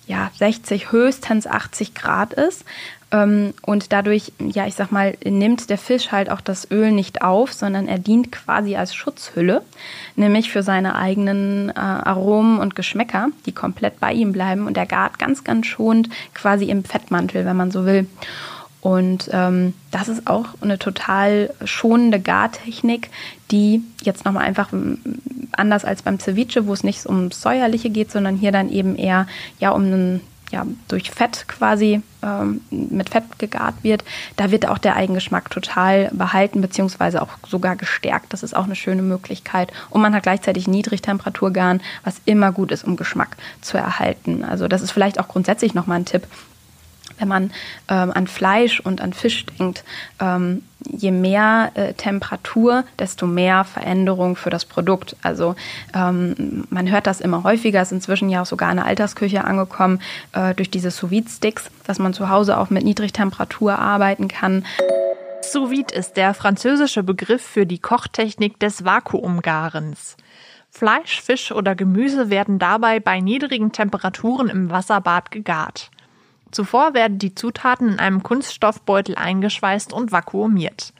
ja, 0.06 0.30
60, 0.38 0.92
höchstens 0.92 1.46
80 1.46 1.94
Grad 1.94 2.32
ist. 2.32 2.64
Ähm, 3.12 3.54
und 3.62 3.92
dadurch, 3.92 4.32
ja, 4.38 4.66
ich 4.66 4.74
sag 4.74 4.90
mal, 4.90 5.16
nimmt 5.24 5.70
der 5.70 5.78
Fisch 5.78 6.10
halt 6.10 6.30
auch 6.30 6.40
das 6.40 6.70
Öl 6.70 6.90
nicht 6.90 7.22
auf, 7.22 7.52
sondern 7.52 7.86
er 7.86 7.98
dient 7.98 8.32
quasi 8.32 8.76
als 8.76 8.94
Schutzhülle, 8.94 9.62
nämlich 10.16 10.50
für 10.50 10.62
seine 10.62 10.96
eigenen 10.96 11.70
äh, 11.70 11.74
Aromen 11.74 12.58
und 12.58 12.74
Geschmäcker, 12.74 13.28
die 13.46 13.52
komplett 13.52 14.00
bei 14.00 14.12
ihm 14.12 14.32
bleiben. 14.32 14.66
Und 14.66 14.76
er 14.76 14.86
gart 14.86 15.18
ganz, 15.18 15.44
ganz 15.44 15.66
schonend 15.66 16.08
quasi 16.34 16.66
im 16.66 16.84
Fettmantel, 16.84 17.44
wenn 17.44 17.56
man 17.56 17.70
so 17.70 17.86
will. 17.86 18.08
Und 18.80 19.30
ähm, 19.32 19.74
das 19.90 20.08
ist 20.08 20.28
auch 20.28 20.46
eine 20.60 20.78
total 20.78 21.52
schonende 21.64 22.20
Gartechnik, 22.20 23.10
die 23.50 23.82
jetzt 24.02 24.24
nochmal 24.24 24.44
einfach 24.44 24.68
anders 25.52 25.84
als 25.84 26.02
beim 26.02 26.20
Ceviche, 26.20 26.68
wo 26.68 26.72
es 26.72 26.84
nicht 26.84 27.04
ums 27.06 27.40
Säuerliche 27.40 27.90
geht, 27.90 28.12
sondern 28.12 28.36
hier 28.36 28.52
dann 28.52 28.70
eben 28.70 28.94
eher 28.94 29.26
ja 29.58 29.70
um 29.70 29.82
einen 29.82 30.20
ja, 30.50 30.64
durch 30.88 31.10
Fett 31.10 31.46
quasi 31.48 32.02
ähm, 32.22 32.60
mit 32.70 33.10
Fett 33.10 33.38
gegart 33.38 33.74
wird, 33.82 34.04
da 34.36 34.50
wird 34.50 34.66
auch 34.68 34.78
der 34.78 34.96
Eigengeschmack 34.96 35.50
total 35.50 36.10
behalten, 36.12 36.60
beziehungsweise 36.60 37.22
auch 37.22 37.30
sogar 37.46 37.76
gestärkt. 37.76 38.32
Das 38.32 38.42
ist 38.42 38.54
auch 38.54 38.64
eine 38.64 38.76
schöne 38.76 39.02
Möglichkeit. 39.02 39.72
Und 39.90 40.02
man 40.02 40.14
hat 40.14 40.22
gleichzeitig 40.22 40.68
Niedrigtemperaturgarn, 40.68 41.80
was 42.04 42.20
immer 42.24 42.52
gut 42.52 42.70
ist, 42.72 42.84
um 42.84 42.96
Geschmack 42.96 43.36
zu 43.60 43.76
erhalten. 43.76 44.44
Also 44.44 44.68
das 44.68 44.82
ist 44.82 44.92
vielleicht 44.92 45.18
auch 45.18 45.28
grundsätzlich 45.28 45.74
nochmal 45.74 45.98
ein 45.98 46.04
Tipp, 46.04 46.26
wenn 47.18 47.28
man 47.28 47.50
ähm, 47.88 48.12
an 48.12 48.26
Fleisch 48.26 48.80
und 48.80 49.00
an 49.00 49.12
Fisch 49.12 49.46
denkt, 49.46 49.84
ähm, 50.20 50.62
je 50.88 51.10
mehr 51.10 51.72
äh, 51.74 51.94
Temperatur, 51.94 52.84
desto 52.98 53.26
mehr 53.26 53.64
Veränderung 53.64 54.36
für 54.36 54.50
das 54.50 54.64
Produkt. 54.64 55.16
Also 55.22 55.56
ähm, 55.94 56.64
man 56.70 56.90
hört 56.90 57.06
das 57.06 57.20
immer 57.20 57.42
häufiger, 57.42 57.82
ist 57.82 57.92
inzwischen 57.92 58.28
ja 58.28 58.42
auch 58.42 58.46
sogar 58.46 58.70
in 58.70 58.76
der 58.76 58.86
Altersküche 58.86 59.44
angekommen, 59.44 60.00
äh, 60.32 60.54
durch 60.54 60.70
diese 60.70 60.90
sous 60.90 61.10
sticks 61.28 61.70
dass 61.86 61.98
man 61.98 62.12
zu 62.12 62.28
Hause 62.28 62.58
auch 62.58 62.70
mit 62.70 62.84
Niedrigtemperatur 62.84 63.78
arbeiten 63.78 64.28
kann. 64.28 64.64
Sous 65.40 65.70
ist 65.92 66.16
der 66.16 66.34
französische 66.34 67.02
Begriff 67.02 67.42
für 67.42 67.66
die 67.66 67.78
Kochtechnik 67.78 68.58
des 68.58 68.84
Vakuumgarens. 68.84 70.16
Fleisch, 70.70 71.22
Fisch 71.22 71.52
oder 71.52 71.74
Gemüse 71.74 72.28
werden 72.28 72.58
dabei 72.58 73.00
bei 73.00 73.20
niedrigen 73.20 73.72
Temperaturen 73.72 74.48
im 74.48 74.70
Wasserbad 74.70 75.30
gegart. 75.30 75.90
Zuvor 76.56 76.94
werden 76.94 77.18
die 77.18 77.34
Zutaten 77.34 77.90
in 77.90 77.98
einem 77.98 78.22
Kunststoffbeutel 78.22 79.14
eingeschweißt 79.14 79.92
und 79.92 80.10
vakuumiert. 80.10 80.94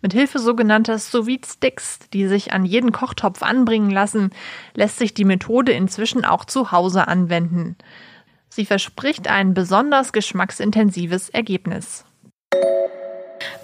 Mit 0.00 0.14
Hilfe 0.14 0.38
sogenannter 0.38 0.98
sous 0.98 1.28
sticks 1.44 1.98
die 2.14 2.26
sich 2.26 2.54
an 2.54 2.64
jeden 2.64 2.92
Kochtopf 2.92 3.42
anbringen 3.42 3.90
lassen, 3.90 4.30
lässt 4.72 4.96
sich 4.98 5.12
die 5.12 5.26
Methode 5.26 5.72
inzwischen 5.72 6.24
auch 6.24 6.46
zu 6.46 6.72
Hause 6.72 7.08
anwenden. 7.08 7.76
Sie 8.48 8.64
verspricht 8.64 9.28
ein 9.28 9.52
besonders 9.52 10.14
geschmacksintensives 10.14 11.28
Ergebnis. 11.28 12.06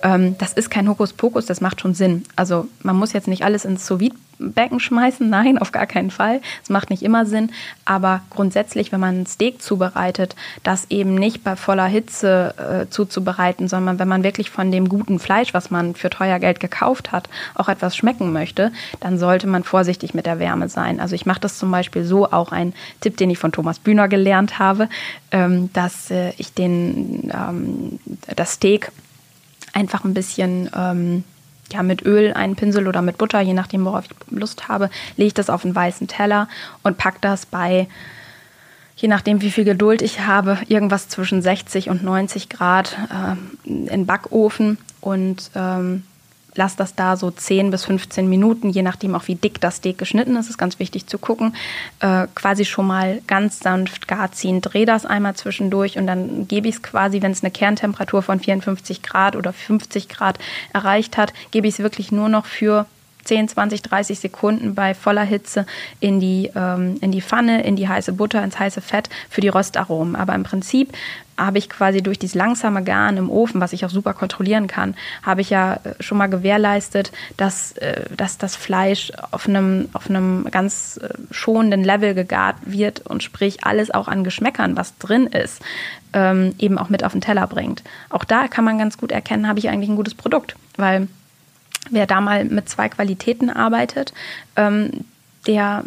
Ähm, 0.02 0.36
das 0.36 0.52
ist 0.52 0.68
kein 0.68 0.86
Hokuspokus, 0.86 1.46
das 1.46 1.62
macht 1.62 1.80
schon 1.80 1.94
Sinn. 1.94 2.24
Also 2.36 2.68
man 2.82 2.96
muss 2.96 3.14
jetzt 3.14 3.28
nicht 3.28 3.42
alles 3.42 3.64
ins 3.64 3.86
sous 3.86 4.00
Becken 4.50 4.80
schmeißen. 4.80 5.28
Nein, 5.28 5.58
auf 5.58 5.72
gar 5.72 5.86
keinen 5.86 6.10
Fall. 6.10 6.40
Es 6.62 6.70
macht 6.70 6.90
nicht 6.90 7.02
immer 7.02 7.26
Sinn. 7.26 7.50
Aber 7.84 8.22
grundsätzlich, 8.30 8.92
wenn 8.92 9.00
man 9.00 9.22
ein 9.22 9.26
Steak 9.26 9.62
zubereitet, 9.62 10.36
das 10.62 10.86
eben 10.90 11.14
nicht 11.14 11.44
bei 11.44 11.56
voller 11.56 11.86
Hitze 11.86 12.54
äh, 12.56 12.90
zuzubereiten, 12.90 13.68
sondern 13.68 13.98
wenn 13.98 14.08
man 14.08 14.24
wirklich 14.24 14.50
von 14.50 14.70
dem 14.70 14.88
guten 14.88 15.18
Fleisch, 15.18 15.54
was 15.54 15.70
man 15.70 15.94
für 15.94 16.10
teuer 16.10 16.38
Geld 16.38 16.60
gekauft 16.60 17.12
hat, 17.12 17.28
auch 17.54 17.68
etwas 17.68 17.96
schmecken 17.96 18.32
möchte, 18.32 18.72
dann 19.00 19.18
sollte 19.18 19.46
man 19.46 19.64
vorsichtig 19.64 20.14
mit 20.14 20.26
der 20.26 20.38
Wärme 20.38 20.68
sein. 20.68 21.00
Also 21.00 21.14
ich 21.14 21.26
mache 21.26 21.40
das 21.40 21.58
zum 21.58 21.70
Beispiel 21.70 22.04
so, 22.04 22.30
auch 22.30 22.52
ein 22.52 22.74
Tipp, 23.00 23.16
den 23.16 23.30
ich 23.30 23.38
von 23.38 23.52
Thomas 23.52 23.78
Bühner 23.78 24.08
gelernt 24.08 24.58
habe, 24.58 24.88
ähm, 25.30 25.72
dass 25.72 26.10
äh, 26.10 26.32
ich 26.38 26.54
den, 26.54 27.30
ähm, 27.34 27.98
das 28.36 28.52
Steak 28.54 28.92
einfach 29.72 30.04
ein 30.04 30.14
bisschen 30.14 30.70
ähm, 30.76 31.24
ja, 31.72 31.82
mit 31.82 32.02
Öl 32.04 32.32
einen 32.32 32.56
Pinsel 32.56 32.88
oder 32.88 33.02
mit 33.02 33.18
Butter, 33.18 33.40
je 33.40 33.54
nachdem, 33.54 33.84
worauf 33.84 34.04
ich 34.04 34.38
Lust 34.38 34.68
habe, 34.68 34.90
lege 35.16 35.28
ich 35.28 35.34
das 35.34 35.50
auf 35.50 35.64
einen 35.64 35.74
weißen 35.74 36.08
Teller 36.08 36.48
und 36.82 36.98
packe 36.98 37.18
das 37.20 37.46
bei, 37.46 37.88
je 38.96 39.08
nachdem, 39.08 39.40
wie 39.42 39.50
viel 39.50 39.64
Geduld 39.64 40.02
ich 40.02 40.20
habe, 40.20 40.58
irgendwas 40.68 41.08
zwischen 41.08 41.42
60 41.42 41.90
und 41.90 42.02
90 42.02 42.48
Grad 42.48 42.96
äh, 43.10 43.70
in 43.92 44.06
Backofen 44.06 44.78
und 45.00 45.50
ähm, 45.54 46.04
lasse 46.54 46.76
das 46.76 46.94
da 46.94 47.16
so 47.16 47.30
10 47.30 47.70
bis 47.70 47.84
15 47.84 48.28
Minuten, 48.28 48.70
je 48.70 48.82
nachdem 48.82 49.14
auch 49.14 49.28
wie 49.28 49.34
dick 49.34 49.60
das 49.60 49.76
Steak 49.76 49.98
geschnitten 49.98 50.36
ist, 50.36 50.50
ist 50.50 50.58
ganz 50.58 50.78
wichtig 50.78 51.06
zu 51.06 51.18
gucken, 51.18 51.54
äh, 52.00 52.26
quasi 52.34 52.64
schon 52.64 52.86
mal 52.86 53.22
ganz 53.26 53.60
sanft 53.60 54.08
gar 54.08 54.32
ziehen. 54.32 54.60
Drehe 54.60 54.86
das 54.86 55.06
einmal 55.06 55.34
zwischendurch 55.34 55.98
und 55.98 56.06
dann 56.06 56.46
gebe 56.48 56.68
ich 56.68 56.76
es 56.76 56.82
quasi, 56.82 57.22
wenn 57.22 57.32
es 57.32 57.42
eine 57.42 57.50
Kerntemperatur 57.50 58.22
von 58.22 58.40
54 58.40 59.02
Grad 59.02 59.36
oder 59.36 59.52
50 59.52 60.08
Grad 60.08 60.38
erreicht 60.72 61.16
hat, 61.16 61.32
gebe 61.50 61.66
ich 61.66 61.74
es 61.74 61.80
wirklich 61.80 62.12
nur 62.12 62.28
noch 62.28 62.46
für 62.46 62.86
10, 63.24 63.48
20, 63.48 63.82
30 63.82 64.18
Sekunden 64.18 64.74
bei 64.74 64.94
voller 64.94 65.24
Hitze 65.24 65.66
in 66.00 66.20
die, 66.20 66.50
ähm, 66.54 66.96
in 67.00 67.12
die 67.12 67.22
Pfanne, 67.22 67.62
in 67.64 67.76
die 67.76 67.88
heiße 67.88 68.12
Butter, 68.12 68.42
ins 68.42 68.58
heiße 68.58 68.80
Fett 68.80 69.08
für 69.30 69.40
die 69.40 69.48
Röstaromen. 69.48 70.16
Aber 70.16 70.34
im 70.34 70.42
Prinzip 70.42 70.92
habe 71.36 71.58
ich 71.58 71.68
quasi 71.68 72.02
durch 72.02 72.18
dieses 72.18 72.34
langsame 72.34 72.84
Garen 72.84 73.16
im 73.16 73.30
Ofen, 73.30 73.60
was 73.60 73.72
ich 73.72 73.84
auch 73.84 73.90
super 73.90 74.14
kontrollieren 74.14 74.66
kann, 74.66 74.94
habe 75.22 75.40
ich 75.40 75.50
ja 75.50 75.74
äh, 75.74 75.94
schon 76.00 76.18
mal 76.18 76.28
gewährleistet, 76.28 77.12
dass, 77.36 77.72
äh, 77.72 78.04
dass 78.16 78.38
das 78.38 78.56
Fleisch 78.56 79.12
auf 79.30 79.48
einem, 79.48 79.88
auf 79.92 80.08
einem 80.08 80.46
ganz 80.50 81.00
äh, 81.02 81.08
schonenden 81.30 81.84
Level 81.84 82.14
gegart 82.14 82.56
wird 82.64 83.00
und 83.00 83.22
sprich 83.22 83.64
alles 83.64 83.90
auch 83.90 84.08
an 84.08 84.24
Geschmäckern, 84.24 84.76
was 84.76 84.96
drin 84.98 85.26
ist, 85.26 85.62
ähm, 86.12 86.54
eben 86.58 86.78
auch 86.78 86.90
mit 86.90 87.04
auf 87.04 87.12
den 87.12 87.20
Teller 87.20 87.46
bringt. 87.46 87.82
Auch 88.10 88.24
da 88.24 88.48
kann 88.48 88.64
man 88.64 88.78
ganz 88.78 88.98
gut 88.98 89.12
erkennen, 89.12 89.48
habe 89.48 89.58
ich 89.58 89.68
eigentlich 89.68 89.90
ein 89.90 89.96
gutes 89.96 90.14
Produkt, 90.14 90.56
weil 90.76 91.08
wer 91.90 92.06
da 92.06 92.20
mal 92.20 92.44
mit 92.44 92.68
zwei 92.68 92.88
Qualitäten 92.88 93.50
arbeitet, 93.50 94.12
ähm, 94.56 95.04
der, 95.46 95.82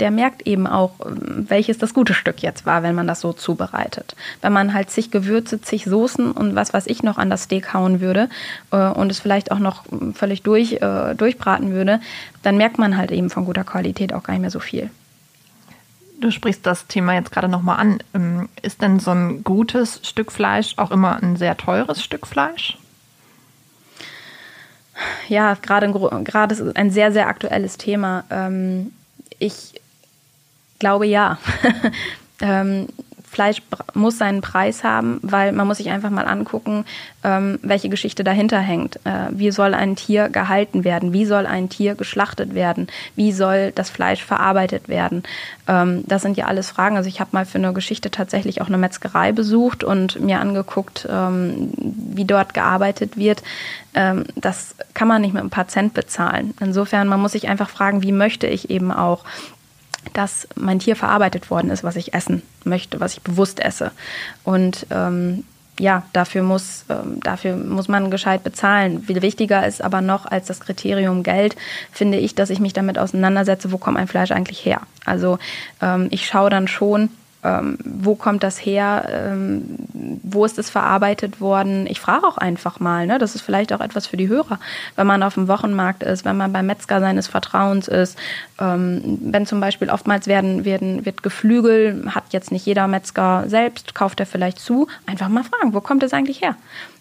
der 0.00 0.10
merkt 0.10 0.46
eben 0.46 0.66
auch, 0.66 0.94
ähm, 1.04 1.46
welches 1.48 1.78
das 1.78 1.94
gute 1.94 2.14
Stück 2.14 2.42
jetzt 2.42 2.66
war, 2.66 2.82
wenn 2.82 2.94
man 2.94 3.06
das 3.06 3.20
so 3.20 3.32
zubereitet. 3.32 4.16
Wenn 4.40 4.52
man 4.52 4.74
halt 4.74 4.90
zig 4.90 5.10
Gewürze, 5.10 5.60
zig 5.60 5.84
Soßen 5.84 6.32
und 6.32 6.54
was 6.54 6.74
weiß 6.74 6.86
ich 6.88 7.02
noch 7.02 7.18
an 7.18 7.30
das 7.30 7.44
Steak 7.44 7.72
hauen 7.72 8.00
würde 8.00 8.28
äh, 8.72 8.88
und 8.88 9.10
es 9.10 9.20
vielleicht 9.20 9.52
auch 9.52 9.60
noch 9.60 9.84
völlig 10.14 10.42
durch, 10.42 10.80
äh, 10.82 11.14
durchbraten 11.14 11.70
würde, 11.70 12.00
dann 12.42 12.56
merkt 12.56 12.78
man 12.78 12.96
halt 12.96 13.12
eben 13.12 13.30
von 13.30 13.44
guter 13.44 13.64
Qualität 13.64 14.12
auch 14.12 14.24
gar 14.24 14.34
nicht 14.34 14.42
mehr 14.42 14.50
so 14.50 14.60
viel. 14.60 14.90
Du 16.20 16.30
sprichst 16.30 16.64
das 16.66 16.86
Thema 16.86 17.14
jetzt 17.14 17.30
gerade 17.30 17.48
nochmal 17.48 17.78
an. 17.78 17.98
Ähm, 18.14 18.48
ist 18.62 18.82
denn 18.82 18.98
so 18.98 19.12
ein 19.12 19.44
gutes 19.44 20.00
Stück 20.02 20.32
Fleisch 20.32 20.74
auch 20.78 20.90
immer 20.90 21.22
ein 21.22 21.36
sehr 21.36 21.56
teures 21.56 22.02
Stück 22.02 22.26
Fleisch? 22.26 22.76
Ja, 25.28 25.54
gerade 25.54 25.86
gerade 26.24 26.54
ist 26.54 26.76
ein 26.76 26.90
sehr, 26.90 27.12
sehr 27.12 27.28
aktuelles 27.28 27.76
Thema. 27.76 28.24
Ähm, 28.30 28.92
ich 29.38 29.80
glaube 30.78 31.06
ja. 31.06 31.38
Fleisch 33.28 33.60
muss 33.94 34.18
seinen 34.18 34.40
Preis 34.40 34.84
haben, 34.84 35.18
weil 35.22 35.52
man 35.52 35.66
muss 35.66 35.78
sich 35.78 35.90
einfach 35.90 36.10
mal 36.10 36.26
angucken, 36.26 36.84
ähm, 37.24 37.58
welche 37.62 37.88
Geschichte 37.88 38.24
dahinter 38.24 38.60
hängt. 38.60 38.96
Äh, 39.04 39.28
wie 39.30 39.50
soll 39.50 39.74
ein 39.74 39.96
Tier 39.96 40.28
gehalten 40.28 40.84
werden? 40.84 41.12
Wie 41.12 41.26
soll 41.26 41.44
ein 41.44 41.68
Tier 41.68 41.96
geschlachtet 41.96 42.54
werden? 42.54 42.86
Wie 43.14 43.32
soll 43.32 43.72
das 43.72 43.90
Fleisch 43.90 44.24
verarbeitet 44.24 44.88
werden? 44.88 45.24
Ähm, 45.66 46.04
das 46.06 46.22
sind 46.22 46.36
ja 46.36 46.46
alles 46.46 46.70
Fragen. 46.70 46.96
Also 46.96 47.08
ich 47.08 47.20
habe 47.20 47.30
mal 47.32 47.44
für 47.44 47.58
eine 47.58 47.72
Geschichte 47.72 48.10
tatsächlich 48.10 48.62
auch 48.62 48.68
eine 48.68 48.78
Metzgerei 48.78 49.32
besucht 49.32 49.84
und 49.84 50.20
mir 50.20 50.40
angeguckt, 50.40 51.06
ähm, 51.10 51.72
wie 51.76 52.24
dort 52.24 52.54
gearbeitet 52.54 53.16
wird. 53.16 53.42
Ähm, 53.94 54.24
das 54.36 54.76
kann 54.94 55.08
man 55.08 55.22
nicht 55.22 55.34
mit 55.34 55.42
ein 55.42 55.50
paar 55.50 55.68
Cent 55.68 55.94
bezahlen. 55.94 56.54
Insofern, 56.60 57.08
man 57.08 57.20
muss 57.20 57.32
sich 57.32 57.48
einfach 57.48 57.70
fragen, 57.70 58.02
wie 58.02 58.12
möchte 58.12 58.46
ich 58.46 58.70
eben 58.70 58.92
auch 58.92 59.24
dass 60.12 60.48
mein 60.54 60.78
Tier 60.78 60.96
verarbeitet 60.96 61.50
worden 61.50 61.70
ist, 61.70 61.84
was 61.84 61.96
ich 61.96 62.14
essen 62.14 62.42
möchte, 62.64 63.00
was 63.00 63.14
ich 63.14 63.22
bewusst 63.22 63.60
esse. 63.60 63.92
Und 64.44 64.86
ähm, 64.90 65.44
ja, 65.78 66.04
dafür 66.12 66.42
muss, 66.42 66.84
ähm, 66.88 67.20
dafür 67.20 67.56
muss 67.56 67.88
man 67.88 68.10
gescheit 68.10 68.42
bezahlen. 68.42 69.02
Viel 69.02 69.22
wichtiger 69.22 69.66
ist 69.66 69.82
aber 69.82 70.00
noch 70.00 70.26
als 70.26 70.46
das 70.46 70.60
Kriterium 70.60 71.22
Geld, 71.22 71.56
finde 71.92 72.18
ich, 72.18 72.34
dass 72.34 72.50
ich 72.50 72.60
mich 72.60 72.72
damit 72.72 72.98
auseinandersetze, 72.98 73.72
wo 73.72 73.78
kommt 73.78 73.98
ein 73.98 74.08
Fleisch 74.08 74.30
eigentlich 74.30 74.64
her. 74.64 74.80
Also 75.04 75.38
ähm, 75.82 76.08
ich 76.10 76.26
schaue 76.26 76.50
dann 76.50 76.68
schon, 76.68 77.10
ähm, 77.46 77.78
wo 77.84 78.16
kommt 78.16 78.42
das 78.42 78.58
her, 78.58 79.08
ähm, 79.08 79.62
wo 80.22 80.44
ist 80.44 80.58
es 80.58 80.68
verarbeitet 80.68 81.40
worden. 81.40 81.86
Ich 81.86 82.00
frage 82.00 82.26
auch 82.26 82.38
einfach 82.38 82.80
mal, 82.80 83.06
ne? 83.06 83.18
das 83.18 83.36
ist 83.36 83.42
vielleicht 83.42 83.72
auch 83.72 83.80
etwas 83.80 84.08
für 84.08 84.16
die 84.16 84.28
Hörer, 84.28 84.58
wenn 84.96 85.06
man 85.06 85.22
auf 85.22 85.34
dem 85.34 85.46
Wochenmarkt 85.46 86.02
ist, 86.02 86.24
wenn 86.24 86.36
man 86.36 86.52
beim 86.52 86.66
Metzger 86.66 87.00
seines 87.00 87.28
Vertrauens 87.28 87.86
ist, 87.86 88.18
ähm, 88.58 89.18
wenn 89.22 89.46
zum 89.46 89.60
Beispiel 89.60 89.90
oftmals 89.90 90.26
werden, 90.26 90.64
werden, 90.64 91.06
wird 91.06 91.22
Geflügel, 91.22 92.10
hat 92.12 92.24
jetzt 92.30 92.50
nicht 92.50 92.66
jeder 92.66 92.88
Metzger 92.88 93.44
selbst, 93.46 93.94
kauft 93.94 94.18
er 94.18 94.26
vielleicht 94.26 94.58
zu, 94.58 94.88
einfach 95.06 95.28
mal 95.28 95.44
fragen, 95.44 95.72
wo 95.72 95.80
kommt 95.80 96.02
es 96.02 96.12
eigentlich 96.12 96.42
her? 96.42 96.56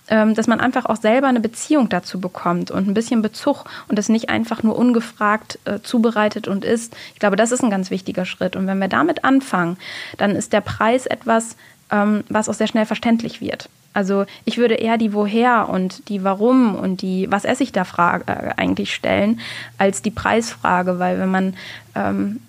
Ähm, 0.08 0.36
dass 0.36 0.46
man 0.46 0.60
einfach 0.60 0.86
auch 0.86 0.98
selber 0.98 1.28
eine 1.28 1.40
Beziehung 1.40 1.90
dazu 1.90 2.20
bekommt 2.20 2.70
und 2.70 2.88
ein 2.88 2.94
bisschen 2.94 3.24
Bezug 3.24 3.66
und 3.88 3.98
das 3.98 4.08
nicht 4.08 4.30
einfach 4.30 4.62
nur 4.62 4.78
ungefragt 4.78 5.58
äh, 5.66 5.80
zubereitet 5.82 6.48
und 6.48 6.64
isst. 6.64 6.96
Ich 7.14 7.20
glaube, 7.20 7.36
das 7.36 7.52
ist 7.52 7.64
ein 7.64 7.72
ganz 7.72 7.90
wichtiger 7.90 8.24
Schritt. 8.26 8.56
Und 8.56 8.68
wenn 8.68 8.78
wir 8.78 8.88
damit 8.88 9.24
anfangen, 9.24 9.78
dann 10.18 10.36
ist 10.36 10.54
der 10.54 10.62
Preis 10.62 11.08
etwas, 11.08 11.56
ähm, 11.92 12.24
was 12.30 12.50
auch 12.50 12.54
sehr 12.54 12.68
schnell 12.68 12.86
verständlich 12.86 13.42
wird. 13.42 13.68
Also 13.94 14.26
ich 14.44 14.58
würde 14.60 14.76
eher 14.76 14.98
die 15.00 15.12
Woher 15.14 15.70
und 15.70 16.08
die 16.10 16.24
Warum 16.24 16.76
und 16.76 17.02
die 17.02 17.32
Was 17.32 17.46
esse 17.46 17.64
ich 17.64 17.72
da 17.72 17.84
Frage 17.84 18.26
äh, 18.28 18.54
eigentlich 18.58 18.94
stellen, 18.94 19.40
als 19.80 20.04
die 20.04 20.12
Preisfrage, 20.12 21.00
weil 21.00 21.18
wenn 21.18 21.32
man 21.32 21.56
ähm, 21.96 22.42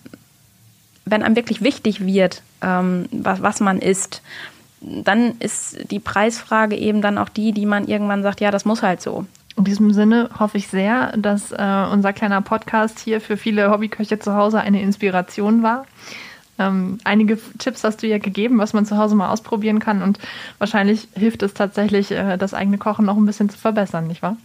wenn 1.07 1.23
einem 1.23 1.37
wirklich 1.37 1.63
wichtig 1.63 2.05
wird, 2.05 2.43
ähm, 2.61 3.07
was, 3.13 3.41
was 3.41 3.61
man 3.61 3.79
isst, 3.79 4.23
dann 4.81 5.37
ist 5.39 5.91
die 5.91 6.01
Preisfrage 6.01 6.77
eben 6.77 7.03
dann 7.03 7.19
auch 7.19 7.29
die, 7.29 7.53
die 7.53 7.67
man 7.67 7.89
irgendwann 7.89 8.23
sagt, 8.23 8.41
ja, 8.41 8.51
das 8.51 8.65
muss 8.65 8.83
halt 8.83 9.01
so. 9.01 9.27
In 9.57 9.65
diesem 9.65 9.93
Sinne 9.93 10.29
hoffe 10.39 10.59
ich 10.59 10.69
sehr, 10.69 11.17
dass 11.17 11.51
äh, 11.51 11.87
unser 11.91 12.13
kleiner 12.13 12.43
Podcast 12.43 12.99
hier 12.99 13.21
für 13.21 13.37
viele 13.37 13.71
Hobbyköche 13.71 14.19
zu 14.19 14.35
Hause 14.35 14.61
eine 14.61 14.83
Inspiration 14.83 15.63
war. 15.63 15.87
Ähm, 16.59 16.99
einige 17.05 17.39
Tipps 17.59 17.85
hast 17.85 18.03
du 18.03 18.07
ja 18.07 18.19
gegeben, 18.19 18.59
was 18.59 18.73
man 18.73 18.87
zu 18.87 18.97
Hause 18.97 19.15
mal 19.15 19.31
ausprobieren 19.31 19.79
kann 19.79 20.03
und 20.03 20.19
wahrscheinlich 20.59 21.09
hilft 21.15 21.43
es 21.43 21.55
tatsächlich, 21.55 22.11
äh, 22.11 22.37
das 22.37 22.55
eigene 22.55 22.79
Kochen 22.79 23.05
noch 23.05 23.17
ein 23.17 23.27
bisschen 23.27 23.49
zu 23.49 23.59
verbessern, 23.59 24.07
nicht 24.07 24.23
wahr? 24.23 24.37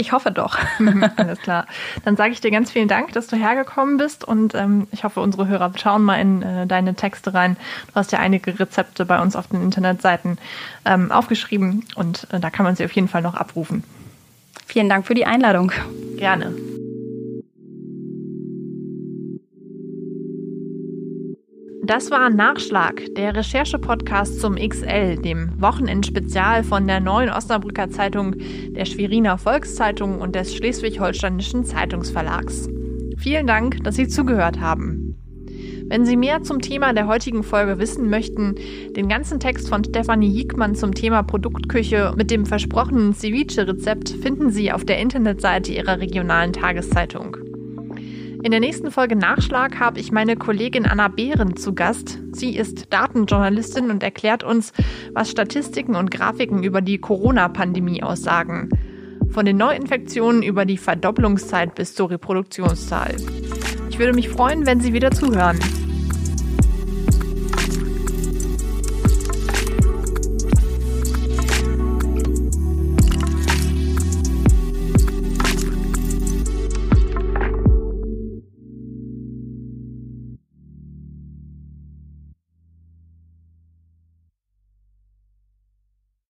Ich 0.00 0.12
hoffe 0.12 0.30
doch. 0.30 0.58
Alles 1.16 1.40
klar. 1.40 1.66
Dann 2.06 2.16
sage 2.16 2.32
ich 2.32 2.40
dir 2.40 2.50
ganz 2.50 2.70
vielen 2.70 2.88
Dank, 2.88 3.12
dass 3.12 3.26
du 3.26 3.36
hergekommen 3.36 3.98
bist 3.98 4.24
und 4.24 4.54
ähm, 4.54 4.88
ich 4.92 5.04
hoffe, 5.04 5.20
unsere 5.20 5.46
Hörer 5.46 5.72
schauen 5.76 6.02
mal 6.02 6.16
in 6.16 6.40
äh, 6.40 6.66
deine 6.66 6.94
Texte 6.94 7.34
rein. 7.34 7.58
Du 7.88 7.94
hast 7.96 8.10
ja 8.10 8.18
einige 8.18 8.58
Rezepte 8.58 9.04
bei 9.04 9.20
uns 9.20 9.36
auf 9.36 9.48
den 9.48 9.62
Internetseiten 9.62 10.38
ähm, 10.86 11.12
aufgeschrieben 11.12 11.84
und 11.96 12.26
äh, 12.32 12.40
da 12.40 12.48
kann 12.48 12.64
man 12.64 12.76
sie 12.76 12.84
auf 12.86 12.92
jeden 12.92 13.08
Fall 13.08 13.20
noch 13.20 13.34
abrufen. 13.34 13.84
Vielen 14.66 14.88
Dank 14.88 15.06
für 15.06 15.14
die 15.14 15.26
Einladung. 15.26 15.70
Gerne. 16.16 16.54
Das 21.82 22.10
war 22.10 22.28
Nachschlag, 22.28 23.02
der 23.16 23.34
Recherche-Podcast 23.34 24.40
zum 24.40 24.56
XL, 24.56 25.16
dem 25.16 25.50
Wochenendspezial 25.60 26.62
von 26.62 26.86
der 26.86 27.00
Neuen 27.00 27.30
Osnabrücker 27.30 27.88
Zeitung, 27.88 28.36
der 28.68 28.84
Schweriner 28.84 29.38
Volkszeitung 29.38 30.20
und 30.20 30.34
des 30.34 30.54
Schleswig-Holsteinischen 30.54 31.64
Zeitungsverlags. 31.64 32.68
Vielen 33.16 33.46
Dank, 33.46 33.82
dass 33.82 33.96
Sie 33.96 34.08
zugehört 34.08 34.60
haben. 34.60 35.16
Wenn 35.88 36.04
Sie 36.04 36.16
mehr 36.16 36.42
zum 36.42 36.60
Thema 36.60 36.92
der 36.92 37.08
heutigen 37.08 37.42
Folge 37.42 37.78
wissen 37.78 38.08
möchten, 38.10 38.54
den 38.94 39.08
ganzen 39.08 39.40
Text 39.40 39.68
von 39.68 39.82
Stefanie 39.82 40.30
Hiekmann 40.30 40.74
zum 40.76 40.94
Thema 40.94 41.22
Produktküche 41.22 42.12
mit 42.16 42.30
dem 42.30 42.46
versprochenen 42.46 43.14
Ceviche-Rezept 43.14 44.10
finden 44.10 44.50
Sie 44.50 44.70
auf 44.70 44.84
der 44.84 44.98
Internetseite 44.98 45.72
Ihrer 45.72 45.98
regionalen 45.98 46.52
Tageszeitung. 46.52 47.36
In 48.42 48.52
der 48.52 48.60
nächsten 48.60 48.90
Folge 48.90 49.16
Nachschlag 49.16 49.78
habe 49.78 50.00
ich 50.00 50.12
meine 50.12 50.34
Kollegin 50.34 50.86
Anna 50.86 51.08
Behren 51.08 51.56
zu 51.56 51.74
Gast. 51.74 52.18
Sie 52.32 52.56
ist 52.56 52.90
Datenjournalistin 52.90 53.90
und 53.90 54.02
erklärt 54.02 54.42
uns, 54.42 54.72
was 55.12 55.30
Statistiken 55.30 55.94
und 55.94 56.10
Grafiken 56.10 56.62
über 56.62 56.80
die 56.80 56.96
Corona-Pandemie 56.96 58.02
aussagen. 58.02 58.70
Von 59.28 59.44
den 59.44 59.58
Neuinfektionen 59.58 60.42
über 60.42 60.64
die 60.64 60.78
Verdopplungszeit 60.78 61.74
bis 61.74 61.94
zur 61.94 62.10
Reproduktionszahl. 62.10 63.16
Ich 63.90 63.98
würde 63.98 64.14
mich 64.14 64.30
freuen, 64.30 64.64
wenn 64.64 64.80
Sie 64.80 64.94
wieder 64.94 65.10
zuhören. 65.10 65.58